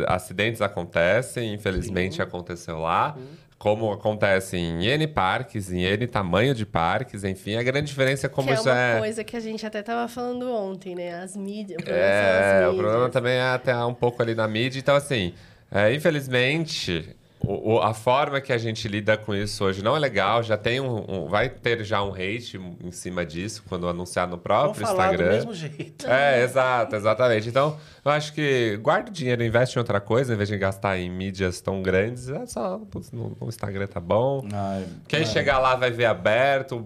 acidentes 0.07 0.61
acontecem, 0.61 1.53
infelizmente 1.53 2.21
aconteceu 2.21 2.79
lá. 2.79 3.15
Como 3.57 3.93
acontece 3.93 4.57
em 4.57 4.85
N 4.85 5.07
parques, 5.07 5.71
em 5.71 5.83
N 5.83 6.05
tamanho 6.05 6.53
de 6.53 6.65
parques, 6.65 7.23
enfim, 7.23 7.55
a 7.55 7.63
grande 7.63 7.87
diferença 7.87 8.25
é 8.27 8.29
como 8.29 8.47
que 8.49 8.53
é 8.53 8.57
isso 8.57 8.69
uma 8.69 8.77
é. 8.77 8.99
coisa 8.99 9.23
que 9.23 9.37
a 9.37 9.39
gente 9.39 9.65
até 9.65 9.81
tava 9.81 10.05
falando 10.09 10.51
ontem, 10.51 10.93
né? 10.95 11.21
As 11.21 11.37
mídias. 11.37 11.81
O 11.81 11.89
É, 11.89 12.57
as 12.57 12.65
o 12.65 12.71
mídias. 12.71 12.81
problema 12.81 13.09
também 13.09 13.35
é 13.35 13.41
até 13.41 13.73
um 13.85 13.93
pouco 13.93 14.21
ali 14.21 14.35
na 14.35 14.49
mídia. 14.49 14.79
Então, 14.79 14.95
assim, 14.95 15.33
é, 15.71 15.93
infelizmente, 15.93 17.15
o- 17.43 17.73
o- 17.75 17.79
a 17.81 17.93
forma 17.93 18.39
que 18.39 18.53
a 18.53 18.57
gente 18.57 18.87
lida 18.87 19.17
com 19.17 19.35
isso 19.35 19.63
hoje 19.65 19.83
não 19.83 19.95
é 19.95 19.99
legal. 19.99 20.41
Já 20.41 20.57
tem 20.57 20.79
um, 20.79 21.05
um- 21.07 21.27
vai 21.27 21.49
ter 21.49 21.83
já 21.83 22.01
um 22.01 22.13
hate 22.13 22.57
em 22.81 22.91
cima 22.91 23.25
disso 23.25 23.63
quando 23.67 23.87
anunciar 23.87 24.27
no 24.27 24.37
próprio 24.37 24.85
falar 24.85 25.07
do 25.07 25.13
Instagram. 25.13 25.31
mesmo 25.33 25.53
jeito. 25.53 26.07
É, 26.07 26.43
exato, 26.43 26.95
exatamente. 26.95 27.49
Então, 27.49 27.77
eu 28.05 28.11
acho 28.11 28.33
que 28.33 28.77
guarda 28.81 29.09
o 29.09 29.13
dinheiro, 29.13 29.43
investe 29.43 29.77
em 29.77 29.79
outra 29.79 29.99
coisa, 29.99 30.33
em 30.33 30.37
vez 30.37 30.47
de 30.49 30.57
gastar 30.57 30.97
em 30.97 31.09
mídias 31.09 31.59
tão 31.61 31.81
grandes. 31.81 32.29
É 32.29 32.45
só, 32.45 32.79
putz, 32.89 33.11
no, 33.11 33.35
no 33.39 33.47
Instagram 33.49 33.87
tá 33.87 33.99
bom. 33.99 34.47
Ah, 34.53 34.81
Quem 35.07 35.21
é. 35.21 35.25
chegar 35.25 35.59
lá 35.59 35.75
vai 35.75 35.91
ver 35.91 36.05
aberto, 36.05 36.85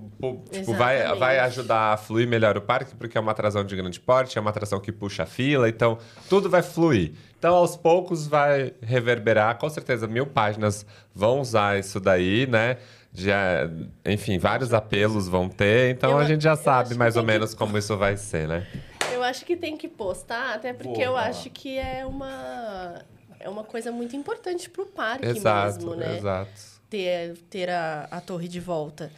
tipo, 0.52 0.74
vai, 0.74 1.16
vai 1.18 1.40
ajudar 1.40 1.94
a 1.94 1.98
fluir 1.98 2.28
melhor 2.28 2.58
o 2.58 2.62
parque, 2.62 2.96
porque 2.96 3.18
é 3.18 3.22
uma 3.22 3.32
atração 3.32 3.64
de 3.64 3.76
grande 3.76 4.00
porte, 4.00 4.38
é 4.38 4.42
uma 4.42 4.50
atração 4.50 4.80
que 4.80 4.92
puxa 4.92 5.24
a 5.24 5.26
fila, 5.26 5.70
então 5.70 5.98
tudo 6.30 6.50
vai 6.50 6.62
fluir. 6.64 7.14
Então, 7.38 7.56
aos 7.56 7.76
poucos, 7.76 8.28
vai 8.28 8.74
reverberar. 8.82 9.58
Com 9.58 9.70
certeza, 9.70 10.08
mil 10.08 10.26
páginas 10.26 10.86
vão 11.14 11.40
usar 11.40 11.78
isso 11.80 12.00
daí, 12.00 12.48
né? 12.48 12.78
Já, 13.14 13.70
enfim, 14.06 14.38
vários 14.38 14.74
apelos 14.74 15.28
vão 15.28 15.48
ter, 15.50 15.92
então 15.92 16.12
Eu 16.12 16.18
a 16.20 16.26
gente 16.26 16.44
já 16.44 16.56
sabe 16.56 16.94
mais 16.96 17.16
ou 17.16 17.22
que- 17.24 17.28
menos 17.28 17.54
como 17.54 17.78
isso 17.78 17.96
vai 17.98 18.18
ser, 18.18 18.48
né? 18.48 18.66
Eu 19.14 19.24
acho 19.24 19.46
que 19.46 19.56
tem 19.56 19.76
que 19.78 19.88
postar, 19.88 20.56
até 20.56 20.74
porque 20.74 20.90
Vou 20.90 21.02
eu 21.04 21.14
falar. 21.14 21.28
acho 21.28 21.50
que 21.50 21.78
é 21.80 22.06
uma, 22.06 23.02
é 23.40 23.50
uma 23.50 23.64
coisa 23.64 23.92
muito 23.92 24.16
importante 24.16 24.70
pro 24.70 24.86
parque 24.86 25.26
Exato, 25.28 25.78
mesmo, 25.78 25.96
né? 25.96 26.18
exato. 26.18 26.52
Ter, 26.90 27.38
ter 27.50 27.70
a, 27.70 28.08
a 28.12 28.22
torre 28.22 28.48
de 28.48 28.60
volta. 28.60 29.12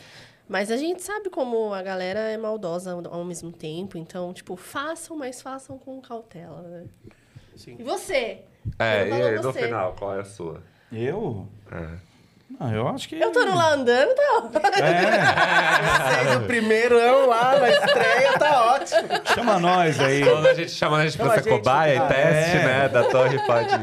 Mas 0.48 0.72
a 0.72 0.78
gente 0.78 1.02
sabe 1.04 1.30
como 1.30 1.74
a 1.74 1.82
galera 1.82 2.20
é 2.20 2.38
maldosa 2.38 2.94
ao- 2.94 3.14
ao 3.20 3.26
mesmo 3.26 3.52
tempo, 3.52 3.98
então, 3.98 4.34
tipo, 4.34 4.56
façam, 4.56 5.18
mas 5.18 5.42
façam 5.42 5.78
com 5.78 6.00
cautela, 6.02 6.62
né? 6.62 6.84
Sim. 7.60 7.76
E 7.78 7.84
você? 7.84 8.40
É, 8.80 9.04
Eu 9.04 9.08
e 9.18 9.22
aí, 9.24 9.36
no 9.36 9.44
você. 9.44 9.64
final, 9.64 9.94
qual 9.98 10.16
é 10.18 10.22
a 10.22 10.24
sua? 10.24 10.62
Eu? 10.92 11.48
É. 11.72 11.88
Não, 12.60 12.74
eu 12.74 12.88
acho 12.88 13.08
que. 13.08 13.20
Eu 13.20 13.32
tô 13.32 13.46
no 13.46 13.56
lá 13.56 13.74
andando, 13.74 14.10
tá? 14.16 14.50
É, 14.80 16.24
Vocês, 16.24 16.36
o 16.38 16.48
primeiro 16.48 16.98
ano 16.98 17.28
lá 17.28 17.60
na 17.60 17.70
estreia 17.70 18.40
tá 18.40 18.74
ótimo. 18.74 19.08
chama 19.36 19.60
nós 19.60 20.00
aí. 20.00 20.24
Quando 20.24 20.48
a 20.48 20.54
gente 20.56 20.72
chama 20.72 20.98
a 20.98 21.06
gente 21.06 21.18
pra 21.18 21.36
ser 21.42 21.48
cobaia 21.50 21.96
e 21.98 22.08
teste, 22.08 22.58
é. 22.58 22.66
né, 22.66 22.90
da 22.90 23.04
torre, 23.04 23.38
pode... 23.46 23.76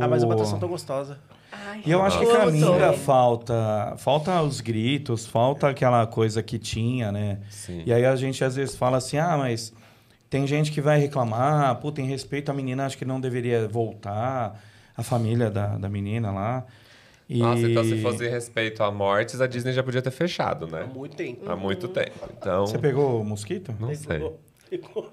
Ah, 0.00 0.06
mas 0.06 0.22
é 0.22 0.26
uma 0.26 0.34
O- 0.34 0.38
atração 0.38 0.58
tão 0.60 0.68
gostosa. 0.68 1.18
Ai, 1.50 1.82
E 1.84 1.90
eu 1.90 2.00
acho 2.02 2.18
que 2.20 2.26
torre. 2.26 2.96
falta, 2.98 3.94
falta 3.98 4.40
os 4.42 4.60
gritos, 4.60 5.26
falta 5.26 5.68
aquela 5.70 6.06
coisa 6.06 6.42
que 6.42 6.58
tinha, 6.58 7.10
né? 7.10 7.38
Sim. 7.50 7.82
E 7.84 7.92
aí 7.92 8.04
a 8.06 8.14
gente 8.14 8.44
às 8.44 8.54
vezes 8.54 8.76
fala 8.76 8.98
assim, 8.98 9.18
ah, 9.18 9.36
mas 9.36 9.72
tem 10.30 10.46
gente 10.46 10.70
que 10.72 10.80
vai 10.80 10.98
reclamar, 11.00 11.74
pô, 11.76 11.90
tem 11.92 12.06
respeito 12.06 12.50
à 12.50 12.54
menina, 12.54 12.84
acho 12.86 12.98
que 12.98 13.04
não 13.04 13.20
deveria 13.20 13.66
voltar, 13.68 14.60
a 14.96 15.02
família 15.02 15.50
da, 15.50 15.78
da 15.78 15.88
menina 15.88 16.30
lá. 16.30 16.64
E... 17.28 17.38
Nossa, 17.38 17.62
então 17.68 17.84
se 17.84 18.00
fosse 18.00 18.26
respeito 18.28 18.82
a 18.82 18.90
mortes, 18.90 19.40
a 19.40 19.46
Disney 19.46 19.72
já 19.72 19.82
podia 19.82 20.00
ter 20.00 20.10
fechado, 20.10 20.66
Há 20.66 20.80
né? 20.80 20.88
muito 20.94 21.14
tempo. 21.16 21.50
Há 21.50 21.54
muito 21.56 21.86
tempo. 21.88 22.12
Então, 22.36 22.66
Você 22.66 22.78
pegou 22.78 23.20
o 23.20 23.24
mosquito? 23.24 23.74
não 23.78 23.94
sei. 23.94 24.18
Pegou- 24.18 24.38
pegou. 24.70 25.12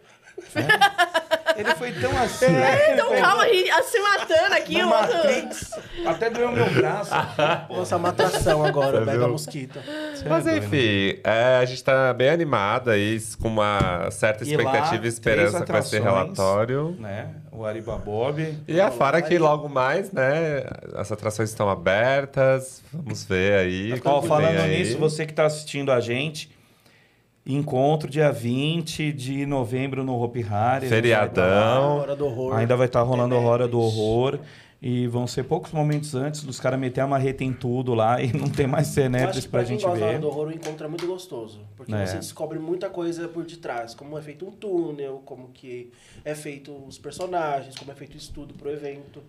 Ele 1.55 1.75
foi 1.75 1.91
tão 1.93 2.11
assim. 2.21 2.45
Então 2.93 3.15
calma, 3.15 3.43
a 3.43 3.47
gente 3.47 3.83
se 3.83 3.99
matando 3.99 4.53
aqui, 4.53 4.81
No 4.81 4.89
o 4.89 4.93
outro... 4.93 5.15
Matrix, 5.17 5.71
até 6.05 6.29
doeu 6.29 6.51
meu 6.51 6.69
braço. 6.69 7.11
Nossa, 7.69 7.97
uma 7.97 8.09
atração 8.09 8.65
agora, 8.65 9.03
Você 9.05 9.17
mosquito. 9.17 9.79
Você 10.13 10.27
Mas 10.27 10.47
é 10.47 10.57
enfim, 10.57 11.19
é, 11.23 11.57
a 11.61 11.65
gente 11.65 11.83
tá 11.83 12.13
bem 12.13 12.29
animado 12.29 12.89
aí, 12.89 13.19
com 13.41 13.47
uma 13.47 14.09
certa 14.11 14.43
E 14.43 14.55
lá, 14.55 14.63
expectativa 14.63 15.05
e 15.05 15.09
esperança 15.09 15.65
com 15.65 15.77
esse 15.77 15.99
relatório. 15.99 16.95
Né? 16.99 17.29
O 17.51 17.65
Ariba 17.65 17.97
Bob. 17.97 18.57
E 18.67 18.81
afora 18.81 19.21
que 19.21 19.37
logo 19.37 19.69
mais, 19.69 20.11
né, 20.11 20.63
as 20.93 21.11
atrações 21.11 21.49
estão 21.49 21.69
abertas, 21.69 22.83
vamos 22.91 23.23
ver 23.23 23.59
aí. 23.59 24.01
Ó, 24.03 24.21
falando 24.21 24.59
aí. 24.59 24.79
nisso, 24.79 24.97
você 24.97 25.25
que 25.25 25.31
está 25.31 25.45
assistindo 25.45 25.91
a 25.91 25.99
gente, 25.99 26.54
encontro 27.45 28.09
dia 28.09 28.31
20 28.31 29.11
de 29.13 29.45
novembro 29.45 30.03
no 30.03 30.19
Hopi 30.21 30.39
Hari. 30.41 30.49
tá 30.49 30.61
lá. 30.85 30.89
Feriadão. 30.89 31.97
Hora 31.99 32.15
do 32.15 32.25
horror. 32.25 32.55
Ainda 32.55 32.75
vai 32.75 32.87
estar 32.87 33.01
rolando 33.03 33.35
a 33.35 33.39
Hora 33.39 33.67
do. 33.67 33.79
Horror. 33.79 34.39
E 34.81 35.07
vão 35.07 35.25
ser 35.25 35.43
poucos 35.45 35.71
momentos 35.71 36.13
antes 36.13 36.43
dos 36.43 36.59
caras 36.59 36.79
meter 36.79 37.01
a 37.01 37.07
marreta 37.07 37.43
em 37.43 37.51
tudo 37.51 37.95
lá 37.95 38.21
e 38.21 38.31
não 38.35 38.47
ter 38.47 38.67
mais 38.67 38.87
Cenepres 38.87 39.45
pra 39.47 39.61
pra 39.61 39.63
gente 39.67 39.81
da 39.83 39.89
Hora 39.89 39.99
ver. 40.11 40.19
do 40.19 40.27
horror, 40.27 40.47
o 40.49 40.51
encontro 40.51 40.85
é 40.85 40.89
muito 40.89 41.07
gostoso. 41.07 41.61
Porque 41.75 41.93
É. 41.93 42.05
você 42.05 42.17
descobre 42.17 42.59
muita 42.59 42.87
coisa 42.89 43.27
por 43.27 43.43
detrás. 43.45 43.95
Como 43.95 44.15
é 44.17 44.21
feito 44.21 44.45
um 44.45 44.51
túnel, 44.51 45.23
como 45.25 45.47
que 45.49 45.91
é 46.23 46.35
feito 46.35 46.71
os 46.87 46.99
personagens, 46.99 47.75
como 47.75 47.91
é 47.91 47.95
feito 47.95 48.13
o 48.13 48.17
estudo 48.17 48.53
pro 48.53 48.69
evento. 48.69 49.23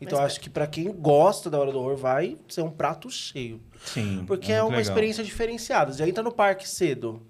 Então 0.00 0.18
Mas- 0.18 0.32
acho 0.32 0.40
que 0.40 0.48
pra 0.48 0.66
quem 0.66 0.90
gosta 0.92 1.50
da 1.50 1.58
Hora 1.58 1.70
do 1.72 1.78
Horror 1.78 1.96
vai 1.96 2.36
ser 2.48 2.62
um 2.62 2.70
prato 2.70 3.10
cheio. 3.10 3.60
Sim. 3.84 4.24
Porque 4.26 4.52
é, 4.52 4.60
uma 4.62 4.68
legal. 4.70 4.80
experiência 4.82 5.22
diferenciada. 5.24 5.92
Você 5.92 5.98
já 5.98 6.08
entra 6.08 6.22
no 6.22 6.32
parque 6.32 6.68
cedo, 6.68 7.20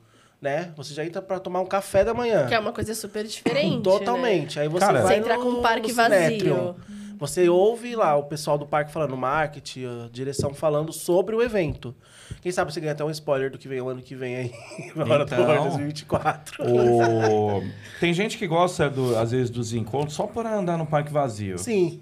né? 0.41 0.73
Você 0.77 0.95
já 0.95 1.05
entra 1.05 1.21
pra 1.21 1.39
tomar 1.41 1.61
um 1.61 1.67
café 1.67 2.05
da 2.05 2.15
manhã. 2.15 2.47
Que 2.47 2.55
é 2.55 2.59
uma 2.59 2.73
coisa 2.73 2.95
super 2.95 3.25
diferente, 3.25 3.83
Totalmente. 3.83 4.59
Aí 4.61 4.69
você 4.69 4.85
Cara, 4.87 5.03
vai 5.03 5.15
Você 5.15 5.21
entrar 5.21 5.37
no- 5.39 5.43
com 5.45 5.49
um 5.51 5.63
parque 5.63 5.93
vazio. 5.93 6.77
Você 7.19 7.51
ouve 7.51 7.95
lá 7.95 8.17
o 8.17 8.23
pessoal 8.23 8.57
do 8.57 8.65
parque 8.67 8.91
falando, 8.91 9.15
marketing, 9.15 9.85
a 9.85 10.09
direção 10.11 10.55
falando 10.55 10.91
sobre 10.91 11.37
o 11.37 11.43
evento. 11.43 11.95
Quem 12.41 12.51
sabe 12.51 12.73
você 12.73 12.81
ganha 12.81 12.93
até 12.93 13.05
um 13.05 13.11
spoiler 13.11 13.51
do 13.51 13.59
que 13.59 13.69
vem 13.69 13.79
o 13.81 13.89
ano 13.91 14.01
que 14.01 14.15
vem 14.15 14.37
aí, 14.37 14.53
na 14.97 15.05
hora 15.05 15.27
do 15.27 15.35
Então, 15.35 15.45
Horror 15.45 15.65
2024. 15.65 16.65
O... 16.65 17.63
Tem 18.01 18.15
gente 18.15 18.39
que 18.39 18.47
gosta, 18.47 18.89
do, 18.89 19.19
às 19.19 19.33
vezes, 19.33 19.51
dos 19.51 19.75
encontros 19.75 20.15
só 20.15 20.27
por 20.27 20.47
andar 20.47 20.79
no 20.79 20.87
parque 20.87 21.13
vazio. 21.13 21.59
Sim. 21.59 22.01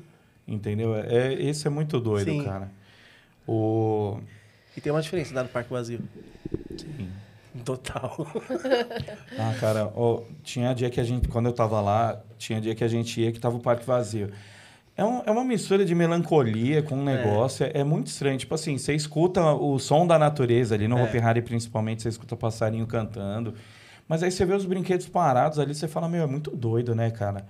Entendeu? 0.48 0.96
É, 0.96 1.34
esse 1.34 1.66
é 1.66 1.70
muito 1.70 2.00
doido, 2.00 2.30
Sim. 2.30 2.42
cara. 2.42 2.70
O... 3.46 4.18
E 4.76 4.80
tem 4.80 4.90
uma 4.90 5.02
diferença 5.02 5.34
dar 5.34 5.42
no 5.42 5.48
parque 5.50 5.70
vazio. 5.70 6.00
Sim. 6.76 7.10
Total. 7.64 8.16
Ah, 9.38 9.54
cara, 9.60 9.92
ó, 9.94 10.22
tinha 10.42 10.74
dia 10.74 10.90
que 10.90 11.00
a 11.00 11.04
gente, 11.04 11.28
quando 11.28 11.46
eu 11.46 11.52
tava 11.52 11.80
lá, 11.80 12.20
tinha 12.38 12.60
dia 12.60 12.74
que 12.74 12.82
a 12.82 12.88
gente 12.88 13.20
ia 13.20 13.30
que 13.30 13.38
tava 13.38 13.56
o 13.56 13.60
parque 13.60 13.84
vazio. 13.86 14.30
É, 14.96 15.04
um- 15.04 15.22
é 15.24 15.30
uma 15.30 15.44
mistura 15.44 15.84
de 15.84 15.94
melancolia 15.94 16.82
com 16.82 16.96
um 16.96 17.04
negócio, 17.04 17.64
é. 17.66 17.70
é 17.80 17.84
muito 17.84 18.08
estranho. 18.08 18.36
Tipo 18.36 18.54
assim, 18.54 18.76
você 18.76 18.94
escuta 18.94 19.40
o 19.54 19.78
som 19.78 20.06
da 20.06 20.18
natureza 20.18 20.74
ali, 20.74 20.88
no 20.88 20.98
É. 20.98 21.04
Hopi 21.04 21.18
Hari 21.18 21.42
principalmente, 21.42 22.02
você 22.02 22.08
escuta 22.08 22.34
passarinho 22.36 22.86
cantando. 22.86 23.54
Mas 24.08 24.22
aí 24.24 24.30
você 24.32 24.44
vê 24.44 24.54
os 24.54 24.64
brinquedos 24.64 25.06
parados 25.08 25.58
ali, 25.60 25.74
você 25.74 25.86
fala, 25.86 26.08
meu, 26.08 26.22
é 26.24 26.26
muito 26.26 26.50
doido, 26.50 26.94
né, 26.94 27.10
cara? 27.10 27.46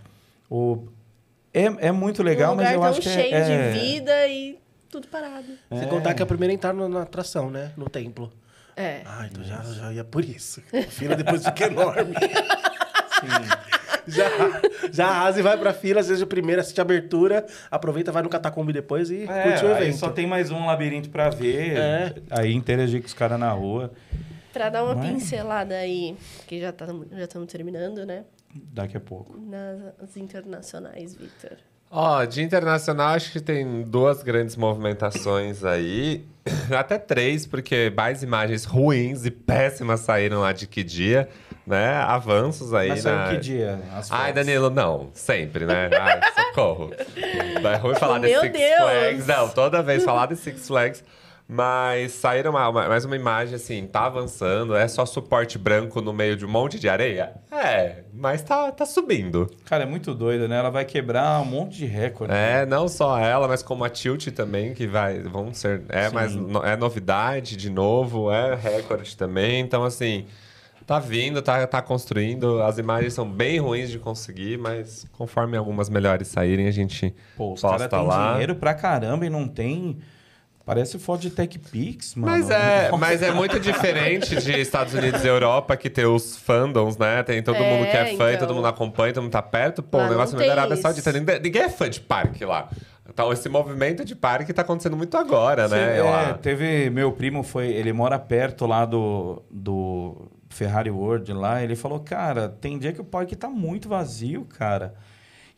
O... 0.51 0.86
É, 1.53 1.64
é 1.88 1.92
muito 1.92 2.22
legal, 2.22 2.53
um 2.53 2.57
mas 2.57 2.66
lugar 2.72 2.74
eu 2.74 2.80
tão 2.80 2.90
acho 2.90 3.01
que 3.01 3.09
é- 3.09 3.12
cheio 3.22 3.34
é... 3.34 3.72
de 3.72 3.78
vida 3.80 4.26
e 4.28 4.59
tudo 4.90 5.09
parado. 5.09 5.46
Você 5.70 5.86
contar 5.86 6.14
que 6.14 6.22
é 6.22 6.24
a 6.24 6.26
primeira 6.26 6.53
a 6.53 6.55
entrar 6.55 6.72
na 6.74 7.03
atração, 7.03 7.51
né? 7.51 7.72
No 7.76 7.88
templo. 7.88 8.32
É. 8.76 9.03
Ah, 9.05 9.26
então 9.30 9.42
já, 9.42 9.62
já 9.62 9.92
ia 9.92 10.05
por 10.05 10.24
isso. 10.24 10.62
A 10.72 10.82
fila 10.90 11.16
depois 11.16 11.44
fica 11.44 11.66
enorme. 11.66 12.14
Já, 14.07 14.24
já 14.90 15.07
arrasa 15.09 15.38
e 15.38 15.42
vai 15.42 15.59
pra 15.59 15.74
fila, 15.74 16.01
às 16.01 16.09
vezes 16.09 16.22
o 16.22 16.26
primeiro 16.26 16.62
assiste 16.62 16.78
a 16.78 16.82
abertura, 16.82 17.44
aproveita, 17.70 18.11
vai 18.11 18.22
no 18.22 18.28
catacombe 18.30 18.72
depois 18.72 19.11
e 19.11 19.24
É, 19.24 19.42
curte 19.42 19.64
o 19.66 19.74
aí 19.74 19.82
evento. 19.82 19.99
só 19.99 20.09
tem 20.09 20.26
mais 20.26 20.51
um 20.51 20.64
labirinto 20.64 21.11
pra 21.11 21.28
ver. 21.28 21.76
É. 21.76 22.14
Aí 22.30 22.55
interagir 22.55 23.03
com 23.03 23.07
os 23.07 23.12
caras 23.12 23.38
na 23.38 23.51
rua. 23.53 23.92
Pra 24.51 24.70
dar 24.70 24.82
uma 24.82 24.94
Vai. 24.94 25.09
pincelada 25.12 25.74
aí, 25.74 26.16
que 26.46 26.59
já 26.59 26.72
tá, 26.72 26.86
já 27.12 27.24
estamos 27.24 27.53
terminando, 27.53 28.07
né? 28.07 28.24
Daqui 28.55 28.96
a 28.96 29.01
pouco. 29.01 29.38
Nas 29.38 30.16
internacionais, 30.16 31.14
Victor. 31.14 31.59
Ó, 31.90 32.22
de 32.24 32.42
internacional, 32.42 33.14
acho 33.14 33.32
que 33.32 33.40
tem 33.40 33.82
duas 33.82 34.22
grandes 34.22 34.57
movimentações 34.57 35.64
aí. 35.64 36.26
Até 36.76 36.99
três, 36.99 37.46
porque 37.46 37.92
mais 37.96 38.22
imagens 38.22 38.64
ruins 38.64 39.24
e 39.24 39.30
péssimas 39.30 40.01
saíram 40.01 40.40
lá 40.40 40.53
de 40.53 40.66
que 40.66 40.84
dia, 40.84 41.28
né? 41.66 41.94
Avanços 41.94 42.74
aí 42.74 42.90
Mas 42.90 43.05
na... 43.05 43.30
que 43.30 43.38
dia? 43.38 43.80
As 43.94 44.11
Ai? 44.12 44.34
Danilo, 44.34 44.68
não. 44.68 45.11
Sempre, 45.14 45.64
né? 45.64 45.88
Ai, 45.99 46.20
socorro. 46.46 46.90
É 47.68 47.76
ruim 47.76 47.94
falar 47.96 48.18
de 48.18 48.28
Meu 48.28 48.40
Six 48.40 48.53
Deus! 48.53 48.76
Flags. 48.78 49.26
Não, 49.26 49.49
toda 49.49 49.82
vez 49.82 50.05
falar 50.05 50.26
de 50.26 50.36
Six 50.36 50.66
Flags. 50.66 51.05
Mas 51.51 52.12
saíram 52.12 52.51
uma- 52.51 52.68
uma- 52.68 52.88
mais 52.88 53.07
uma 53.07 53.16
imagem 53.16 53.55
assim, 53.55 53.86
tá 53.86 54.05
avançando, 54.05 54.76
é 54.76 54.86
só 54.86 55.07
suporte 55.07 55.57
branco 55.57 56.03
no 56.03 56.12
meio 56.12 56.36
de 56.36 56.44
um 56.44 56.49
monte 56.49 56.78
de 56.78 56.90
areia? 56.90 57.32
É, 57.51 58.05
mas 58.12 58.42
tá, 58.42 58.70
tá 58.70 58.84
subindo. 58.84 59.51
Cara, 59.64 59.84
é 59.84 59.86
muito 59.86 60.12
doido, 60.14 60.46
né? 60.46 60.59
Ela 60.59 60.68
vai 60.68 60.84
quebrar 60.84 61.40
um 61.40 61.46
monte 61.46 61.78
de 61.78 61.86
recorde. 61.86 62.34
É, 62.34 62.66
não 62.66 62.86
só 62.86 63.18
ela, 63.18 63.49
mas 63.49 63.62
como 63.62 63.82
a 63.82 63.88
Tilt 63.88 64.26
também, 64.32 64.74
que 64.74 64.86
vai, 64.86 65.20
vão 65.22 65.55
ser, 65.55 65.82
é, 65.88 66.11
Sim. 66.11 66.14
mais, 66.14 66.34
no- 66.34 66.62
é 66.62 66.76
novidade 66.76 67.57
de 67.57 67.70
novo, 67.70 68.30
é 68.30 68.55
recorde 68.55 69.16
também, 69.16 69.61
então 69.61 69.84
assim, 69.84 70.26
tá 70.86 70.99
vindo, 70.99 71.40
tá, 71.40 71.66
tá 71.66 71.80
construindo, 71.80 72.61
as 72.61 72.76
imagens 72.76 73.14
são 73.14 73.26
bem 73.26 73.59
ruins 73.59 73.88
de 73.90 73.99
conseguir, 73.99 74.59
mas 74.59 75.07
conforme 75.12 75.57
algumas 75.57 75.88
melhores 75.88 76.28
saírem, 76.28 76.68
a 76.68 76.70
gente 76.72 77.14
Pô, 77.38 77.55
os 77.55 77.62
caras 77.62 77.78
posta 77.88 77.96
têm 77.96 78.07
lá. 78.07 78.32
dinheiro 78.32 78.55
pra 78.55 78.74
caramba 78.74 79.24
e 79.24 79.30
não 79.30 79.49
tem. 79.49 79.96
Parece 80.69 80.99
foto 80.99 81.23
de 81.23 81.31
TechPix, 81.31 82.14
mano. 82.14 82.31
Mas 82.31 82.51
é, 82.51 82.91
mas 82.93 83.23
é 83.23 83.31
muito 83.33 83.59
diferente 83.59 84.37
de 84.37 84.53
Estados 84.61 84.93
Unidos 84.93 85.25
e 85.25 85.27
Europa, 85.27 85.75
que 85.79 85.89
tem 85.89 86.05
os 86.05 86.37
fandoms, 86.37 86.99
né? 86.99 87.23
Tem 87.23 87.43
todo 87.43 87.57
É, 87.57 87.71
mundo 87.73 87.91
que 87.91 87.97
é 87.97 88.14
fã 88.19 88.31
e 88.31 88.35
então. 88.35 88.47
todo 88.47 88.55
mundo 88.55 88.66
acompanha, 88.66 89.14
todo 89.14 89.23
mundo 89.23 89.33
tá 89.33 89.41
perto. 89.41 89.83
Pô, 89.83 89.97
o 89.97 90.07
negócio 90.07 90.37
não 90.37 90.43
é 90.45 90.47
da 90.47 90.53
Arábia. 90.53 90.77
Saudita. 90.77 91.11
Ninguém, 91.11 91.62
é 91.62 91.69
fã 91.71 91.89
de 91.89 92.01
parque 92.01 92.45
lá. 92.45 92.69
Então, 93.09 93.33
esse 93.33 93.49
movimento 93.49 94.05
de 94.05 94.14
parque 94.14 94.53
tá 94.53 94.61
acontecendo 94.61 94.95
muito 94.95 95.16
agora, 95.16 95.66
Cê- 95.71 95.75
né? 95.75 95.97
é, 95.97 96.03
lá. 96.03 96.35
teve. 96.35 96.91
Meu 96.91 97.12
primo 97.12 97.43
foi. 97.43 97.69
Ele 97.69 97.91
mora 97.95 98.19
perto 98.19 98.66
lá 98.66 98.85
do. 98.85 99.43
do 99.51 100.29
Ferrari 100.51 100.91
World 100.91 101.33
lá. 101.33 101.62
Ele 101.62 101.77
falou, 101.77 102.01
cara, 102.01 102.47
tem 102.47 102.79
dia 102.79 102.93
que 102.93 103.01
o 103.01 103.05
parque 103.05 103.35
tá 103.35 103.49
muito 103.49 103.89
vazio, 103.89 104.45
cara. 104.59 104.93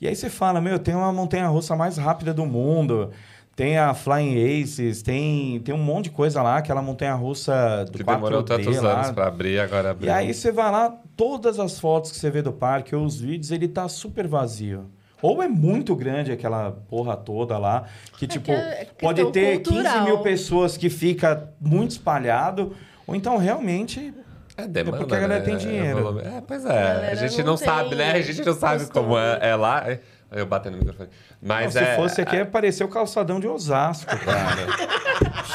E 0.01 0.07
aí 0.07 0.15
você 0.15 0.31
fala, 0.31 0.61
meu, 0.61 0.79
tem 0.79 0.95
uma 0.95 1.13
montanha 1.13 1.49
russa 1.49 1.75
mais 1.75 1.97
rápida 1.99 2.33
do 2.33 2.47
mundo. 2.47 3.11
Tem 3.57 3.76
a 3.76 3.92
Flying 3.92 4.62
Aces, 4.62 5.03
tem, 5.03 5.61
tem 5.61 5.74
um 5.74 5.78
monte 5.78 6.05
de 6.05 6.11
coisa 6.12 6.40
lá, 6.42 6.57
aquela 6.57 6.80
montanha 6.80 7.14
russa 7.14 7.84
do 7.84 7.98
Que 7.98 8.05
4D 8.05 8.14
demorou 8.14 8.42
tantos 8.42 8.76
lá. 8.78 8.94
anos 8.94 9.11
pra 9.11 9.26
abrir, 9.26 9.61
agora 9.61 9.90
abriu. 9.90 10.09
E 10.09 10.11
aí 10.11 10.32
você 10.32 10.51
vai 10.51 10.70
lá, 10.70 10.96
todas 11.16 11.59
as 11.61 11.78
fotos 11.78 12.11
que 12.11 12.16
você 12.16 12.30
vê 12.30 12.40
do 12.40 12.53
parque 12.53 12.94
ou 12.96 13.05
os 13.05 13.20
vídeos, 13.20 13.51
ele 13.51 13.68
tá 13.68 13.86
super 13.88 14.26
vazio. 14.26 14.86
Ou 15.20 15.42
é 15.42 15.48
muito 15.48 15.94
grande 15.94 16.32
aquela 16.32 16.70
porra 16.88 17.14
toda 17.16 17.59
lá, 17.59 17.84
que 18.16 18.26
tipo, 18.26 18.46
que 18.46 18.53
é 18.53 18.88
pode 18.98 19.30
ter 19.32 19.59
15 19.59 19.70
cultural. 19.70 20.05
mil 20.05 20.18
pessoas 20.20 20.78
que 20.78 20.88
fica 20.88 21.51
muito 21.61 21.90
espalhado, 21.90 22.74
ou 23.07 23.14
então 23.14 23.36
realmente 23.36 24.14
É 24.57 24.66
demanda, 24.66 24.96
porque 24.96 25.14
a 25.14 25.20
galera 25.20 25.40
né? 25.40 25.44
tem 25.44 25.59
dinheiro. 25.59 26.18
É, 26.20 26.38
é, 26.38 26.40
pois 26.40 26.64
é. 26.64 26.68
galera 26.68 27.12
A 27.12 27.14
gente 27.16 27.38
não 27.42 27.46
não, 27.48 27.57
sabe, 27.59 27.94
né? 27.94 28.12
A 28.12 28.22
gente 28.22 28.42
não 28.42 28.55
sabe 28.55 28.86
como 28.86 29.18
é, 29.18 29.38
é 29.51 29.55
lá. 29.55 29.84
Eu 30.33 30.47
batendo 30.47 30.74
no 30.74 30.78
microfone. 30.78 31.09
Mas 31.43 31.74
Não, 31.74 31.83
é, 31.83 31.85
se 31.91 31.97
fosse 31.97 32.20
aqui, 32.20 32.37
ia 32.37 32.47
parecer 32.47 32.85
o 32.85 32.89
calçadão 32.89 33.41
de 33.41 33.49
Osasco, 33.49 34.16
cara. 34.18 34.66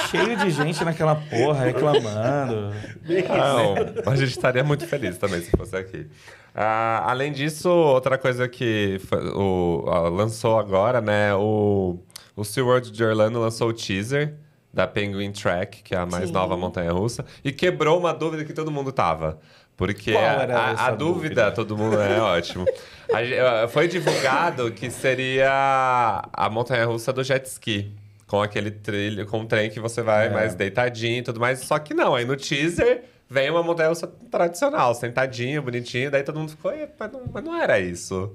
Cheio 0.09 0.36
de 0.38 0.49
gente 0.49 0.84
naquela 0.84 1.15
porra 1.15 1.63
reclamando. 1.65 2.73
Não, 3.05 4.11
a 4.11 4.15
gente 4.15 4.32
estaria 4.32 4.63
muito 4.63 4.86
feliz 4.86 5.17
também 5.17 5.41
se 5.41 5.51
fosse 5.51 5.76
aqui. 5.76 6.07
Ah, 6.53 7.03
além 7.09 7.32
disso, 7.32 7.69
outra 7.69 8.17
coisa 8.17 8.47
que 8.47 8.99
foi- 9.07 9.30
o, 9.30 9.86
ah, 9.88 10.09
lançou 10.09 10.57
agora, 10.59 11.01
né? 11.01 11.34
O, 11.36 11.97
o 12.36 12.43
SeaWorld 12.43 12.91
de 12.91 13.03
Orlando 13.03 13.39
lançou 13.39 13.69
o 13.69 13.73
teaser 13.73 14.36
da 14.73 14.86
Penguin 14.86 15.32
Track, 15.32 15.84
que 15.84 15.95
é 15.95 15.97
a 15.97 16.05
mais 16.05 16.28
Sim. 16.28 16.34
nova 16.34 16.57
montanha-russa, 16.57 17.26
e 17.43 17.51
quebrou 17.51 17.97
uma 17.97 18.13
dúvida 18.13 18.43
que 18.43 18.51
todo 18.53 18.69
mundo 18.69 18.91
tava. 18.91 19.39
Porque 19.78 20.15
a, 20.15 20.88
a- 20.88 20.91
dúvida, 20.91 20.95
dúvida? 20.95 21.51
todo 21.51 21.78
mundo 21.78 21.99
é 21.99 22.19
ótimo. 22.19 22.65
A 23.13 23.67
foi 23.67 23.88
divulgado 23.88 24.71
que 24.71 24.89
seria 24.89 26.21
a 26.34 26.49
montanha-russa 26.49 27.11
do 27.11 27.23
jet 27.23 27.45
ski. 27.47 27.91
Com 28.28 28.41
aquele 28.41 28.71
trilho, 28.71 29.28
com 29.28 29.41
um 29.41 29.45
trem 29.45 29.69
que 29.69 29.80
você 29.80 30.01
vai 30.01 30.28
É. 30.28 30.30
mais 30.30 30.55
deitadinho 30.55 31.19
e 31.19 31.21
tudo 31.21 31.39
mais. 31.39 31.59
Só 31.59 31.78
que 31.78 31.93
não, 31.93 32.15
aí 32.15 32.26
no 32.26 32.36
teaser 32.36 33.03
vem 33.30 33.51
uma 33.51 33.61
montanha 33.61 33.89
russa 33.89 34.07
tradicional, 34.32 34.95
sentadinho, 34.95 35.61
bonitinho, 35.61 36.09
daí 36.09 36.23
todo 36.23 36.39
mundo 36.39 36.49
ficou, 36.49 36.73
"Ih, 36.73 36.88
mas 36.99 37.11
não, 37.11 37.21
mas 37.32 37.43
não 37.43 37.55
era 37.61 37.80
isso. 37.80 38.34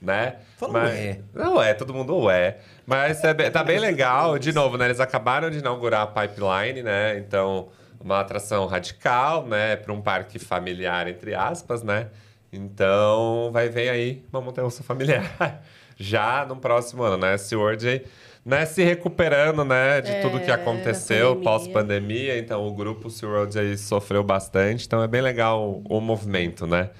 Né? 0.00 0.36
Falou, 0.56 0.74
mas, 0.74 0.90
"Ué". 0.92 1.18
Não 1.34 1.60
é, 1.62 1.72
todo 1.74 1.92
mundo 1.94 2.30
é. 2.30 2.58
Mas 2.86 3.24
é 3.24 3.32
tá 3.50 3.64
bem 3.64 3.78
legal. 3.80 4.38
De 4.38 4.52
novo, 4.52 4.76
né? 4.76 4.84
Eles 4.84 5.00
acabaram 5.00 5.50
de 5.50 5.58
inaugurar 5.58 6.02
a 6.02 6.06
Pipeline, 6.06 6.82
né? 6.82 7.18
Então, 7.18 7.68
uma 8.04 8.20
atração 8.20 8.66
radical, 8.66 9.46
né? 9.46 9.74
Para 9.76 9.92
um 9.92 10.00
parque 10.02 10.38
familiar, 10.38 11.08
entre 11.08 11.34
aspas, 11.34 11.82
né? 11.82 12.08
Então, 12.52 13.50
vai 13.52 13.68
vir 13.68 13.88
aí 13.88 14.22
uma 14.32 14.40
montanha-russa 14.40 14.82
familiar. 14.84 15.24
Já 15.96 16.44
no 16.46 16.56
próximo 16.56 17.02
ano, 17.02 17.16
né? 17.18 17.36
SeaWorld 17.38 17.88
aí, 17.88 18.04
né? 18.44 18.64
Se 18.66 18.82
recuperando, 18.84 19.64
né? 19.64 20.00
De 20.00 20.20
tudo 20.20 20.40
que 20.40 20.50
É, 20.50 20.54
aconteceu 20.54 21.36
pós-pandemia. 21.36 22.38
Então, 22.38 22.66
o 22.66 22.72
grupo 22.74 23.08
SeaWorld 23.10 23.58
aí 23.58 23.76
sofreu 23.78 24.22
bastante. 24.22 24.86
Então, 24.86 25.02
é 25.02 25.08
bem 25.08 25.20
legal 25.20 25.62
o, 25.88 25.98
o 25.98 26.00
movimento, 26.00 26.66
né? 26.66 26.90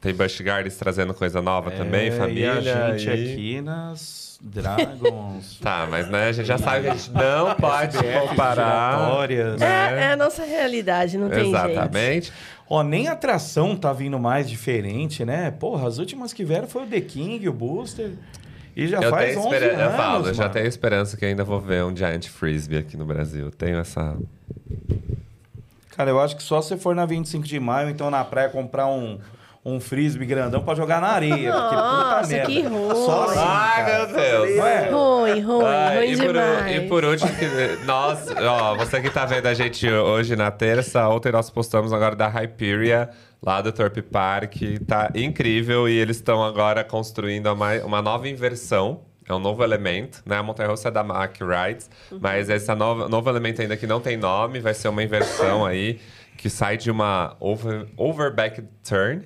Tem 0.00 0.14
Busch 0.14 0.40
Gardens 0.42 0.76
trazendo 0.76 1.14
coisa 1.14 1.40
nova 1.42 1.70
também, 1.70 2.08
É, 2.08 2.10
família. 2.12 2.60
E 2.60 2.68
a 2.68 2.96
gente 2.98 3.08
e- 3.08 3.32
aqui 3.32 3.60
nas 3.62 4.25
Dragons. 4.42 5.58
Tá, 5.60 5.86
mas 5.90 6.08
né, 6.08 6.28
a 6.28 6.32
gente 6.32 6.46
já 6.46 6.58
sabe 6.58 6.82
que 6.82 6.88
a 6.88 6.94
gente 6.94 7.10
não 7.10 7.54
pode 7.56 7.96
SBF 7.96 8.28
comparar. 8.28 8.98
giratórias. 8.98 9.60
É, 9.62 10.00
é 10.02 10.12
a 10.12 10.16
nossa 10.16 10.44
realidade, 10.44 11.16
não 11.18 11.28
tem 11.28 11.44
jeito. 11.50 11.56
Exatamente. 11.56 12.32
Ó, 12.68 12.82
nem 12.82 13.08
a 13.08 13.12
atração 13.12 13.76
tá 13.76 13.92
vindo 13.92 14.18
mais 14.18 14.48
diferente, 14.48 15.24
né? 15.24 15.50
Porra, 15.50 15.86
as 15.88 15.98
últimas 15.98 16.32
que 16.32 16.44
vieram 16.44 16.66
foi 16.68 16.82
o 16.82 16.86
The 16.86 17.00
King, 17.00 17.48
o 17.48 17.52
Booster. 17.52 18.12
E 18.74 18.86
já 18.86 19.00
Eu 19.00 19.10
faz 19.10 19.28
tenho 19.34 19.46
11 19.46 19.54
esperança, 19.54 19.82
anos, 19.82 19.90
eu 19.92 19.96
falo, 19.96 20.26
eu 20.28 20.34
já 20.34 20.42
mano. 20.42 20.52
tenho 20.54 20.66
esperança 20.66 21.16
que 21.16 21.24
ainda 21.24 21.44
vou 21.44 21.60
ver 21.60 21.82
um 21.84 21.96
Giant 21.96 22.26
Frisbee 22.28 22.76
aqui 22.78 22.96
no 22.96 23.06
Brasil. 23.06 23.50
Tenho 23.50 23.78
essa. 23.78 24.16
Cara, 25.96 26.10
eu 26.10 26.20
acho 26.20 26.36
que 26.36 26.42
só 26.42 26.60
se 26.60 26.76
for 26.76 26.94
na 26.94 27.06
25 27.06 27.46
de 27.46 27.58
maio, 27.58 27.88
então 27.88 28.10
na 28.10 28.22
praia 28.22 28.50
comprar 28.50 28.86
um, 28.86 29.18
um 29.68 29.80
frisbee 29.80 30.24
grandão 30.26 30.62
pra 30.62 30.74
jogar 30.76 31.00
na 31.00 31.08
areia. 31.08 31.34
porque 31.52 31.74
puta 31.74 31.76
Nossa, 31.76 32.28
merda. 32.32 32.46
que 32.46 32.62
ruim. 32.62 32.94
Só 33.04 33.24
assim, 33.24 33.38
Ai, 33.40 33.84
cara. 33.84 34.06
meu 34.06 34.16
Deus. 34.16 34.56
Não 34.56 34.66
é? 34.66 34.88
Ruim, 34.90 35.40
ruim, 35.40 35.64
Ah, 35.64 35.94
ruim 35.96 36.12
e, 36.12 36.16
por, 36.16 36.26
demais. 36.28 36.76
e 36.76 36.80
por 36.82 37.04
último, 37.04 37.30
que, 37.34 37.84
nós, 37.84 38.26
ó, 38.38 38.76
você 38.76 39.00
que 39.00 39.10
tá 39.10 39.24
vendo 39.26 39.46
a 39.46 39.54
gente 39.54 39.90
hoje 39.90 40.36
na 40.36 40.52
terça, 40.52 41.08
ontem 41.08 41.32
nós 41.32 41.50
postamos 41.50 41.92
agora 41.92 42.14
da 42.14 42.28
Hyperia, 42.28 43.10
lá 43.44 43.60
do 43.60 43.72
Torp 43.72 43.96
Park, 44.02 44.54
tá 44.86 45.10
incrível 45.16 45.88
e 45.88 45.92
eles 45.98 46.16
estão 46.18 46.44
agora 46.44 46.84
construindo 46.84 47.48
a 47.48 47.54
mai- 47.56 47.80
uma 47.80 48.00
nova 48.00 48.28
inversão. 48.28 49.00
É 49.28 49.34
um 49.34 49.40
novo 49.40 49.64
elemento, 49.64 50.22
né? 50.24 50.36
A 50.36 50.42
montanha-russa 50.44 50.86
é 50.86 50.90
da 50.92 51.02
Mack 51.02 51.40
Rides, 51.42 51.90
mas 52.20 52.48
esse 52.48 52.72
nova, 52.76 53.08
novo 53.08 53.28
elemento 53.28 53.60
ainda 53.60 53.76
que 53.76 53.84
não 53.84 53.98
tem 54.00 54.16
nome, 54.16 54.60
vai 54.60 54.72
ser 54.72 54.86
uma 54.86 55.02
inversão 55.02 55.66
aí 55.66 55.98
que 56.36 56.48
sai 56.48 56.76
de 56.76 56.88
uma 56.92 57.34
over, 57.40 57.86
overback 57.96 58.62
turn, 58.88 59.22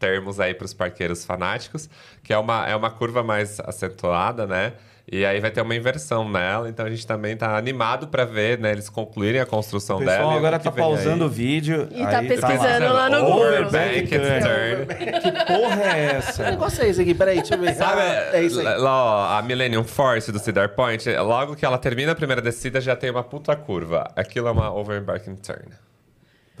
termos 0.00 0.40
aí 0.40 0.52
para 0.54 0.64
os 0.64 0.74
parqueiros 0.74 1.24
fanáticos, 1.24 1.88
que 2.24 2.32
é 2.32 2.38
uma, 2.38 2.66
é 2.66 2.74
uma 2.74 2.90
curva 2.90 3.22
mais 3.22 3.60
acentuada, 3.60 4.46
né? 4.46 4.72
E 5.12 5.24
aí 5.26 5.40
vai 5.40 5.50
ter 5.50 5.60
uma 5.60 5.74
inversão 5.74 6.28
nela, 6.28 6.68
então 6.68 6.86
a 6.86 6.90
gente 6.90 7.04
também 7.04 7.36
tá 7.36 7.56
animado 7.56 8.06
para 8.06 8.24
ver, 8.24 8.60
né, 8.60 8.70
eles 8.70 8.88
concluírem 8.88 9.40
a 9.40 9.46
construção 9.46 9.96
O 9.96 10.00
dela. 10.00 10.12
pessoal 10.12 10.30
e 10.30 10.34
o 10.34 10.38
agora 10.38 10.58
que 10.58 10.64
tá 10.64 10.70
pausando 10.70 11.24
o 11.24 11.26
aí. 11.28 11.34
vídeo. 11.34 11.88
E 11.90 12.06
tá 12.06 12.22
pesquisando 12.22 12.92
lá 12.94 13.10
no 13.10 13.20
Google. 13.24 13.68
Turn. 13.70 14.06
Que 14.06 15.32
porra 15.46 15.82
é 15.82 16.10
Que 16.10 16.16
essa? 16.16 16.50
negócio 16.50 16.84
é 16.84 16.88
esse 16.90 17.00
aqui? 17.02 17.12
Peraí, 17.14 17.36
deixa 17.38 17.54
eu 17.56 17.58
ver. 17.60 17.74
Sabe, 17.74 18.00
Ah, 18.02 18.30
é 18.36 18.42
isso 18.44 18.60
aí. 18.60 18.78
lá, 18.78 19.04
ó, 19.34 19.38
a 19.38 19.42
Millennium 19.42 19.82
Force 19.82 20.30
do 20.30 20.38
Cedar 20.38 20.68
Point, 20.70 21.10
logo 21.16 21.56
que 21.56 21.64
ela 21.64 21.78
termina 21.78 22.12
a 22.12 22.14
primeira 22.14 22.40
descida, 22.40 22.80
já 22.80 22.94
tem 22.94 23.10
uma 23.10 23.24
puta 23.24 23.56
curva. 23.56 24.08
Aquilo 24.14 24.46
é 24.46 24.50
uma 24.52 24.72
overbacking 24.72 25.34
turn. 25.36 25.64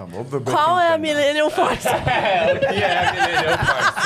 Tá 0.00 0.06
bom, 0.06 0.24
Qual 0.50 0.80
é 0.80 0.94
a. 0.94 0.98
Millennium 0.98 1.50
Force? 1.50 1.86
É, 1.92 2.54
o 2.54 2.58
que 2.58 2.66
é 2.82 2.98
a 3.06 3.12
Millennium 3.12 3.58
Force? 3.58 4.00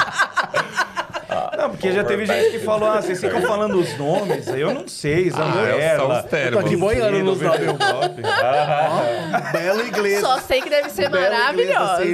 Não, 1.57 1.70
porque 1.70 1.92
já 1.92 2.03
teve 2.03 2.26
gente 2.26 2.51
que 2.51 2.59
falou, 2.59 2.88
ah, 2.90 3.01
vocês 3.01 3.20
ficam 3.20 3.40
falando 3.42 3.78
os 3.78 3.97
nomes, 3.97 4.49
aí 4.49 4.61
eu 4.61 4.74
não 4.74 4.88
sei, 4.88 5.28
Ah, 5.28 5.36
são 5.36 5.47
Zamorella. 5.53 6.18
os 6.18 6.24
termos. 6.30 6.64
aqui 6.64 6.76
boiando 6.76 7.18
nos 7.20 7.40
nomes. 7.40 7.61
Overdraft. 8.05 9.53
Belo 9.53 9.86
inglês. 9.86 10.20
Só 10.20 10.38
sei 10.40 10.61
que 10.62 10.68
deve 10.68 10.90
ser 10.90 11.09
maravilhosa. 11.09 12.05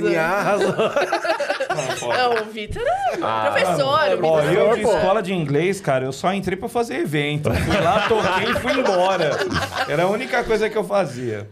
Não, 2.03 2.35
o 2.43 2.45
Vitor 2.53 2.83
é 2.83 3.19
Ah, 3.23 3.51
professor. 3.51 3.85
o 4.23 4.27
Ó, 4.27 4.41
Vitor 4.41 4.45
é 4.45 4.47
eu 4.49 4.75
de 4.75 4.81
professor. 4.83 4.97
escola 4.99 5.23
de 5.23 5.33
inglês, 5.33 5.81
cara, 5.81 6.05
eu 6.05 6.13
só 6.13 6.35
entrei 6.35 6.57
pra 6.57 6.69
fazer 6.69 6.97
evento. 6.97 7.51
Fui 7.51 7.81
lá, 7.81 8.07
toquei 8.09 8.51
e 8.51 8.55
fui 8.61 8.73
embora. 8.73 9.31
Era 9.89 10.03
a 10.03 10.09
única 10.09 10.45
coisa 10.45 10.69
que 10.69 10.77
eu 10.77 10.85
fazia. 10.85 11.49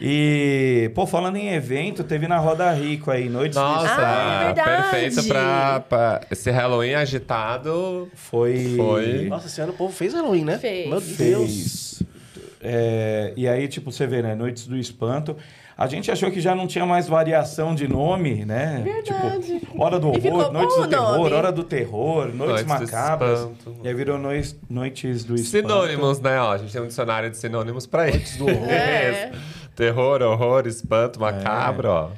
E, 0.00 0.90
pô, 0.94 1.06
falando 1.06 1.36
em 1.36 1.48
evento, 1.52 2.04
teve 2.04 2.28
na 2.28 2.38
Roda 2.38 2.70
Rico 2.72 3.10
aí, 3.10 3.28
Noites 3.28 3.56
do 3.56 3.60
Nossa, 3.62 3.94
Ah, 3.98 4.54
é 4.56 4.62
perfeito 4.62 5.26
pra, 5.26 5.80
pra 5.80 6.20
esse 6.30 6.50
Halloween 6.50 6.94
agitado. 6.94 8.08
Foi. 8.14 8.74
Foi. 8.76 9.26
Nossa, 9.28 9.46
esse 9.48 9.60
ano 9.60 9.72
o 9.72 9.76
povo 9.76 9.92
fez 9.92 10.14
Halloween, 10.14 10.44
né? 10.44 10.58
Fez. 10.58 10.88
Meu 10.88 11.00
Deus. 11.00 11.16
Fez. 11.16 12.02
É, 12.60 13.32
e 13.36 13.46
aí, 13.48 13.68
tipo, 13.68 13.90
você 13.92 14.06
vê, 14.06 14.22
né? 14.22 14.34
Noites 14.34 14.66
do 14.66 14.76
Espanto. 14.76 15.36
A 15.76 15.86
gente 15.86 16.10
achou 16.10 16.28
que 16.28 16.40
já 16.40 16.56
não 16.56 16.66
tinha 16.66 16.84
mais 16.84 17.06
variação 17.06 17.72
de 17.72 17.86
nome, 17.86 18.44
né? 18.44 18.80
Verdade. 18.82 19.60
Tipo, 19.60 19.80
Hora 19.80 20.00
do 20.00 20.08
Horror, 20.08 20.52
Noites 20.52 20.76
do 20.76 20.88
Terror, 20.88 21.16
nome. 21.18 21.32
Hora 21.32 21.52
do 21.52 21.62
Terror, 21.62 22.24
Noites, 22.34 22.38
Noites 22.38 22.64
do 22.64 22.68
Macabras. 22.68 23.38
Espanto. 23.38 23.76
E 23.84 23.88
aí 23.88 23.94
virou 23.94 24.18
Noites, 24.18 24.56
noites 24.68 25.22
do 25.24 25.36
Espanto. 25.36 25.68
Sinônimos, 25.68 26.18
né? 26.20 26.40
Ó, 26.40 26.50
a 26.52 26.58
gente 26.58 26.72
tem 26.72 26.82
um 26.82 26.88
dicionário 26.88 27.30
de 27.30 27.36
sinônimos 27.36 27.86
pra 27.86 28.08
isso. 28.10 28.44
É. 28.68 29.30
Terror, 29.78 30.20
horror, 30.22 30.66
espanto, 30.66 31.20
macabro, 31.20 31.88
ó. 31.88 32.10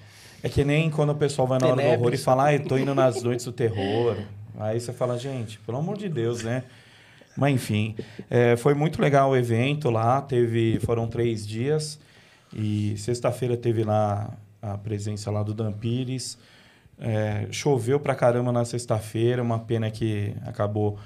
É 0.42 0.48
que 0.48 0.64
nem 0.64 0.88
quando 0.88 1.10
o 1.10 1.14
pessoal 1.14 1.46
vai 1.46 1.58
na 1.58 1.66
Hora 1.66 1.76
do. 1.76 1.88
Horror 1.88 2.14
e 2.14 2.16
fala, 2.16 2.46
ah, 2.46 2.54
eu 2.54 2.64
tô 2.64 2.78
indo 2.78 2.94
nas 2.94 3.22
Noites 3.22 3.44
do 3.44 3.52
Terror. 3.52 4.16
Aí 4.58 4.80
você 4.80 4.94
fala, 4.94 5.18
gente, 5.18 5.58
pelo 5.58 5.76
amor 5.76 5.98
de 5.98 6.08
Deus, 6.08 6.42
né? 6.42 6.64
Mas 7.36 7.54
enfim, 7.54 7.94
é, 8.30 8.56
foi 8.56 8.72
muito 8.72 9.02
legal 9.02 9.28
o 9.28 9.36
evento 9.36 9.90
lá. 9.90 10.22
Teve, 10.22 10.80
foram 10.80 11.06
três 11.06 11.46
dias. 11.46 12.00
E 12.50 12.96
sexta-feira 12.96 13.58
teve 13.58 13.84
lá 13.84 14.30
a 14.62 14.78
presença 14.78 15.30
lá 15.30 15.42
do 15.42 15.52
Dan 15.52 15.72
Pires. 15.72 16.38
É, 16.98 17.46
choveu 17.50 18.00
pra 18.00 18.14
caramba 18.14 18.50
na 18.52 18.64
sexta-feira. 18.64 19.42
Uma 19.42 19.58
pena 19.58 19.90
que 19.90 20.34
acabou 20.46 20.98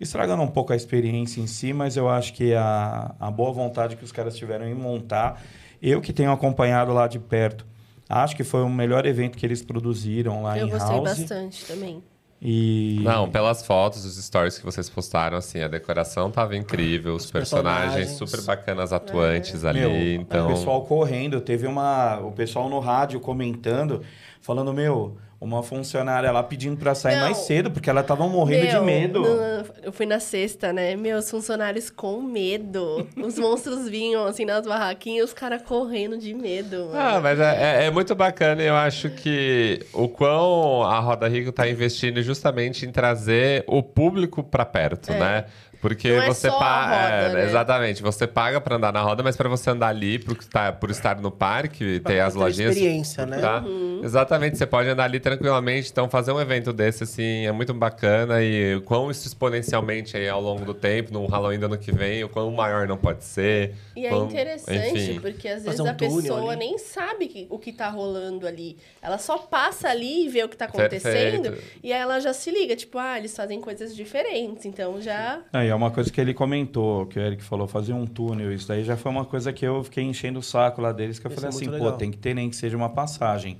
estragando 0.00 0.42
um 0.42 0.48
pouco 0.48 0.72
a 0.72 0.76
experiência 0.76 1.38
em 1.42 1.46
si. 1.46 1.74
Mas 1.74 1.98
eu 1.98 2.08
acho 2.08 2.32
que 2.32 2.54
a, 2.54 3.14
a 3.20 3.30
boa 3.30 3.52
vontade 3.52 3.94
que 3.94 4.04
os 4.04 4.10
caras 4.10 4.34
tiveram 4.34 4.66
em 4.66 4.74
montar. 4.74 5.38
Eu 5.80 6.00
que 6.00 6.12
tenho 6.12 6.32
acompanhado 6.32 6.92
lá 6.92 7.06
de 7.06 7.18
perto. 7.18 7.66
Acho 8.08 8.34
que 8.34 8.42
foi 8.44 8.62
o 8.62 8.68
melhor 8.68 9.04
evento 9.06 9.36
que 9.36 9.44
eles 9.44 9.62
produziram 9.62 10.42
lá 10.42 10.58
Eu 10.58 10.66
em 10.66 10.70
gostei 10.70 10.96
House. 10.96 11.04
bastante 11.18 11.64
também. 11.66 12.02
E 12.40 13.00
Não, 13.02 13.28
pelas 13.28 13.66
fotos, 13.66 14.04
os 14.04 14.16
stories 14.24 14.58
que 14.58 14.64
vocês 14.64 14.88
postaram, 14.88 15.36
assim, 15.36 15.60
a 15.60 15.66
decoração 15.68 16.30
tava 16.30 16.56
incrível, 16.56 17.14
os, 17.16 17.28
personagens, 17.30 17.94
personagens. 17.94 18.30
super 18.30 18.42
bacanas, 18.42 18.92
atuantes 18.92 19.64
ali, 19.64 19.80
Meu, 19.80 20.20
então... 20.22 20.46
o 20.46 20.50
pessoal 20.50 20.82
correndo, 20.86 21.40
teve 21.40 21.66
uma, 21.66 22.20
o 22.20 22.30
pessoal 22.30 22.68
no 22.68 22.78
rádio 22.78 23.18
comentando, 23.18 24.02
falando, 24.40 24.72
meu, 24.72 25.16
uma 25.40 25.62
funcionária 25.62 26.32
lá 26.32 26.42
pedindo 26.42 26.76
pra 26.76 26.94
sair 26.96 27.14
Não. 27.16 27.22
mais 27.26 27.36
cedo, 27.38 27.70
porque 27.70 27.88
ela 27.88 28.02
tava 28.02 28.26
morrendo 28.26 28.66
de 28.66 28.72
Meu, 28.72 28.84
medo. 28.84 29.20
no- 29.20 29.64
eu 29.84 29.92
fui 29.92 30.04
na 30.04 30.18
sexta, 30.18 30.72
né? 30.72 30.96
Meus 30.96 31.30
funcionários 31.30 31.90
com 31.90 32.20
medo. 32.20 33.06
Os 33.16 33.38
monstros 33.38 33.88
vinham 33.88 34.24
assim 34.26 34.44
nas 34.44 34.66
barraquinhas, 34.66 35.26
os 35.26 35.32
caras 35.32 35.62
correndo 35.62 36.18
de 36.18 36.34
medo. 36.34 36.86
mano. 36.86 36.98
Ah, 36.98 37.20
mas 37.20 37.38
é, 37.38 37.82
é- 37.82 37.86
é 37.86 37.90
muito 37.90 38.14
bacana 38.16 38.62
eu 38.62 38.74
acho 38.74 39.10
que 39.10 39.86
o 39.92 40.08
quão 40.08 40.82
a 40.82 40.98
Roda 40.98 41.28
Rico 41.28 41.52
tá 41.52 41.68
investindo 41.68 42.20
justamente 42.20 42.84
em 42.84 42.90
trazer 42.90 43.62
o 43.68 43.80
público 43.82 44.42
pra 44.42 44.64
perto, 44.64 45.12
É. 45.12 45.18
né? 45.18 45.44
Porque 45.80 46.10
Não 46.12 46.22
é 46.22 46.26
você 46.26 46.48
paga. 46.50 47.26
roda, 47.26 47.34
né? 47.34 47.44
Exatamente, 47.44 48.02
você 48.02 48.26
paga 48.26 48.60
pra 48.60 48.76
andar 48.76 48.92
na 48.92 49.00
roda, 49.00 49.22
mas 49.22 49.36
pra 49.36 49.48
você 49.48 49.70
andar 49.70 49.88
ali, 49.88 50.18
por, 50.18 50.36
tá, 50.44 50.72
por 50.72 50.90
estar 50.90 51.20
no 51.20 51.30
parque, 51.30 52.00
ter 52.00 52.20
as 52.20 52.32
ter 52.34 52.38
lojinhas. 52.38 52.74
experiência, 52.76 53.24
né? 53.26 53.38
Tá? 53.38 53.60
Uhum. 53.60 54.00
Exatamente, 54.02 54.58
você 54.58 54.66
pode 54.66 54.88
andar 54.88 55.04
ali 55.04 55.20
tranquilamente. 55.20 55.90
Então, 55.90 56.08
fazer 56.08 56.32
um 56.32 56.40
evento 56.40 56.72
desse, 56.72 57.04
assim, 57.04 57.46
é 57.46 57.52
muito 57.52 57.72
bacana. 57.74 58.42
E 58.42 58.80
quão 58.84 59.10
isso 59.10 59.26
exponencialmente 59.26 60.16
aí 60.16 60.28
ao 60.28 60.40
longo 60.40 60.64
do 60.64 60.74
tempo, 60.74 61.12
no 61.12 61.26
Halloween 61.26 61.58
do 61.58 61.66
ano 61.66 61.78
que 61.78 61.92
vem, 61.92 62.24
o 62.24 62.28
quão 62.28 62.50
maior 62.50 62.86
não 62.88 62.96
pode 62.96 63.24
ser. 63.24 63.74
E 63.96 64.06
é 64.06 64.08
quão- 64.10 64.26
interessante, 64.26 64.98
enfim. 64.98 65.20
porque 65.20 65.48
às 65.48 65.62
vezes 65.64 65.80
um 65.80 65.86
a 65.88 65.94
pessoa 65.94 66.50
ali. 66.52 66.58
nem 66.58 66.78
sabe 66.78 67.26
que- 67.28 67.46
o 67.50 67.58
que 67.58 67.72
tá 67.72 67.88
rolando 67.88 68.46
ali. 68.46 68.76
Ela 69.00 69.18
só 69.18 69.38
passa 69.38 69.88
ali 69.88 70.24
e 70.26 70.28
vê 70.28 70.42
o 70.44 70.48
que 70.48 70.56
tá 70.56 70.64
acontecendo. 70.64 71.50
Perfeito. 71.50 71.78
E 71.82 71.92
aí 71.92 72.00
ela 72.00 72.18
já 72.20 72.32
se 72.32 72.50
liga, 72.50 72.74
tipo, 72.74 72.98
ah, 72.98 73.18
eles 73.18 73.34
fazem 73.36 73.60
coisas 73.60 73.94
diferentes. 73.94 74.66
Então 74.66 75.00
já. 75.00 75.40
Aí 75.52 75.67
é 75.68 75.74
uma 75.74 75.90
coisa 75.90 76.10
que 76.10 76.20
ele 76.20 76.34
comentou, 76.34 77.06
que 77.06 77.18
o 77.18 77.22
Eric 77.22 77.42
falou, 77.42 77.66
fazer 77.66 77.92
um 77.92 78.06
túnel. 78.06 78.52
Isso 78.52 78.68
daí 78.68 78.84
já 78.84 78.96
foi 78.96 79.10
uma 79.10 79.24
coisa 79.24 79.52
que 79.52 79.64
eu 79.66 79.82
fiquei 79.84 80.04
enchendo 80.04 80.38
o 80.38 80.42
saco 80.42 80.80
lá 80.80 80.92
deles, 80.92 81.18
que 81.18 81.26
eu 81.26 81.30
Isso 81.30 81.40
falei 81.40 81.54
é 81.54 81.54
assim, 81.56 81.66
muito 81.66 81.78
pô, 81.78 81.84
legal. 81.84 81.98
tem 81.98 82.10
que 82.10 82.16
ter 82.18 82.34
nem 82.34 82.50
que 82.50 82.56
seja 82.56 82.76
uma 82.76 82.88
passagem. 82.88 83.58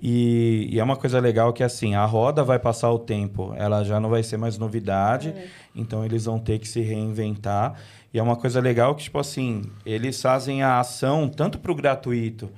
E, 0.00 0.68
e 0.70 0.78
é 0.78 0.84
uma 0.84 0.96
coisa 0.96 1.18
legal 1.20 1.52
que 1.52 1.62
assim, 1.62 1.94
a 1.94 2.04
roda 2.04 2.44
vai 2.44 2.58
passar 2.58 2.90
o 2.90 2.98
tempo, 2.98 3.52
ela 3.56 3.82
já 3.82 3.98
não 3.98 4.08
vai 4.08 4.22
ser 4.22 4.36
mais 4.36 4.56
novidade, 4.58 5.34
então 5.74 6.04
eles 6.04 6.24
vão 6.26 6.38
ter 6.38 6.58
que 6.58 6.68
se 6.68 6.80
reinventar. 6.80 7.74
E 8.12 8.18
é 8.18 8.22
uma 8.22 8.36
coisa 8.36 8.60
legal 8.60 8.94
que, 8.94 9.02
tipo 9.02 9.18
assim, 9.18 9.62
eles 9.84 10.20
fazem 10.20 10.62
a 10.62 10.80
ação 10.80 11.28
tanto 11.28 11.58
para 11.58 11.70
o 11.70 11.74
gratuito, 11.74 12.48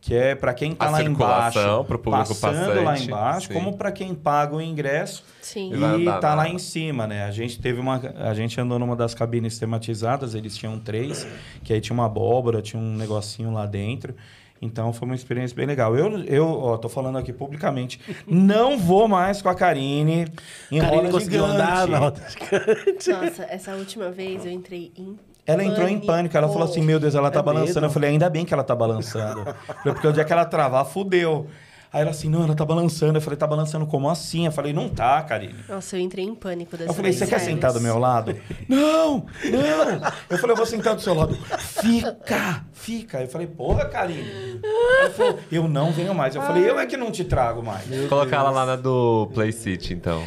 que 0.00 0.14
é 0.14 0.34
para 0.34 0.54
quem 0.54 0.72
está 0.72 0.88
lá 0.88 1.02
embaixo, 1.02 1.84
pro 1.84 1.98
público 1.98 2.34
passando 2.34 2.82
lá 2.82 2.92
passante, 2.92 3.08
embaixo, 3.08 3.48
sim. 3.48 3.52
como 3.54 3.76
para 3.76 3.92
quem 3.92 4.14
paga 4.14 4.56
o 4.56 4.60
ingresso 4.60 5.22
Sim. 5.42 5.72
E 5.72 5.76
vai 5.76 5.98
e 5.98 6.02
andar 6.02 6.20
tá 6.20 6.28
na- 6.30 6.34
lá 6.36 6.48
em 6.48 6.58
cima, 6.58 7.06
né? 7.06 7.24
A 7.24 7.30
gente 7.30 7.60
teve 7.60 7.80
uma. 7.80 8.00
A 8.16 8.32
gente 8.34 8.60
andou 8.60 8.78
numa 8.78 8.94
das 8.96 9.14
cabines 9.14 9.58
tematizadas, 9.58 10.34
eles 10.34 10.56
tinham 10.56 10.78
três, 10.78 11.26
que 11.64 11.72
aí 11.72 11.80
tinha 11.80 11.92
uma 11.94 12.06
abóbora, 12.06 12.62
tinha 12.62 12.80
um 12.80 12.96
negocinho 12.96 13.52
lá 13.52 13.66
dentro. 13.66 14.14
Então 14.62 14.92
foi 14.92 15.06
uma 15.06 15.14
experiência 15.14 15.56
bem 15.56 15.66
legal. 15.66 15.96
Eu, 15.96 16.18
eu 16.24 16.46
ó, 16.46 16.76
tô 16.76 16.88
falando 16.88 17.16
aqui 17.18 17.32
publicamente, 17.32 17.98
não 18.28 18.78
vou 18.78 19.08
mais 19.08 19.40
com 19.40 19.48
a 19.48 19.54
Karine 19.54 20.26
em 20.70 20.78
Karine 20.80 20.96
roda 20.96 21.10
conseguiu 21.10 21.46
gigante. 21.46 21.62
andar 21.62 21.88
na 21.88 21.98
roda 21.98 22.22
gigante. 22.28 23.10
Nossa, 23.10 23.42
essa 23.48 23.74
última 23.74 24.10
vez 24.10 24.44
eu 24.44 24.52
entrei 24.52 24.92
em. 24.96 25.18
Ela 25.50 25.64
entrou 25.64 25.88
em 25.88 25.98
pânico, 26.00 26.36
ela 26.36 26.48
falou 26.48 26.64
assim: 26.64 26.80
Meu 26.82 26.98
Deus, 27.00 27.14
ela 27.14 27.30
tá 27.30 27.40
É 27.40 27.42
balançando. 27.42 27.74
medo. 27.74 27.86
Eu 27.86 27.90
falei: 27.90 28.10
Ainda 28.10 28.28
bem 28.30 28.44
que 28.44 28.54
ela 28.54 28.64
tá 28.64 28.74
balançando. 28.74 29.42
Falei, 29.44 29.54
Porque 29.94 30.06
o 30.06 30.12
dia 30.12 30.24
que 30.24 30.32
ela 30.32 30.44
travar, 30.44 30.84
fudeu. 30.84 31.46
Aí 31.92 32.02
ela 32.02 32.10
assim: 32.12 32.28
Não, 32.30 32.44
ela 32.44 32.54
tá 32.54 32.64
balançando. 32.64 33.16
Eu 33.18 33.20
falei: 33.20 33.36
Tá 33.36 33.46
balançando 33.48 33.84
como 33.86 34.08
assim? 34.08 34.46
Eu 34.46 34.52
falei: 34.52 34.72
Não 34.72 34.88
tá, 34.88 35.20
Karine. 35.22 35.56
Nossa, 35.68 35.96
eu 35.96 36.00
entrei 36.00 36.24
em 36.24 36.34
pânico 36.36 36.76
dessa 36.76 36.90
Eu 36.90 36.94
falei, 36.94 37.12
você 37.12 37.26
quer 37.26 37.40
sério. 37.40 37.54
sentar 37.54 37.72
do 37.72 37.80
meu 37.80 37.98
lado? 37.98 38.36
não, 38.68 39.26
não. 39.44 40.10
Eu 40.30 40.38
falei, 40.38 40.52
eu 40.52 40.56
vou 40.56 40.66
sentar 40.66 40.94
do 40.94 41.00
seu 41.00 41.14
lado. 41.14 41.36
Fica, 41.58 42.64
fica. 42.72 43.20
Eu 43.22 43.28
falei, 43.28 43.46
porra, 43.48 43.86
Karine. 43.86 44.60
Ela 45.00 45.10
falou, 45.10 45.38
eu 45.50 45.66
não 45.66 45.90
venho 45.90 46.14
mais. 46.14 46.36
Eu 46.36 46.42
falei, 46.42 46.68
eu 46.68 46.78
é 46.78 46.86
que 46.86 46.96
não 46.96 47.10
te 47.10 47.24
trago 47.24 47.62
mais. 47.62 47.84
Colocar 48.08 48.36
ela 48.36 48.50
lá 48.50 48.64
na 48.66 48.76
do 48.76 49.28
Play 49.34 49.50
City, 49.50 49.94
então. 49.94 50.22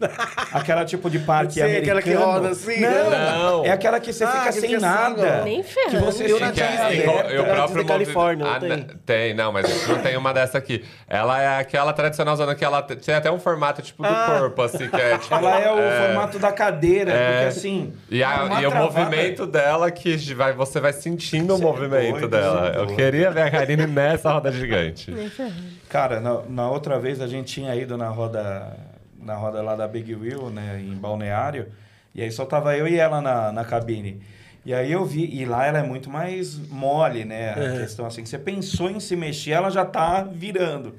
Aquela 0.52 0.84
tipo 0.84 1.10
de 1.10 1.18
parque 1.20 1.54
Sei, 1.54 1.62
americano. 1.62 1.98
aquela 1.98 2.02
que 2.02 2.24
roda 2.24 2.48
assim, 2.50 2.80
Não, 2.80 3.10
Não. 3.10 3.64
é 3.64 3.70
aquela 3.70 4.00
que 4.00 4.12
você 4.12 4.24
Ah, 4.24 4.28
fica 4.28 4.44
que 4.46 4.52
sem 4.52 4.60
fica 4.70 4.76
assim, 4.76 4.86
nada. 4.86 5.38
ó. 5.40 5.44
Nem 5.44 5.62
que 5.62 5.68
ferrando. 5.74 6.04
você 6.06 6.24
Eu 6.32 6.40
na 6.40 6.46
fica 6.48 6.64
É, 6.64 6.82
aberta. 6.82 7.02
e 7.32 7.36
o 7.38 7.40
Antes 7.42 7.54
próprio 7.54 7.84
Califórnia, 7.86 8.44
não 8.46 8.54
Ah, 8.54 8.60
tem? 8.60 8.86
Tem, 9.04 9.34
não, 9.34 9.52
mas 9.52 9.86
não 9.88 9.98
tem 9.98 10.16
uma 10.16 10.32
dessa 10.32 10.58
aqui. 10.58 10.84
Ela 11.08 11.40
é 11.42 11.58
aquela 11.60 11.92
tradicional 11.92 12.34
zona 12.36 12.54
que 12.54 12.64
ela 12.64 12.82
tem 12.82 13.14
até 13.14 13.30
um 13.30 13.38
formato 13.38 13.82
tipo 13.82 14.02
do 14.02 14.08
Ah. 14.08 14.38
corpo, 14.38 14.62
assim, 14.62 14.88
que 14.88 14.96
é 15.00 15.16
tipo. 15.18 15.34
Ela 15.34 15.60
é 15.60 15.70
o 15.72 16.06
formato 16.06 16.38
da 16.38 16.52
cadeira, 16.52 17.12
É. 17.12 17.32
porque 17.32 17.46
assim. 17.48 17.92
E, 18.10 18.22
a- 18.22 18.44
uma 18.44 18.60
e 18.62 18.66
o 18.66 18.70
travada- 18.70 19.00
movimento 19.00 19.46
dela 19.46 19.90
que 19.90 20.16
vai, 20.34 20.52
você 20.52 20.80
vai 20.80 20.92
sentindo 20.92 21.56
Você 21.56 21.62
o 21.62 21.68
é 21.68 21.70
movimento 21.72 22.10
doido, 22.12 22.28
dela. 22.28 22.60
você 22.60 22.66
é 22.66 22.80
Eu 22.80 22.86
doido. 22.86 22.96
queria 22.96 23.30
ver 23.30 23.42
a 23.42 23.50
Karine 23.50 23.86
nessa 23.86 24.32
roda 24.32 24.50
gigante. 24.50 25.10
Nem 25.10 25.28
ferrando. 25.28 25.80
Cara, 25.88 26.20
na, 26.20 26.40
na 26.48 26.70
outra 26.70 26.98
vez 26.98 27.20
a 27.20 27.26
gente 27.26 27.52
tinha 27.52 27.74
ido 27.74 27.96
na 27.96 28.08
roda, 28.08 28.76
na 29.22 29.34
roda 29.34 29.62
lá 29.62 29.76
da 29.76 29.86
Big 29.86 30.14
Wheel, 30.14 30.50
né, 30.50 30.80
em 30.80 30.94
Balneário, 30.94 31.68
e 32.14 32.22
aí 32.22 32.30
só 32.30 32.44
tava 32.44 32.76
eu 32.76 32.88
e 32.88 32.96
ela 32.96 33.20
na, 33.20 33.52
na 33.52 33.64
cabine. 33.64 34.20
E 34.64 34.74
aí 34.74 34.92
eu 34.92 35.04
vi, 35.04 35.24
e 35.24 35.44
lá 35.44 35.66
ela 35.66 35.78
é 35.78 35.82
muito 35.82 36.10
mais 36.10 36.56
mole, 36.68 37.24
né? 37.24 37.52
A 37.52 37.80
questão 37.80 38.04
assim, 38.04 38.22
que 38.22 38.28
você 38.28 38.38
pensou 38.38 38.90
em 38.90 39.00
se 39.00 39.16
mexer, 39.16 39.52
ela 39.52 39.70
já 39.70 39.86
tá 39.86 40.22
virando. 40.22 40.94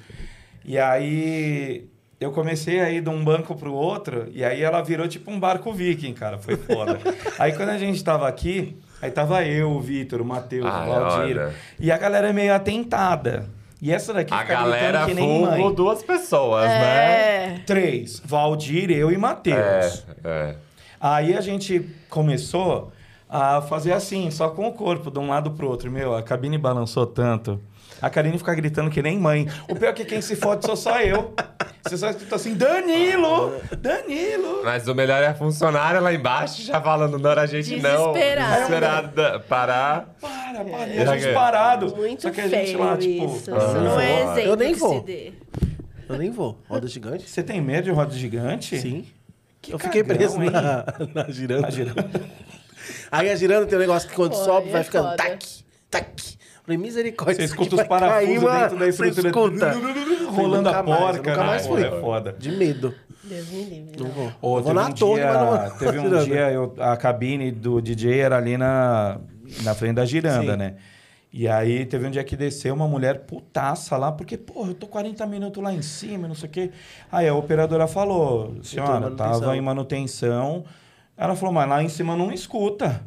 E 0.65 0.80
aí 0.80 1.88
eu 2.19 2.32
comecei 2.32 2.80
a 2.80 2.89
ir 2.89 3.01
de 3.01 3.09
um 3.09 3.24
banco 3.24 3.55
pro 3.55 3.74
outro, 3.74 4.28
e 4.32 4.43
aí 4.43 4.61
ela 4.61 4.82
virou 4.82 5.07
tipo 5.07 5.30
um 5.30 5.39
barco 5.39 5.72
viking, 5.72 6.13
cara. 6.13 6.39
Foi 6.39 6.55
foda. 6.55 6.99
aí 7.38 7.53
quando 7.53 7.69
a 7.69 7.78
gente 7.78 8.03
tava 8.03 8.28
aqui, 8.28 8.76
aí 9.01 9.11
tava 9.11 9.45
eu, 9.45 9.69
o 9.69 9.80
Vitor, 9.80 10.22
o 10.22 10.26
Matheus, 10.26 10.65
Ai, 10.65 10.89
o 10.89 10.91
Valdir. 10.91 11.51
E 11.80 11.91
a 11.91 11.97
galera 11.97 12.30
é 12.30 12.34
meio 12.34 12.53
atentada. 12.53 13.47
E 13.82 13.91
essa 13.91 14.13
daqui 14.13 14.32
A 14.34 14.39
fica 14.39 14.53
galera 14.53 15.05
gritando 15.05 15.07
que 15.07 15.13
nem 15.15 15.41
mãe. 15.41 15.73
duas 15.73 16.03
pessoas, 16.03 16.65
né? 16.67 17.55
É. 17.55 17.59
Três. 17.65 18.21
Valdir, 18.23 18.91
eu 18.91 19.11
e 19.11 19.17
Matheus. 19.17 19.57
É, 19.59 20.05
é. 20.23 20.55
Aí 20.99 21.36
a 21.36 21.41
gente 21.41 21.89
começou 22.07 22.91
a 23.27 23.61
fazer 23.61 23.93
assim, 23.93 24.29
só 24.29 24.49
com 24.49 24.67
o 24.67 24.73
corpo, 24.73 25.09
de 25.09 25.17
um 25.17 25.29
lado 25.29 25.51
pro 25.51 25.67
outro. 25.67 25.89
Meu, 25.89 26.13
a 26.13 26.21
cabine 26.21 26.59
balançou 26.59 27.07
tanto. 27.07 27.59
A 28.02 28.10
Karine 28.10 28.38
fica 28.38 28.54
gritando 28.56 28.89
que 28.89 29.02
nem 29.02 29.18
mãe. 29.20 29.47
O 29.70 29.76
pior 29.76 29.89
é 29.89 29.93
que 29.93 30.04
quem 30.06 30.22
se 30.22 30.36
fode 30.36 30.66
sou 30.66 30.76
só 30.76 30.99
eu. 31.02 31.34
Você 31.84 31.97
só 31.97 32.10
escuta 32.10 32.36
assim, 32.36 32.54
Danilo! 32.56 33.60
Danilo! 33.80 34.62
Mas 34.64 34.88
o 34.88 34.95
melhor 34.95 35.22
é 35.24 35.28
a 35.28 35.34
funcionária 35.36 35.99
lá 35.99 36.14
embaixo 36.14 36.62
já 36.64 36.82
falando, 36.82 37.18
não 37.20 37.30
era 37.32 37.41
a 37.41 37.45
gente 37.45 37.78
não. 37.78 38.14
Desesperada. 38.14 38.56
Desesperada. 38.56 39.39
Parar. 39.41 40.16
Para, 40.20 40.64
para. 40.66 40.88
E 40.88 40.97
É. 40.97 41.02
a 41.08 41.18
gente 41.18 41.34
parado. 41.34 41.95
Muito 41.95 42.22
Só 42.24 42.30
que 42.32 42.41
a 42.41 42.47
gente 42.47 42.66
feio 42.68 42.80
lá, 42.80 42.97
tipo... 42.97 43.26
isso. 43.36 43.54
ah, 43.54 43.58
Isso 43.58 43.74
não 43.78 43.99
é 43.99 44.22
exemplo 44.22 44.41
Eu 44.41 44.56
nem 44.56 44.74
vou. 44.74 45.06
Eu 46.10 46.18
nem 46.18 46.32
vou. 46.32 46.60
Roda 46.68 46.88
gigante? 46.88 47.30
Você 47.30 47.41
tem 47.43 47.62
medo 47.62 47.86
de 47.86 47.91
roda 47.91 48.14
gigante? 48.14 48.80
Sim. 48.80 49.06
Que 49.62 49.74
eu 49.74 49.80
fiquei 49.80 50.02
cagão, 50.04 50.18
preso 50.18 50.41
hein? 50.41 50.49
na, 50.49 50.86
na 51.14 51.30
giranda. 51.32 51.62
Na 51.62 51.70
giranda. 51.70 52.10
Aí 53.12 53.30
a 53.30 53.36
giranda 53.36 53.66
tem 53.68 53.78
um 53.78 53.82
negócio 53.82 54.10
que 54.10 54.16
quando 54.16 54.32
Pô, 54.32 54.43
sobe 54.43 54.70
vai 54.72 54.82
é 54.82 54.84
ficando 54.84 55.10
foda. 55.10 55.18
tac, 55.18 55.45
tac. 55.89 56.40
Falei, 56.72 56.78
misericórdia. 56.78 57.36
Você 57.36 57.43
escuta 57.43 57.76
os 57.76 57.82
cair, 57.82 57.88
parafusos 57.89 58.41
dentro 58.41 58.78
da 58.80 58.86
Você 58.91 59.07
estrutura. 59.09 59.72
escuta. 59.72 60.32
Rolando 60.32 60.69
a 60.69 60.84
porca. 60.84 61.17
nunca 61.32 61.43
mais 61.43 61.63
né? 61.63 61.69
fui. 61.69 61.84
É 61.84 61.91
foda. 61.99 62.36
De 62.39 62.51
medo. 62.51 62.93
Deus 63.24 63.49
me 63.49 63.63
livre. 63.63 63.91
Não 63.99 64.07
Não. 64.07 64.32
vou. 64.41 64.59
Eu 64.67 64.74
na 64.74 64.88
um 64.88 64.91
torre, 64.93 65.22
dia, 65.22 65.34
mas 65.34 65.72
não 65.72 65.78
Teve 65.78 65.99
um 65.99 66.19
dia, 66.24 66.51
eu- 66.51 66.74
a 66.80 66.95
cabine 66.97 67.51
do 67.51 67.82
DJ 67.82 68.19
era 68.19 68.38
ali 68.38 68.57
na, 68.57 69.19
na 69.63 69.76
frente 69.76 69.95
da 69.95 70.05
giranda, 70.05 70.53
Sim. 70.53 70.57
né? 70.57 70.76
E 71.34 71.47
aí 71.47 71.86
teve 71.86 72.07
um 72.07 72.11
dia 72.11 72.24
que 72.26 72.36
desceu 72.36 72.74
uma 72.74 72.88
mulher 72.88 73.19
putaça 73.22 73.95
lá, 73.95 74.11
porque, 74.11 74.38
porra, 74.38 74.72
eu 74.72 74.74
tô 74.74 74.86
40 74.88 75.26
minutos 75.28 75.63
lá 75.63 75.74
em 75.74 75.82
cima, 75.82 76.28
não 76.28 76.36
sei 76.36 76.49
o 76.49 76.51
quê. 76.51 76.72
Aí 77.11 77.28
a 77.28 77.34
operadora 77.34 77.88
falou, 77.88 78.55
senhora, 78.63 79.09
tava 79.11 79.55
em 79.55 79.61
manutenção. 79.61 80.65
Ela 81.15 81.36
falou, 81.36 81.53
mas 81.53 81.69
lá 81.69 81.82
em 81.84 81.88
cima 81.89 82.17
não 82.17 82.32
escuta. 82.34 83.01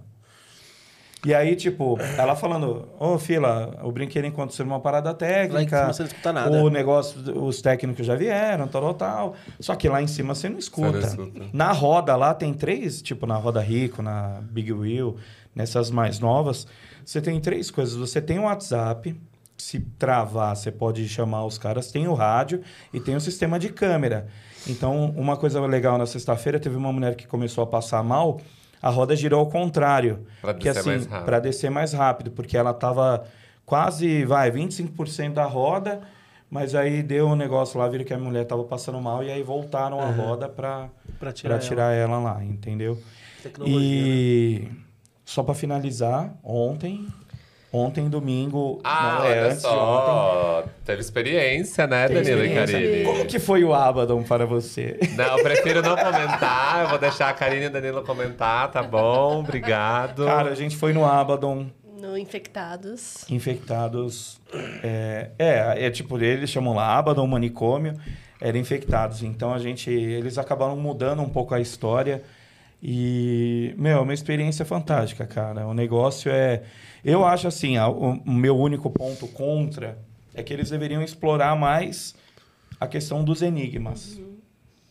E 1.24 1.34
aí, 1.34 1.56
tipo, 1.56 1.98
ela 2.18 2.36
falando, 2.36 2.88
ô, 2.98 3.18
fila, 3.18 3.78
o 3.82 3.90
brinquedo 3.90 4.26
aconteceu 4.26 4.64
uma 4.66 4.80
parada 4.80 5.14
técnica. 5.14 5.78
cima 5.78 5.92
você 5.92 6.02
não 6.02 6.08
escuta 6.08 6.32
nada. 6.32 6.62
O 6.62 6.68
negócio, 6.68 7.44
os 7.44 7.62
técnicos 7.62 8.06
já 8.06 8.14
vieram, 8.14 8.68
tal, 8.68 8.82
tal, 8.82 8.94
tal. 8.94 9.34
Só 9.58 9.74
que 9.74 9.88
lá 9.88 10.02
em 10.02 10.06
cima 10.06 10.34
você 10.34 10.48
não 10.48 10.58
escuta. 10.58 11.00
Você 11.00 11.16
não 11.16 11.26
escuta. 11.26 11.46
Na 11.52 11.72
roda 11.72 12.14
lá 12.14 12.34
tem 12.34 12.52
três, 12.52 13.00
tipo, 13.00 13.26
na 13.26 13.36
roda 13.36 13.60
Rico, 13.60 14.02
na 14.02 14.40
Big 14.42 14.72
Wheel, 14.72 15.16
nessas 15.54 15.90
mais 15.90 16.18
novas, 16.18 16.66
você 17.04 17.20
tem 17.20 17.40
três 17.40 17.70
coisas. 17.70 17.96
Você 17.96 18.20
tem 18.20 18.38
o 18.38 18.42
WhatsApp, 18.42 19.16
se 19.56 19.80
travar, 19.98 20.56
você 20.56 20.70
pode 20.70 21.08
chamar 21.08 21.44
os 21.44 21.56
caras, 21.58 21.90
tem 21.90 22.08
o 22.08 22.14
rádio 22.14 22.60
e 22.92 23.00
tem 23.00 23.14
o 23.14 23.20
sistema 23.20 23.58
de 23.58 23.68
câmera. 23.68 24.26
Então, 24.66 25.12
uma 25.16 25.36
coisa 25.36 25.60
legal 25.60 25.96
na 25.98 26.06
sexta-feira, 26.06 26.58
teve 26.58 26.76
uma 26.76 26.92
mulher 26.92 27.14
que 27.14 27.26
começou 27.26 27.62
a 27.62 27.66
passar 27.66 28.02
mal, 28.02 28.40
a 28.84 28.90
roda 28.90 29.16
girou 29.16 29.40
ao 29.40 29.46
contrário. 29.46 30.26
Pra 30.42 30.52
que 30.52 30.64
descer 30.64 30.80
assim, 30.80 30.88
mais 30.90 31.06
rápido. 31.06 31.24
para 31.24 31.38
descer 31.40 31.70
mais 31.70 31.92
rápido, 31.94 32.30
porque 32.32 32.54
ela 32.54 32.74
tava 32.74 33.24
quase, 33.64 34.26
vai, 34.26 34.50
25% 34.50 35.32
da 35.32 35.46
roda, 35.46 36.02
mas 36.50 36.74
aí 36.74 37.02
deu 37.02 37.28
um 37.28 37.34
negócio 37.34 37.78
lá, 37.80 37.88
viram 37.88 38.04
que 38.04 38.12
a 38.12 38.18
mulher 38.18 38.44
tava 38.44 38.62
passando 38.64 39.00
mal 39.00 39.24
e 39.24 39.30
aí 39.30 39.42
voltaram 39.42 39.98
a 40.00 40.10
roda 40.10 40.50
para 40.50 40.90
Pra 41.18 41.32
tirar, 41.32 41.54
para 41.58 41.66
tirar 41.66 41.92
ela. 41.94 42.18
lá, 42.18 42.44
entendeu? 42.44 42.98
Tecnologia, 43.42 43.78
né? 43.78 43.82
E 43.86 44.68
só 45.24 45.42
para 45.42 45.54
finalizar, 45.54 46.34
ontem, 46.44 47.08
ontem 47.76 48.08
domingo, 48.08 48.80
Ah, 48.84 49.16
não, 49.18 49.26
é, 49.26 49.30
olha 49.30 49.46
antes 49.46 49.60
de 49.62 49.66
ontem, 49.66 49.76
só. 49.76 50.64
Teve 50.84 51.00
experiência, 51.00 51.86
né, 51.86 52.06
Teve 52.08 52.20
Danilo 52.22 52.42
e 52.44 52.46
experiência. 52.48 52.78
Karine? 52.80 53.04
Como 53.04 53.26
que 53.26 53.38
foi 53.38 53.64
o 53.64 53.74
Abaddon 53.74 54.22
para 54.22 54.46
você? 54.46 54.98
Não, 55.16 55.38
eu 55.38 55.42
prefiro 55.42 55.82
não 55.82 55.96
comentar. 55.96 56.82
Eu 56.84 56.88
vou 56.90 56.98
deixar 56.98 57.28
a 57.28 57.32
Karine 57.32 57.64
e 57.64 57.66
o 57.66 57.70
Danilo 57.70 58.02
comentar, 58.02 58.70
tá 58.70 58.82
bom? 58.82 59.40
Obrigado. 59.40 60.24
Cara, 60.24 60.50
a 60.50 60.54
gente 60.54 60.76
foi 60.76 60.92
no 60.92 61.04
Abaddon, 61.04 61.66
No 62.00 62.16
Infectados. 62.16 63.24
infectados. 63.30 64.40
É, 64.82 65.30
é, 65.38 65.86
é 65.86 65.90
tipo, 65.90 66.18
eles 66.18 66.50
chamam 66.50 66.74
lá 66.74 66.96
Abaddon 66.98 67.26
Manicômio, 67.26 67.94
eram 68.40 68.58
infectados. 68.58 69.22
Então 69.22 69.52
a 69.52 69.58
gente, 69.58 69.90
eles 69.90 70.38
acabaram 70.38 70.76
mudando 70.76 71.22
um 71.22 71.28
pouco 71.28 71.54
a 71.54 71.60
história. 71.60 72.22
E, 72.86 73.74
meu, 73.78 73.96
é 73.96 74.00
uma 74.00 74.12
experiência 74.12 74.62
fantástica, 74.62 75.26
cara. 75.26 75.66
O 75.66 75.72
negócio 75.72 76.30
é. 76.30 76.62
Eu 77.02 77.24
acho 77.24 77.48
assim, 77.48 77.78
a- 77.78 77.88
o, 77.88 78.12
o 78.26 78.30
meu 78.30 78.54
único 78.58 78.90
ponto 78.90 79.26
contra 79.28 79.96
é 80.34 80.42
que 80.42 80.52
eles 80.52 80.68
deveriam 80.68 81.02
explorar 81.02 81.56
mais 81.56 82.14
a 82.78 82.86
questão 82.86 83.24
dos 83.24 83.40
enigmas. 83.40 84.20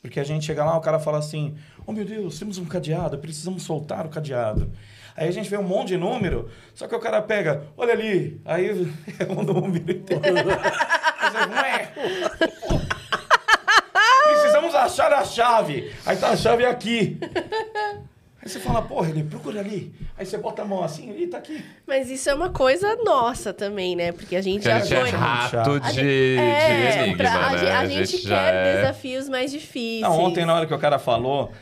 Porque 0.01 0.19
a 0.19 0.23
gente 0.23 0.43
chega 0.43 0.65
lá, 0.65 0.75
o 0.75 0.81
cara 0.81 0.97
fala 0.97 1.19
assim: 1.19 1.53
Oh 1.85 1.91
meu 1.91 2.03
Deus, 2.03 2.39
temos 2.39 2.57
um 2.57 2.65
cadeado, 2.65 3.19
precisamos 3.19 3.61
soltar 3.61 4.07
o 4.07 4.09
cadeado. 4.09 4.71
Aí 5.15 5.27
a 5.27 5.31
gente 5.31 5.47
vê 5.47 5.57
um 5.57 5.63
monte 5.63 5.89
de 5.89 5.97
número, 5.97 6.49
só 6.73 6.87
que 6.87 6.95
o 6.95 6.99
cara 6.99 7.21
pega, 7.21 7.65
olha 7.77 7.93
ali, 7.93 8.41
aí 8.43 8.69
é 9.19 9.31
um 9.31 9.43
número 9.43 9.91
inteiro. 9.91 10.23
"Ué, 11.55 11.91
Precisamos 14.83 14.99
achar 14.99 15.13
a 15.13 15.25
chave. 15.25 15.91
Aí 16.05 16.17
tá 16.17 16.29
a 16.29 16.35
chave 16.37 16.65
aqui. 16.65 17.17
Aí 18.41 18.49
você 18.49 18.59
fala, 18.59 18.81
porra, 18.81 19.09
ele 19.09 19.23
procura 19.23 19.61
ali. 19.61 19.93
Aí 20.17 20.25
você 20.25 20.37
bota 20.37 20.63
a 20.63 20.65
mão 20.65 20.83
assim, 20.83 21.09
ele 21.11 21.27
tá 21.27 21.37
aqui. 21.37 21.63
Mas 21.87 22.09
isso 22.09 22.29
é 22.29 22.33
uma 22.33 22.49
coisa 22.49 22.93
nossa 22.97 23.53
também, 23.53 23.95
né? 23.95 24.11
Porque 24.11 24.35
a 24.35 24.41
gente 24.41 24.63
Que 24.63 24.69
a 24.69 24.79
já 24.79 24.83
gente 24.85 24.93
é 24.95 24.99
foi. 25.01 25.09
rato 25.11 25.71
A 25.71 25.79
de, 25.79 25.93
gente- 25.93 26.01
de 26.03 26.37
é, 26.37 27.03
enigma, 27.03 27.17
pra- 27.17 27.33
a, 27.47 27.51
né? 27.51 27.57
gente, 27.57 27.69
a 27.71 27.85
gente 28.05 28.17
quer 28.27 28.53
é- 28.53 28.75
desafios 28.81 29.29
mais 29.29 29.49
difíceis. 29.49 30.01
Não, 30.01 30.19
ontem 30.19 30.45
na 30.45 30.55
hora 30.55 30.65
que 30.65 30.73
o 30.73 30.77
cara 30.79 30.99
falou, 30.99 31.53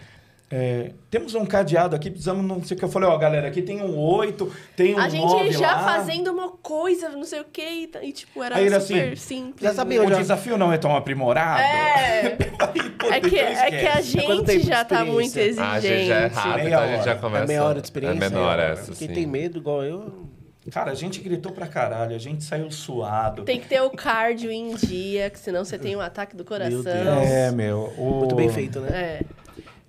é, 0.53 0.91
temos 1.09 1.33
um 1.33 1.45
cadeado 1.45 1.95
aqui, 1.95 2.09
precisamos 2.09 2.45
não 2.45 2.61
sei 2.61 2.75
o 2.75 2.79
que. 2.79 2.83
Eu 2.83 2.89
falei, 2.89 3.07
ó, 3.07 3.17
galera, 3.17 3.47
aqui 3.47 3.61
tem 3.61 3.81
um 3.81 3.97
8, 3.97 4.51
tem 4.75 4.93
um 4.95 4.99
A 4.99 5.07
gente 5.07 5.21
9 5.25 5.51
já 5.53 5.71
lá. 5.77 5.83
fazendo 5.83 6.29
uma 6.29 6.49
coisa, 6.49 7.07
não 7.09 7.23
sei 7.23 7.39
o 7.39 7.45
quê, 7.45 7.89
e, 8.01 8.11
tipo, 8.11 8.43
era 8.43 8.57
Aí 8.57 8.65
ele 8.65 8.79
super 8.81 9.13
assim, 9.13 9.15
simples. 9.15 9.61
já 9.61 9.73
sabia 9.73 10.01
O 10.01 10.05
onde- 10.07 10.17
desafio 10.17 10.57
não 10.57 10.73
é 10.73 10.77
tão 10.77 10.93
aprimorado. 10.95 11.61
É. 11.61 12.37
Aí, 12.59 12.89
pô, 12.91 13.07
É 13.07 13.21
que, 13.21 13.39
é 13.39 13.71
que 13.71 13.87
a 13.87 14.01
gente 14.01 14.59
já 14.59 14.83
tá 14.83 15.05
muito 15.05 15.27
experiência? 15.27 15.63
Ah, 15.63 15.71
a 15.71 15.77
exigente. 15.77 15.99
gente 15.99 16.07
já 16.07 16.15
é 16.15 16.55
Meia 16.57 16.67
então 16.67 16.79
a 16.81 16.87
gente 16.95 17.05
já 17.05 17.15
começa... 17.15 17.43
É 17.43 17.47
meia 17.47 17.63
hora 17.63 17.79
de 17.79 17.87
experiência. 17.87 18.17
É 18.25 18.29
menor 18.29 18.59
é. 18.59 18.71
essa, 18.73 18.91
Quem 18.93 19.07
sim. 19.07 19.13
tem 19.13 19.25
medo, 19.25 19.57
igual 19.57 19.83
eu. 19.83 20.27
Cara, 20.71 20.91
a 20.91 20.93
gente 20.95 21.19
gritou 21.21 21.51
pra 21.51 21.65
caralho, 21.65 22.15
a 22.15 22.19
gente 22.19 22.43
saiu 22.43 22.69
suado. 22.69 23.41
Tem 23.43 23.59
que 23.59 23.67
ter 23.67 23.81
o 23.81 23.89
cardio 23.89 24.51
em 24.51 24.75
dia, 24.75 25.27
que 25.31 25.39
senão 25.39 25.65
você 25.65 25.75
tem 25.79 25.95
um 25.95 26.01
ataque 26.01 26.35
do 26.35 26.45
coração. 26.45 26.83
Deus. 26.83 26.87
É, 27.31 27.51
meu. 27.51 27.91
O... 27.97 28.19
Muito 28.19 28.35
bem 28.35 28.47
feito, 28.47 28.79
né? 28.79 28.89
É. 28.91 29.21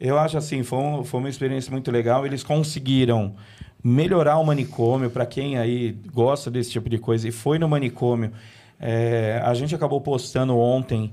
Eu 0.05 0.19
acho 0.19 0.37
assim, 0.37 0.65
foi, 0.65 0.79
um- 0.81 1.05
foi 1.05 1.21
uma 1.21 1.29
experiência 1.29 1.71
muito 1.71 1.89
legal. 1.91 2.27
Eles 2.27 2.43
conseguiram 2.43 3.35
melhorar 3.85 4.37
o 4.39 4.45
manicômio 4.45 5.09
para 5.11 5.25
quem 5.25 5.57
aí 5.59 5.93
gosta 6.13 6.51
desse 6.51 6.71
tipo 6.73 6.89
de 6.91 6.99
coisa 6.99 7.29
e 7.29 7.31
foi 7.31 7.57
no 7.59 7.69
manicômio. 7.69 8.33
É, 8.81 9.41
a 9.45 9.55
gente 9.55 9.75
acabou 9.75 10.01
postando 10.01 10.59
ontem 10.59 11.13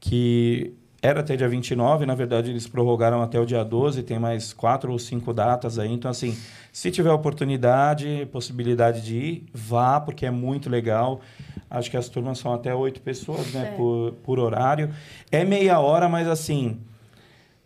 que 0.00 0.72
era 1.02 1.20
até 1.20 1.36
dia 1.36 1.48
29, 1.48 2.06
na 2.06 2.14
verdade 2.14 2.50
eles 2.50 2.66
prorrogaram 2.66 3.20
até 3.22 3.38
o 3.38 3.44
dia 3.44 3.64
12, 3.64 4.02
tem 4.02 4.18
mais 4.18 4.52
quatro 4.52 4.92
ou 4.92 4.98
cinco 4.98 5.32
datas 5.34 5.78
aí. 5.78 5.92
Então, 5.92 6.10
assim, 6.10 6.36
se 6.72 6.90
tiver 6.90 7.10
oportunidade, 7.10 8.26
possibilidade 8.32 9.02
de 9.02 9.16
ir, 9.16 9.46
vá, 9.52 10.00
porque 10.00 10.24
é 10.24 10.30
muito 10.30 10.70
legal. 10.70 11.20
Acho 11.68 11.90
que 11.90 11.96
as 11.96 12.08
turmas 12.08 12.38
são 12.38 12.52
até 12.54 12.74
oito 12.74 13.00
pessoas, 13.00 13.52
né, 13.52 13.72
É. 13.72 13.76
por, 13.76 14.12
por 14.24 14.38
horário. 14.38 14.90
É 15.30 15.44
meia 15.44 15.80
hora, 15.80 16.08
mas 16.08 16.28
assim, 16.28 16.78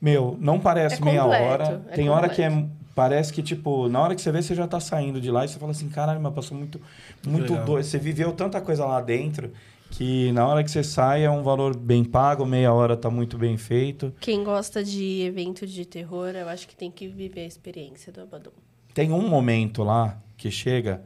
meu, 0.01 0.37
não 0.41 0.59
parece 0.61 1.01
É 1.01 1.05
meia 1.05 1.23
completo, 1.23 1.45
hora. 1.45 1.83
é 1.89 1.95
Tem 1.95 2.09
hora 2.09 2.29
que 2.29 2.43
é. 2.43 2.49
completo. 2.51 2.77
Parece 2.95 3.31
que, 3.31 3.43
tipo, 3.43 3.91
na 3.91 4.01
hora 4.01 4.15
que 4.15 4.23
você 4.23 4.33
vê, 4.33 4.41
você 4.41 4.55
já 4.55 4.67
tá 4.67 4.81
saindo 4.81 5.21
de 5.21 5.31
lá 5.31 5.45
e 5.45 5.49
você 5.49 5.59
fala 5.59 5.73
assim, 5.73 5.87
caralho, 5.87 6.19
mas 6.19 6.33
passou 6.33 6.57
muito, 6.57 6.81
muito 7.27 7.51
Legal. 7.53 7.67
doido. 7.67 7.85
Você 7.85 7.99
viveu 7.99 8.33
tanta 8.33 8.59
coisa 8.59 8.87
lá 8.87 9.03
dentro 9.03 9.53
que 9.91 10.33
na 10.33 10.47
hora 10.49 10.65
que 10.65 10.71
você 10.71 10.83
sai 10.83 11.23
é 11.23 11.31
um 11.31 11.43
valor 11.43 11.77
bem 11.77 12.03
pago, 12.03 12.47
meia 12.47 12.73
hora 12.73 12.97
tá 12.97 13.11
muito 13.11 13.37
bem 13.37 13.59
feito. 13.59 14.15
Quem 14.19 14.43
gosta 14.43 14.83
de 14.83 15.21
evento 15.21 15.67
de 15.67 15.85
terror, 15.85 16.29
eu 16.29 16.49
acho 16.49 16.67
que 16.67 16.75
tem 16.75 16.91
que 16.91 17.07
viver 17.07 17.43
a 17.43 17.47
experiência 17.47 18.11
do 18.11 18.23
Abaddon. 18.23 18.51
Tem 18.95 19.13
um 19.13 19.29
momento 19.29 19.83
lá 19.83 20.19
que 20.35 20.51
chega 20.51 21.03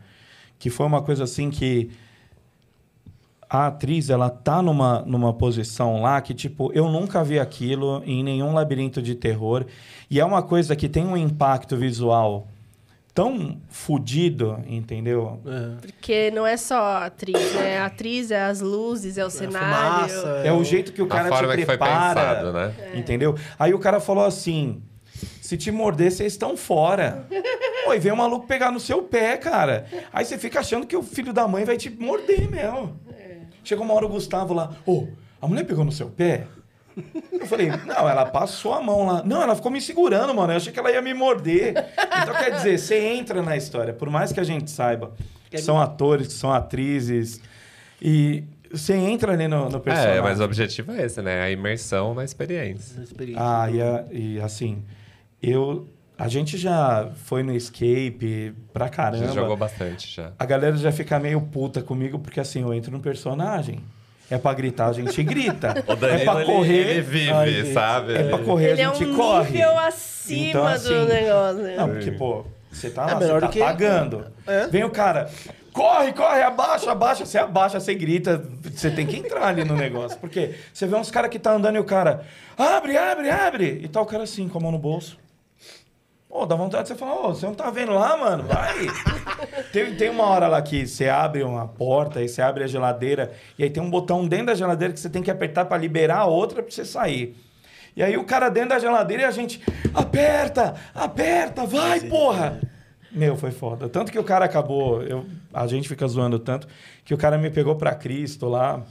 que 0.61 0.70
foi 0.70 0.86
uma 0.86 1.03
coisa 1.03 1.24
assim 1.24 1.51
que 1.51 1.91
a 3.51 3.66
atriz, 3.66 4.09
ela 4.09 4.30
tá 4.30 4.62
numa, 4.62 5.01
numa 5.03 5.32
posição 5.34 6.01
lá 6.03 6.20
que, 6.20 6.32
tipo, 6.32 6.70
eu 6.72 6.88
nunca 6.88 7.24
vi 7.24 7.36
aquilo 7.40 8.01
em 8.07 8.22
nenhum 8.22 8.55
labirinto 8.55 9.03
de 9.03 9.16
terror. 9.16 9.66
E 10.09 10.20
é 10.20 10.24
uma 10.24 10.40
coisa 10.40 10.76
que 10.76 10.88
tem 10.88 11.05
um 11.05 11.16
impacto 11.16 11.76
visual 11.76 12.46
tão 13.12 13.59
fodido, 13.68 14.57
entendeu? 14.68 15.40
É. 15.44 15.80
Porque 15.80 16.30
não 16.30 16.46
é 16.46 16.57
só 16.57 16.76
a 16.80 17.07
atriz, 17.07 17.53
né? 17.55 17.78
A 17.78 17.86
atriz 17.86 18.30
é 18.30 18.40
as 18.40 18.61
luzes, 18.61 19.18
é 19.18 19.26
o 19.26 19.30
cenário. 19.30 20.09
fumaça, 20.09 20.42
É 20.44 20.53
o 20.53 20.62
jeito 20.62 20.92
que 20.92 21.03
o 21.03 21.09
cara 21.09 21.26
a 21.26 21.28
forma 21.28 21.53
te 21.55 21.59
que 21.59 21.66
foi 21.66 21.76
prepara. 21.76 22.20
pensado, 22.36 22.53
né? 22.53 22.74
Entendeu? 22.94 23.34
Aí 23.59 23.74
o 23.74 23.80
cara 23.80 23.98
falou 23.98 24.24
assim: 24.24 24.80
se 25.40 25.57
te 25.57 25.72
morder, 25.72 26.12
vocês 26.12 26.32
estão 26.32 26.57
fora. 26.57 27.26
Pô, 27.84 27.92
e 27.92 27.98
vem 27.98 28.12
um 28.12 28.16
maluco 28.16 28.46
pegar 28.46 28.70
no 28.70 28.78
seu 28.78 29.03
pé, 29.03 29.36
cara. 29.36 29.86
Aí 30.12 30.24
você 30.24 30.38
fica 30.38 30.61
achando 30.61 30.86
que 30.86 30.96
o 30.96 31.03
filho 31.03 31.32
da 31.32 31.48
mãe 31.48 31.64
vai 31.64 31.76
te 31.76 31.90
morder 31.90 32.48
mesmo. 32.48 32.96
Chegou 33.65 33.85
uma 33.85 33.95
hora 33.95 34.07
o 34.07 34.09
Gustavo 34.09 34.53
lá, 34.55 34.71
ô, 34.87 35.09
a 35.41 35.47
mulher 35.47 35.65
pegou 35.65 35.85
no 35.85 35.93
seu 35.93 36.09
pé? 36.09 36.47
Eu 37.33 37.47
falei, 37.47 37.69
não, 37.87 38.09
ela 38.09 38.27
passou 38.27 38.75
a 38.75 38.83
mão 38.83 39.07
lá. 39.07 39.23
Não, 39.25 39.41
ela 39.43 39.55
ficou 39.55 39.71
me 39.71 39.81
segurando, 39.81 40.35
mano. 40.35 40.53
Eu 40.53 40.57
achei 40.57 40.73
que 40.73 40.79
ela 40.79 40.91
ia 40.91 41.01
me 41.01 41.15
morder. 41.15 41.73
Então, 42.23 42.35
quer 42.35 42.51
dizer, 42.57 42.79
você 42.79 42.99
entra 42.99 43.41
na 43.43 43.57
história, 43.57 43.93
por 43.95 44.11
mais 44.11 44.33
que 44.33 44.41
a 44.41 44.45
gente 44.45 44.71
saiba 44.71 45.13
que 45.49 45.59
são 45.59 45.81
atores, 45.81 46.27
que 46.27 46.33
são 46.35 46.53
atrizes, 46.53 47.41
e 48.03 48.45
você 48.71 48.95
entra 48.95 49.33
ali 49.33 49.49
no, 49.49 49.69
no 49.69 49.81
personagem. 49.81 50.19
É, 50.19 50.21
mas 50.21 50.41
o 50.41 50.45
objetivo 50.45 50.93
é 50.93 51.05
esse, 51.07 51.23
né? 51.23 51.43
A 51.43 51.51
imersão 51.51 52.13
na 52.15 52.25
experiência. 52.25 52.95
Essa 52.95 53.03
experiência. 53.03 53.43
Ah, 53.43 53.71
e, 53.71 53.81
a- 53.81 54.05
e 54.11 54.41
assim, 54.41 54.83
eu. 55.43 55.89
A 56.21 56.29
gente 56.29 56.59
já 56.59 57.09
foi 57.25 57.43
no 57.43 57.53
escape 57.55 58.55
pra 58.73 58.87
A 58.87 58.89
caramba. 58.89 59.25
gente 59.27 59.35
jogou 59.35 59.57
bastante 59.57 60.14
já. 60.14 60.33
A 60.39 60.45
galera 60.45 60.77
já 60.77 60.93
fica 60.93 61.18
meio 61.18 61.41
puta 61.41 61.81
comigo, 61.83 62.18
porque 62.18 62.39
assim, 62.41 62.61
eu 62.62 62.75
entro 62.75 62.93
no 62.93 63.01
personagem. 63.01 63.81
É 64.31 64.39
pra 64.39 64.55
gritar, 64.55 64.87
a 64.89 64.93
gente 64.93 65.23
grita. 65.25 65.75
O 65.89 65.97
Danilo, 65.97 66.21
é 66.21 66.25
pra 66.25 66.35
ele- 66.37 66.45
correr. 66.45 66.77
ele 66.77 67.01
vive, 67.01 67.31
Ai, 67.33 67.51
gente, 67.51 67.73
sabe? 67.73 68.14
É 68.14 68.23
pra 68.29 68.39
correr, 68.39 68.71
Ele 68.73 68.83
a 68.83 68.85
é 68.85 68.89
um 68.91 68.95
gente 68.95 69.16
corre. 69.16 69.51
nível 69.53 69.79
acima 69.79 70.49
Então, 70.51 70.66
assim, 70.66 70.89
do 70.95 71.07
negócio. 71.07 71.77
Não, 71.77 71.89
porque, 71.89 72.11
pô, 72.12 72.45
você 72.71 72.91
tá 72.91 73.03
É 73.03 73.14
lá, 73.14 73.18
você 73.21 73.41
tá 73.41 73.49
que- 73.49 73.59
pagando. 73.59 74.27
É. 74.47 74.66
Vem 74.68 74.85
o 74.85 74.91
cara, 74.91 75.29
corre, 75.73 76.12
corre, 76.12 76.43
abaixa, 76.43 76.93
abaixa. 76.93 77.27
Você 77.27 77.39
abaixa, 77.39 77.81
você 77.81 77.93
grita. 77.95 78.41
Você 78.73 78.91
tem 78.91 79.05
que 79.07 79.16
entrar 79.16 79.49
ali 79.49 79.64
no 79.64 79.75
negócio. 79.75 80.16
Porque 80.21 80.55
você 80.73 80.87
vê 80.87 80.95
uns 80.95 81.11
caras 81.11 81.31
que 81.31 81.39
tá 81.39 81.53
andando 81.53 81.75
e 81.77 81.79
o 81.81 81.85
cara, 81.85 82.23
abre, 82.57 82.97
abre, 82.97 83.31
abre. 83.31 83.81
E 83.83 83.89
tá 83.89 84.01
o 84.01 84.07
cara 84.07 84.23
assim, 84.25 84.47
com 84.49 84.59
a 84.59 84.61
mão 84.61 84.71
no 84.71 84.79
bolso. 84.79 85.18
Pô, 86.31 86.47
dá 86.47 86.55
vontade 86.55 86.85
de 86.85 86.91
você 86.91 86.95
falar, 86.95 87.26
ô, 87.26 87.35
você 87.35 87.45
não 87.45 87.55
tá 87.55 87.70
vendo 87.70 87.91
lá, 87.91 88.16
mano? 88.16 88.45
Vai! 88.45 88.87
tem, 89.72 89.97
tem 89.97 90.09
uma 90.09 90.26
hora 90.26 90.47
lá 90.47 90.62
que 90.62 90.87
você 90.87 91.09
abre 91.09 91.43
uma 91.43 91.66
porta 91.66 92.22
e 92.22 92.28
você 92.28 92.41
abre 92.41 92.62
a 92.62 92.68
geladeira 92.68 93.33
e 93.59 93.64
aí 93.64 93.68
tem 93.68 93.83
um 93.83 93.91
botão 93.91 94.28
dentro 94.28 94.47
da 94.47 94.55
geladeira 94.55 94.95
que 94.95 95.01
você 95.01 95.11
tem 95.11 95.24
que 95.24 95.31
apertar 95.31 95.64
pra 95.64 95.76
liberar 95.76 96.18
a 96.18 96.26
outra 96.26 96.62
pra 96.62 96.70
você 96.70 96.85
sair. 96.85 97.37
E 97.97 98.03
aí 98.03 98.16
o 98.16 98.22
cara 98.22 98.49
dentro 98.49 98.68
da 98.68 98.78
geladeira 98.78 99.24
e 99.24 99.26
a 99.26 99.33
gente, 99.33 99.61
aperta, 99.93 100.76
aperta, 100.95 101.66
vai, 101.66 102.01
porra! 102.03 102.61
Meu, 103.11 103.37
foi 103.37 103.51
foda. 103.51 103.89
Tanto 103.89 104.12
que 104.12 104.18
o 104.18 104.22
cara 104.22 104.45
acabou, 104.45 105.03
eu, 105.03 105.26
a 105.53 105.66
gente 105.66 105.89
fica 105.89 106.07
zoando 106.07 106.39
tanto, 106.39 106.68
que 107.05 107.12
o 107.12 107.18
cara 107.18 107.37
me 107.39 107.51
pegou 107.51 107.74
pra 107.74 107.93
Cristo 107.93 108.49
lá, 108.49 108.85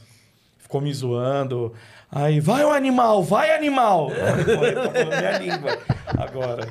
ficou 0.57 0.81
me 0.81 0.93
zoando. 0.93 1.73
Aí, 2.11 2.39
vai 2.39 2.63
o 2.65 2.71
animal, 2.71 3.23
vai 3.23 3.51
animal! 3.55 4.09
Tá 4.09 4.43
falando 4.91 5.07
minha 5.17 5.37
língua 5.37 5.77
agora. 6.17 6.67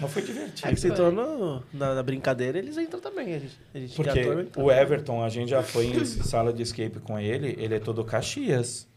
Mas 0.00 0.12
foi 0.12 0.22
divertido. 0.22 0.68
Aí 0.68 0.74
que 0.74 0.80
você 0.80 0.88
entrou 0.88 1.12
no- 1.12 1.62
na, 1.72 1.94
na 1.94 2.02
brincadeira, 2.02 2.58
eles 2.58 2.76
entram 2.76 3.00
também. 3.00 3.34
A 3.34 3.38
gente, 3.38 3.58
a 3.72 3.78
gente 3.78 3.94
que 3.94 4.00
é 4.00 4.04
Porque 4.04 4.20
ator, 4.20 4.46
o 4.64 4.70
Everton, 4.72 5.22
a 5.24 5.28
gente 5.28 5.50
já 5.50 5.62
foi 5.62 5.86
em 5.86 6.04
sala 6.04 6.52
de 6.52 6.62
escape 6.64 6.98
com 6.98 7.16
ele, 7.18 7.54
ele 7.58 7.76
é 7.76 7.78
todo 7.78 8.04
Caxias. 8.04 8.89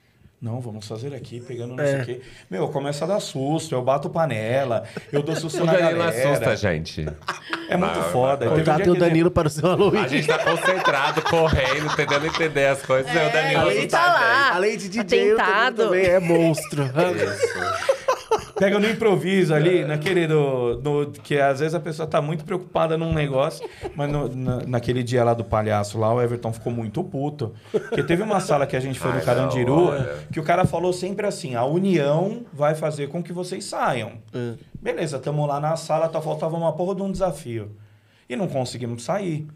Não, 0.43 0.59
vamos 0.59 0.85
fazer 0.85 1.15
aqui, 1.15 1.39
pegando 1.39 1.73
não 1.73 1.85
sei 1.85 1.95
É. 1.95 2.01
o 2.01 2.05
quê. 2.05 2.21
Meu, 2.51 2.67
começa 2.67 3.05
a 3.05 3.07
dar 3.07 3.21
susto, 3.21 3.73
eu 3.73 3.81
bato 3.81 4.09
panela, 4.09 4.83
eu 5.09 5.23
dou 5.23 5.33
susto 5.37 5.63
O 5.63 5.65
na 5.65 5.71
Danilo 5.71 5.99
galera. 5.99 6.29
assusta, 6.31 6.55
gente. 6.57 7.07
É 7.69 7.77
muito 7.77 7.95
Não, 7.95 8.03
foda. 8.11 8.49
Teve 8.49 8.71
um 8.71 8.91
o 8.91 8.95
ele- 8.95 8.99
Danilo 8.99 9.31
para 9.31 9.47
o 9.47 9.49
seu 9.49 9.63
Halloween. 9.69 10.03
A 10.03 10.07
gente 10.09 10.27
tá 10.27 10.39
concentrado, 10.39 11.21
correndo, 11.21 11.95
tentando 11.95 12.25
entender 12.27 12.65
as 12.65 12.81
coisas. 12.81 13.09
e 13.09 13.15
o 13.17 13.31
Danilo 13.31 13.61
ele 13.71 13.79
assusta 13.79 13.97
tá 13.97 14.03
a 14.03 14.13
lá. 14.13 14.55
Além 14.55 14.77
de 14.77 14.89
DJ, 14.89 15.31
Atentado. 15.31 15.75
também 15.77 16.05
é 16.07 16.19
monstro. 16.19 16.83
gente. 16.83 17.23
Isso. 17.23 18.12
Pega 18.55 18.77
no 18.79 18.87
improviso 18.87 19.53
ali, 19.53 19.83
naquele 19.83 20.27
do, 20.27 20.75
do- 20.75 21.11
Que 21.23 21.39
às 21.39 21.59
vezes 21.59 21.73
a 21.73 21.79
pessoa 21.79 22.07
tá 22.07 22.21
muito 22.21 22.45
preocupada 22.45 22.97
num 22.97 23.11
negócio, 23.13 23.67
mas 23.95 24.11
no- 24.11 24.27
na- 24.35 24.61
naquele 24.67 25.01
dia 25.03 25.23
lá 25.23 25.33
do 25.33 25.43
palhaço 25.43 25.97
lá, 25.97 26.13
o 26.13 26.21
Everton 26.21 26.53
ficou 26.53 26.71
muito 26.71 27.03
puto. 27.03 27.53
Porque 27.71 28.03
teve 28.03 28.21
uma 28.21 28.39
sala 28.39 28.67
que 28.67 28.75
a 28.75 28.79
gente 28.79 28.99
foi 28.99 29.11
no 29.11 29.17
Ai, 29.17 29.23
Carandiru, 29.25 29.75
não, 29.75 29.85
olha. 29.87 30.17
que 30.31 30.39
o 30.39 30.43
cara 30.43 30.65
falou 30.65 30.93
sempre 30.93 31.25
assim: 31.25 31.55
a 31.55 31.65
união 31.65 32.45
vai 32.53 32.75
fazer 32.75 33.07
com 33.07 33.23
que 33.23 33.33
vocês 33.33 33.65
saiam. 33.65 34.13
É. 34.33 34.53
Beleza, 34.81 35.17
tamo 35.19 35.45
lá 35.45 35.59
na 35.59 35.75
sala, 35.75 36.07
tá, 36.07 36.21
faltava 36.21 36.55
uma 36.55 36.73
porra 36.73 36.95
de 36.95 37.01
um 37.01 37.11
desafio. 37.11 37.71
E 38.29 38.35
não 38.35 38.47
conseguimos 38.47 39.03
sair. 39.03 39.47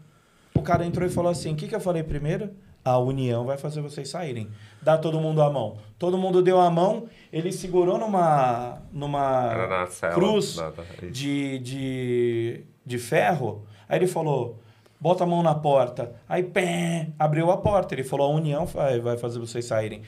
O 0.54 0.62
cara 0.62 0.84
entrou 0.84 1.06
e 1.06 1.10
falou 1.10 1.30
assim: 1.30 1.52
o 1.52 1.56
que, 1.56 1.68
que 1.68 1.74
eu 1.74 1.80
falei 1.80 2.02
primeiro? 2.02 2.50
A 2.88 2.98
união 2.98 3.44
vai 3.44 3.56
fazer 3.56 3.80
vocês 3.80 4.08
saírem. 4.08 4.48
Dá 4.80 4.96
todo 4.96 5.20
mundo 5.20 5.42
a 5.42 5.50
mão. 5.50 5.76
Todo 5.98 6.16
mundo 6.16 6.42
deu 6.42 6.60
a 6.60 6.70
mão, 6.70 7.06
ele 7.32 7.52
segurou 7.52 7.98
numa, 7.98 8.78
numa 8.92 9.66
na 9.66 9.86
cela, 9.86 10.14
cruz 10.14 10.56
nada, 10.56 10.84
isso. 11.02 11.10
de, 11.10 11.58
de, 11.58 12.60
de 12.86 12.98
ferro. 12.98 13.64
Aí 13.88 13.98
ele 13.98 14.06
falou: 14.06 14.58
bota 15.00 15.24
a 15.24 15.26
mão 15.26 15.42
na 15.42 15.54
porta. 15.54 16.14
Aí, 16.28 16.42
pé, 16.42 17.08
abriu 17.18 17.50
a 17.50 17.56
porta. 17.56 17.94
Ele 17.94 18.04
falou: 18.04 18.30
a 18.30 18.34
união 18.34 18.64
vai, 18.66 19.00
vai 19.00 19.16
fazer 19.16 19.38
vocês 19.38 19.64
saírem. 19.64 20.02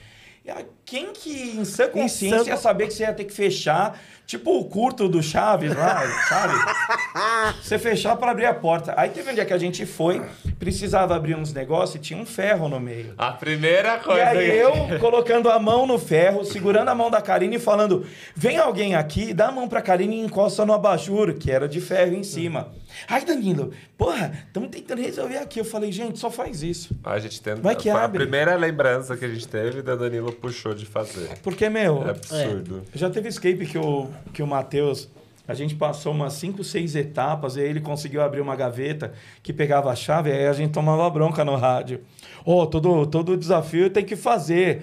E 0.44 0.50
aí, 0.50 0.64
Quem 0.84 1.12
que 1.12 1.56
em 1.56 1.64
sã 1.64 1.88
consciência 1.88 2.44
sã- 2.44 2.50
ia 2.50 2.56
saber 2.56 2.86
que 2.88 2.94
você 2.94 3.04
ia 3.04 3.12
ter 3.12 3.24
que 3.24 3.32
fechar, 3.32 3.96
tipo 4.26 4.58
o 4.58 4.64
curto 4.64 5.08
do 5.08 5.22
Chaves 5.22 5.76
lá, 5.76 6.02
sabe? 6.28 6.54
Você 7.62 7.78
fechar 7.78 8.16
para 8.16 8.30
abrir 8.32 8.46
a 8.46 8.54
porta. 8.54 8.94
Aí 8.96 9.10
teve 9.10 9.30
um 9.30 9.34
dia 9.34 9.44
que 9.44 9.52
a 9.52 9.58
gente 9.58 9.84
foi, 9.86 10.20
precisava 10.58 11.14
abrir 11.14 11.36
uns 11.36 11.52
negócios 11.52 11.96
e 11.96 11.98
tinha 11.98 12.18
um 12.20 12.26
ferro 12.26 12.68
no 12.68 12.80
meio. 12.80 13.14
A 13.18 13.30
primeira 13.32 13.96
E 13.96 14.00
coisa. 14.00 14.22
aí 14.30 14.50
que- 14.50 14.56
eu 14.56 14.98
colocando 14.98 15.48
a 15.50 15.58
mão 15.60 15.86
no 15.86 15.98
ferro, 15.98 16.44
segurando 16.44 16.88
a 16.88 16.94
mão 16.94 17.10
da 17.10 17.20
Karine 17.22 17.56
e 17.56 17.58
falando: 17.60 18.04
vem 18.34 18.58
alguém 18.58 18.94
aqui, 18.96 19.32
dá 19.32 19.48
a 19.48 19.52
mão 19.52 19.68
pra 19.68 19.80
Karine 19.82 20.16
e 20.16 20.24
encosta 20.24 20.64
no 20.66 20.72
abajur, 20.72 21.34
que 21.34 21.50
era 21.50 21.68
de 21.68 21.80
ferro 21.80 22.14
em 22.14 22.24
cima. 22.24 22.72
Ai, 23.08 23.24
Danilo, 23.24 23.72
porra, 23.96 24.32
estamos 24.48 24.68
tentando 24.70 25.00
resolver 25.00 25.38
aqui. 25.38 25.60
Eu 25.60 25.64
falei, 25.64 25.92
gente, 25.92 26.18
só 26.18 26.28
faz 26.30 26.62
isso. 26.62 26.96
A 27.04 27.18
gente 27.20 27.40
tenta. 27.40 27.60
Vai 27.60 27.76
que 27.76 27.90
foi 27.90 28.00
abre. 28.00 28.18
A 28.18 28.26
primeira 28.26 28.56
lembrança 28.56 29.16
que 29.16 29.24
a 29.24 29.28
gente 29.28 29.46
teve 29.46 29.80
da 29.82 29.94
Danilo 29.94 30.32
puxou 30.40 30.74
de 30.74 30.86
fazer. 30.86 31.38
Porque, 31.42 31.68
meu, 31.68 32.04
É 32.06 32.10
absurdo. 32.10 32.82
já 32.94 33.10
teve 33.10 33.28
escape 33.28 33.66
que 33.66 33.78
o, 33.78 34.08
que 34.32 34.42
o 34.42 34.46
Matheus. 34.46 35.08
A 35.48 35.54
gente 35.54 35.74
passou 35.74 36.12
umas 36.12 36.34
5, 36.34 36.62
6 36.62 36.94
etapas 36.94 37.56
e 37.56 37.60
aí 37.60 37.68
ele 37.68 37.80
conseguiu 37.80 38.22
abrir 38.22 38.40
uma 38.40 38.54
gaveta 38.54 39.12
que 39.42 39.52
pegava 39.52 39.90
a 39.90 39.96
chave 39.96 40.30
e 40.30 40.32
aí 40.32 40.46
a 40.46 40.52
gente 40.52 40.70
tomava 40.72 41.10
bronca 41.10 41.44
no 41.44 41.56
rádio. 41.56 42.02
Ó, 42.46 42.66
todo, 42.66 43.04
todo 43.06 43.36
desafio 43.36 43.90
tem 43.90 44.04
que 44.04 44.14
fazer. 44.14 44.82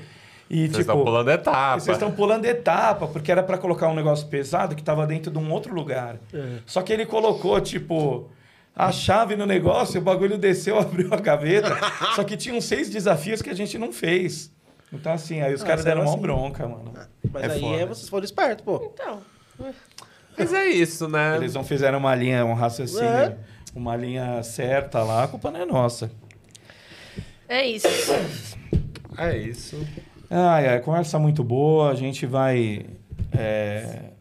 E, 0.49 0.59
Vocês 0.59 0.69
tipo, 0.69 0.81
estão 0.81 1.03
pulando 1.03 1.31
etapa. 1.31 1.79
Vocês 1.79 1.95
estão 1.95 2.11
pulando 2.11 2.45
etapa, 2.45 3.07
porque 3.07 3.31
era 3.31 3.43
pra 3.43 3.57
colocar 3.57 3.87
um 3.87 3.95
negócio 3.95 4.27
pesado 4.27 4.75
que 4.75 4.83
tava 4.83 5.07
dentro 5.07 5.31
de 5.31 5.37
um 5.37 5.51
outro 5.51 5.73
lugar. 5.73 6.17
É. 6.33 6.57
Só 6.65 6.81
que 6.81 6.91
ele 6.91 7.05
colocou, 7.05 7.59
tipo, 7.61 8.29
a 8.75 8.91
chave 8.91 9.35
no 9.37 9.45
negócio, 9.45 9.99
o 10.01 10.03
bagulho 10.03 10.37
desceu, 10.37 10.77
abriu 10.79 11.13
a 11.13 11.17
gaveta. 11.17 11.77
só 12.15 12.23
que 12.25 12.35
tinham 12.35 12.59
seis 12.59 12.89
desafios 12.89 13.41
que 13.41 13.49
a 13.49 13.53
gente 13.55 13.77
não 13.77 13.93
fez. 13.93 14.51
Então, 14.91 15.11
assim, 15.11 15.41
aí 15.41 15.53
os 15.53 15.61
Ah, 15.63 15.65
caras 15.65 15.83
deram 15.83 16.01
será 16.01 16.09
uma 16.09 16.13
assim? 16.13 16.21
bronca, 16.21 16.67
mano. 16.67 16.93
Mas 17.31 17.43
É 17.43 17.51
aí 17.53 17.59
foda. 17.61 17.75
é, 17.81 17.85
vocês 17.85 18.09
foram 18.09 18.23
espertos, 18.25 18.63
pô. 18.63 18.91
Então, 18.93 19.21
Mas 20.37 20.53
é 20.53 20.67
isso, 20.67 21.07
né? 21.09 21.35
Eles 21.35 21.53
não 21.53 21.63
fizeram 21.63 21.97
uma 21.97 22.13
linha, 22.15 22.45
um 22.45 22.53
raciocínio, 22.53 23.03
É. 23.09 23.37
uma 23.75 23.95
linha 23.95 24.41
certa 24.43 25.03
lá, 25.03 25.23
a 25.23 25.27
culpa 25.27 25.49
não 25.51 25.59
é 25.61 25.65
nossa. 25.65 26.11
é 27.49 27.65
isso. 27.67 27.87
É 29.17 29.35
isso. 29.35 29.75
Ai, 30.29 30.67
ai, 30.67 30.79
conversa 30.81 31.17
muito 31.17 31.43
boa, 31.43 31.89
a 31.91 31.95
gente 31.95 32.25
vai 32.25 32.85
é, 33.35 34.11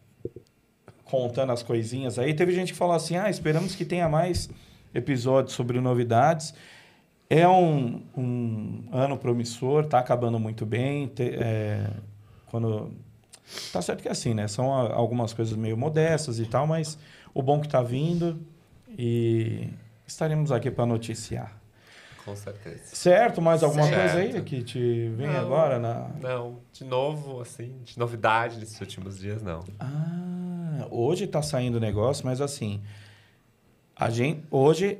contando 1.05 1.53
as 1.53 1.63
coisinhas 1.63 2.19
aí. 2.19 2.33
Teve 2.35 2.53
gente 2.53 2.73
que 2.73 2.79
falou 2.79 2.95
assim, 2.95 3.17
ah, 3.17 3.29
esperamos 3.29 3.75
que 3.75 3.85
tenha 3.85 4.09
mais 4.09 4.49
episódios 4.95 5.55
sobre 5.55 5.81
novidades. 5.81 6.55
É 7.29 7.47
um, 7.49 8.03
um 8.17 8.89
ano 8.93 9.17
promissor, 9.19 9.87
tá 9.87 9.99
acabando 9.99 10.39
muito 10.39 10.65
bem. 10.65 11.09
te- 11.09 11.35
é, 11.35 11.91
quando 12.47 12.93
Tá 13.73 13.81
certo 13.81 14.03
que 14.03 14.09
é 14.09 14.11
assim, 14.11 14.35
né? 14.35 14.49
São 14.49 14.75
a- 14.75 14.93
algumas 14.93 15.33
coisas 15.33 15.57
meio 15.57 15.77
modestas 15.77 16.41
e 16.41 16.47
tal, 16.47 16.67
mas 16.67 16.99
o 17.33 17.41
bom 17.41 17.61
que 17.61 17.69
tá 17.69 17.81
vindo 17.81 18.41
e 18.99 19.69
estaremos 20.05 20.51
aqui 20.51 20.69
para 20.69 20.85
noticiar. 20.85 21.57
Com 22.25 22.35
certeza. 22.35 22.83
Certo? 22.97 23.41
Mais 23.41 23.63
alguma 23.63 23.87
Certo. 23.87 24.01
coisa 24.01 24.19
aí 24.19 24.43
que 24.43 24.65
te 24.65 25.09
vem 25.11 25.29
Não. 25.29 25.39
agora 25.39 25.79
na... 25.79 26.09
Não, 26.21 26.59
de 26.73 26.85
novo, 26.85 27.41
assim, 27.41 27.73
de 27.85 27.97
novidade 27.97 28.59
nesses 28.59 28.81
últimos 28.81 29.17
dias, 29.17 29.41
não. 29.45 29.63
Ah, 29.79 30.89
hoje 30.91 31.29
tá 31.29 31.41
saindo 31.41 31.77
o 31.77 31.81
negócio, 31.81 32.27
mas 32.27 32.41
assim, 32.41 32.83
a 33.95 34.11
gente, 34.11 34.43
hoje 34.51 34.99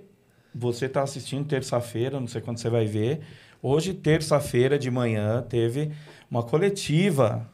você 0.59 0.89
tá 0.89 1.03
assistindo 1.03 1.47
terça-feira, 1.47 2.19
não 2.19 2.27
sei 2.27 2.41
quando 2.41 2.59
você 2.59 2.71
vai 2.71 2.87
ver. 2.87 3.21
Hoje, 3.63 3.93
terça-feira 3.95 4.79
de 4.79 4.91
manhã, 4.91 5.43
teve 5.49 5.91
uma 6.31 6.43
coletiva 6.43 7.47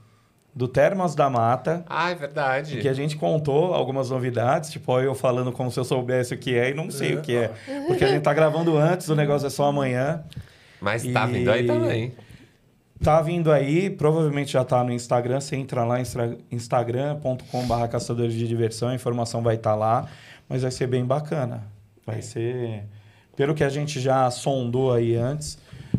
do 0.55 0.69
Termas 0.69 1.15
da 1.15 1.31
Mata, 1.31 1.83
Ah, 1.89 2.11
é 2.11 2.15
verdade. 2.15 2.77
que 2.79 2.87
a 2.89 2.93
gente 2.93 3.17
contou 3.17 3.73
algumas 3.73 4.11
novidades, 4.11 4.69
tipo 4.71 5.01
eu 5.01 5.15
falando 5.15 5.51
como 5.51 5.71
se 5.71 5.81
eu 5.81 5.85
soubesse 5.85 6.35
o 6.35 6.39
que 6.39 6.55
é 6.55 6.71
e 6.71 6.75
não 6.75 6.91
sei 6.91 7.15
o 7.17 7.23
que 7.23 7.35
é. 7.35 7.51
Porque 7.87 8.05
a 8.05 8.09
gente 8.09 8.23
tá 8.23 8.35
gravando 8.35 8.77
antes, 8.77 9.09
o 9.09 9.15
negócio 9.17 9.47
é 9.47 9.51
só 9.51 9.65
amanhã. 9.65 10.23
Mas 10.81 11.03
tá 11.05 11.27
E- 11.27 11.33
vindo 11.33 11.51
aí 11.51 11.67
também. 11.67 12.13
Tá 13.03 13.21
vindo 13.23 13.51
aí, 13.51 13.89
provavelmente 13.91 14.53
já 14.53 14.63
tá 14.65 14.85
no 14.85 14.93
Instagram. 14.93 15.41
Você 15.41 15.57
entra 15.57 15.85
lá, 15.85 15.99
instagram.com.br 16.51 17.89
caçadores 17.91 18.35
de 18.35 18.47
diversão, 18.47 18.89
a 18.91 18.95
informação 18.95 19.43
vai 19.43 19.55
estar 19.57 19.75
lá, 19.75 20.07
mas 20.49 20.63
vai 20.63 20.71
ser 20.71 20.87
bem 20.87 21.05
bacana. 21.05 21.65
Vai 22.13 22.23
ser, 22.23 22.85
pelo 23.37 23.55
que 23.55 23.65
a 23.65 23.69
gente 23.69 24.01
já 24.01 24.31
sondou 24.31 24.93
aí 24.93 25.17
antes, 25.17 25.59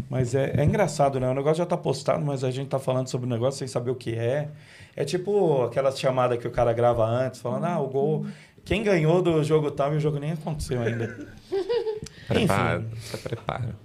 mas 0.09 0.35
é, 0.35 0.53
é 0.57 0.63
engraçado, 0.63 1.19
né? 1.19 1.29
O 1.29 1.33
negócio 1.33 1.57
já 1.57 1.65
tá 1.65 1.77
postado, 1.77 2.23
mas 2.23 2.43
a 2.43 2.51
gente 2.51 2.67
tá 2.67 2.79
falando 2.79 3.07
sobre 3.07 3.25
o 3.25 3.29
negócio 3.29 3.59
sem 3.59 3.67
saber 3.67 3.91
o 3.91 3.95
que 3.95 4.15
é. 4.15 4.49
É 4.95 5.03
tipo 5.03 5.63
aquela 5.63 5.91
chamada 5.91 6.37
que 6.37 6.47
o 6.47 6.51
cara 6.51 6.71
grava 6.73 7.05
antes, 7.05 7.41
falando, 7.41 7.65
ah, 7.65 7.79
o 7.79 7.87
gol. 7.87 8.25
Quem 8.63 8.83
ganhou 8.83 9.21
do 9.21 9.43
jogo 9.43 9.71
tal 9.71 9.93
e 9.93 9.97
o 9.97 9.99
jogo 9.99 10.19
nem 10.19 10.31
aconteceu 10.31 10.81
ainda. 10.81 11.27
Prepara. 12.27 12.85
Você 13.01 13.17
prepara. 13.17 13.75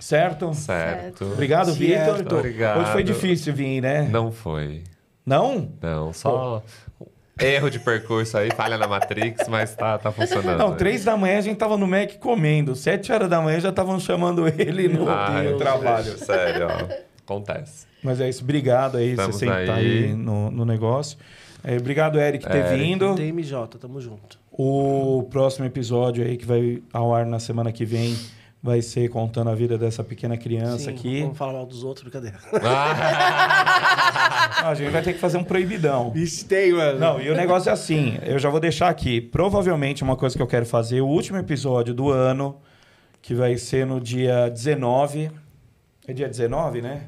Certo? 0.00 0.54
Certo. 0.54 1.24
Obrigado, 1.24 1.74
Certo. 1.74 2.18
Vitor. 2.18 2.38
Obrigado. 2.38 2.80
Hoje 2.80 2.92
foi 2.92 3.02
difícil 3.02 3.52
vir, 3.52 3.82
né? 3.82 4.08
Não 4.08 4.32
foi. 4.32 4.82
Não? 5.24 5.72
Não, 5.82 6.12
só 6.12 6.62
erro 7.38 7.70
de 7.70 7.78
percurso 7.78 8.38
aí, 8.38 8.48
falha 8.54 8.78
na 8.78 8.88
Matrix, 8.88 9.46
mas 9.48 9.74
tá, 9.74 9.98
tá 9.98 10.10
funcionando. 10.10 10.58
Não, 10.58 10.74
três 10.74 11.04
da 11.04 11.16
manhã 11.16 11.38
a 11.38 11.42
gente 11.42 11.56
tava 11.56 11.76
no 11.76 11.86
Mac 11.86 12.14
comendo. 12.18 12.74
Sete 12.74 13.12
horas 13.12 13.28
da 13.28 13.40
manhã 13.40 13.60
já 13.60 13.68
estavam 13.68 14.00
chamando 14.00 14.46
ele 14.48 14.88
no, 14.88 15.04
no 15.04 15.58
trabalho. 15.58 16.18
Sério, 16.18 16.66
ó. 16.68 17.06
Acontece. 17.22 17.86
Mas 18.02 18.20
é 18.20 18.28
isso. 18.28 18.42
Obrigado 18.42 18.96
aí, 18.96 19.10
Estamos 19.10 19.36
você 19.36 19.46
tá 19.46 19.56
aí. 19.56 19.70
aí 19.70 20.14
no, 20.14 20.50
no 20.50 20.64
negócio. 20.64 21.18
É, 21.62 21.76
obrigado, 21.76 22.20
Eric, 22.20 22.44
por 22.44 22.52
ter 22.52 22.58
Eric. 22.58 22.78
vindo. 22.78 23.14
TMJ, 23.14 23.78
tamo 23.80 24.00
junto. 24.00 24.38
O 24.52 25.26
próximo 25.30 25.66
episódio 25.66 26.24
aí 26.24 26.36
que 26.36 26.46
vai 26.46 26.82
ao 26.92 27.14
ar 27.14 27.26
na 27.26 27.38
semana 27.38 27.72
que 27.72 27.84
vem 27.84 28.16
vai 28.62 28.82
ser 28.82 29.08
contando 29.08 29.50
a 29.50 29.54
vida 29.54 29.78
dessa 29.78 30.02
pequena 30.02 30.36
criança 30.36 30.84
Sim, 30.84 30.90
aqui. 30.90 31.20
Vamos 31.22 31.38
falar 31.38 31.52
mal 31.52 31.66
dos 31.66 31.84
outros, 31.84 32.02
brincadeira. 32.02 32.38
Ah, 34.58 34.70
a 34.70 34.74
gente 34.74 34.90
vai 34.90 35.02
ter 35.02 35.12
que 35.12 35.18
fazer 35.18 35.36
um 35.36 35.44
proibidão. 35.44 36.10
Vixe, 36.10 36.44
tem, 36.44 36.72
mano. 36.72 36.98
Não, 36.98 37.20
e 37.20 37.28
o 37.28 37.36
negócio 37.36 37.68
é 37.68 37.72
assim, 37.72 38.18
eu 38.24 38.38
já 38.38 38.48
vou 38.48 38.58
deixar 38.58 38.88
aqui. 38.88 39.20
Provavelmente 39.20 40.02
uma 40.02 40.16
coisa 40.16 40.34
que 40.34 40.42
eu 40.42 40.46
quero 40.46 40.64
fazer, 40.64 41.02
o 41.02 41.06
último 41.06 41.36
episódio 41.38 41.92
do 41.92 42.10
ano, 42.10 42.56
que 43.20 43.34
vai 43.34 43.58
ser 43.58 43.86
no 43.86 44.00
dia 44.00 44.48
19. 44.48 45.30
É 46.08 46.12
dia 46.12 46.26
19, 46.26 46.80
né? 46.80 47.02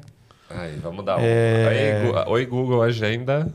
Aí, 0.49 0.75
vamos 0.77 1.03
dar 1.03 1.17
um. 1.17 1.21
É. 1.21 2.03
Aí, 2.05 2.27
Oi, 2.27 2.45
Google 2.45 2.81
Agenda. 2.81 3.51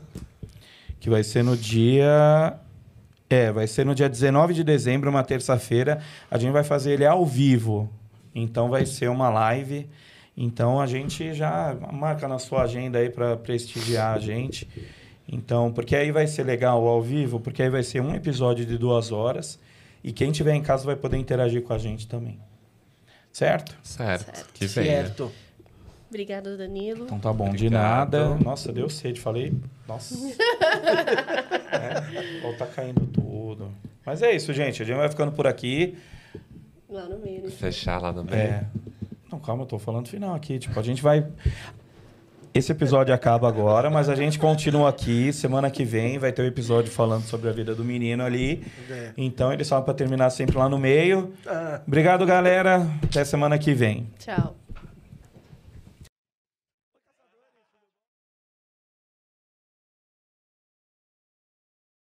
Que 0.99 1.09
vai 1.09 1.23
ser 1.23 1.43
no 1.43 1.55
dia. 1.55 2.59
É, 3.35 3.51
vai 3.51 3.67
ser 3.67 3.85
no 3.85 3.93
dia 3.93 4.07
19 4.07 4.53
de 4.53 4.63
dezembro, 4.63 5.09
uma 5.09 5.21
terça-feira. 5.21 5.99
A 6.31 6.37
gente 6.37 6.53
vai 6.53 6.63
fazer 6.63 6.93
ele 6.93 7.05
ao 7.05 7.25
vivo. 7.25 7.89
Então 8.33 8.69
vai 8.69 8.85
ser 8.85 9.09
uma 9.09 9.29
live. 9.29 9.89
Então 10.37 10.79
a 10.79 10.87
gente 10.87 11.33
já 11.33 11.75
marca 11.91 12.29
na 12.29 12.39
sua 12.39 12.63
agenda 12.63 12.97
aí 12.97 13.09
para 13.09 13.35
prestigiar 13.35 14.15
a 14.15 14.19
gente. 14.19 14.69
Então, 15.27 15.69
porque 15.73 15.97
aí 15.97 16.13
vai 16.13 16.27
ser 16.27 16.43
legal 16.43 16.87
ao 16.87 17.01
vivo, 17.01 17.39
porque 17.41 17.61
aí 17.61 17.69
vai 17.69 17.83
ser 17.83 17.99
um 17.99 18.15
episódio 18.15 18.65
de 18.65 18.77
duas 18.77 19.11
horas. 19.11 19.59
E 20.01 20.13
quem 20.13 20.31
tiver 20.31 20.53
em 20.53 20.61
casa 20.61 20.85
vai 20.85 20.95
poder 20.95 21.17
interagir 21.17 21.61
com 21.61 21.73
a 21.73 21.77
gente 21.77 22.07
também. 22.07 22.39
Certo? 23.33 23.75
Certo. 23.83 24.33
Certo. 24.33 24.53
Que 24.53 24.65
venha. 24.65 25.03
Certo. 25.03 25.29
Obrigada, 26.07 26.55
Danilo. 26.55 27.03
Então 27.03 27.19
tá 27.19 27.33
bom, 27.33 27.49
de 27.49 27.65
Obrigado. 27.67 28.13
nada. 28.13 28.35
Nossa, 28.35 28.71
deu 28.71 28.89
sede, 28.89 29.19
falei. 29.19 29.53
Nossa. 29.85 30.15
é, 31.73 32.47
ó, 32.47 32.53
tá 32.53 32.65
caindo 32.67 33.05
tudo. 33.07 33.24
Mas 34.05 34.21
é 34.21 34.35
isso, 34.35 34.53
gente. 34.53 34.81
A 34.81 34.85
gente 34.85 34.97
vai 34.97 35.09
ficando 35.09 35.31
por 35.31 35.47
aqui. 35.47 35.97
Lá 36.89 37.05
no 37.05 37.17
meio. 37.19 37.43
né? 37.43 37.49
Fechar 37.49 38.01
lá 38.01 38.11
no 38.11 38.23
meio. 38.23 38.37
É. 38.37 38.65
Não, 39.31 39.39
calma, 39.39 39.63
eu 39.63 39.67
tô 39.67 39.79
falando 39.79 40.07
final 40.07 40.35
aqui. 40.35 40.59
Tipo, 40.59 40.79
a 40.79 40.83
gente 40.83 41.01
vai. 41.01 41.25
Esse 42.53 42.71
episódio 42.71 43.13
acaba 43.13 43.49
agora, 43.49 43.89
mas 43.89 44.07
a 44.07 44.15
gente 44.15 44.39
continua 44.39 44.87
aqui. 44.89 45.33
Semana 45.33 45.69
que 45.69 45.83
vem 45.83 46.17
vai 46.17 46.31
ter 46.31 46.41
um 46.41 46.45
episódio 46.45 46.89
falando 46.89 47.23
sobre 47.23 47.49
a 47.49 47.51
vida 47.51 47.75
do 47.75 47.83
menino 47.83 48.23
ali. 48.23 48.65
É. 48.89 49.11
Então 49.17 49.51
eles 49.51 49.67
falam 49.67 49.83
pra 49.83 49.93
terminar 49.93 50.29
sempre 50.29 50.57
lá 50.57 50.69
no 50.69 50.77
meio. 50.77 51.33
Obrigado, 51.85 52.25
galera. 52.25 52.87
Até 53.03 53.25
semana 53.25 53.57
que 53.57 53.73
vem. 53.73 54.07
Tchau. 54.19 54.55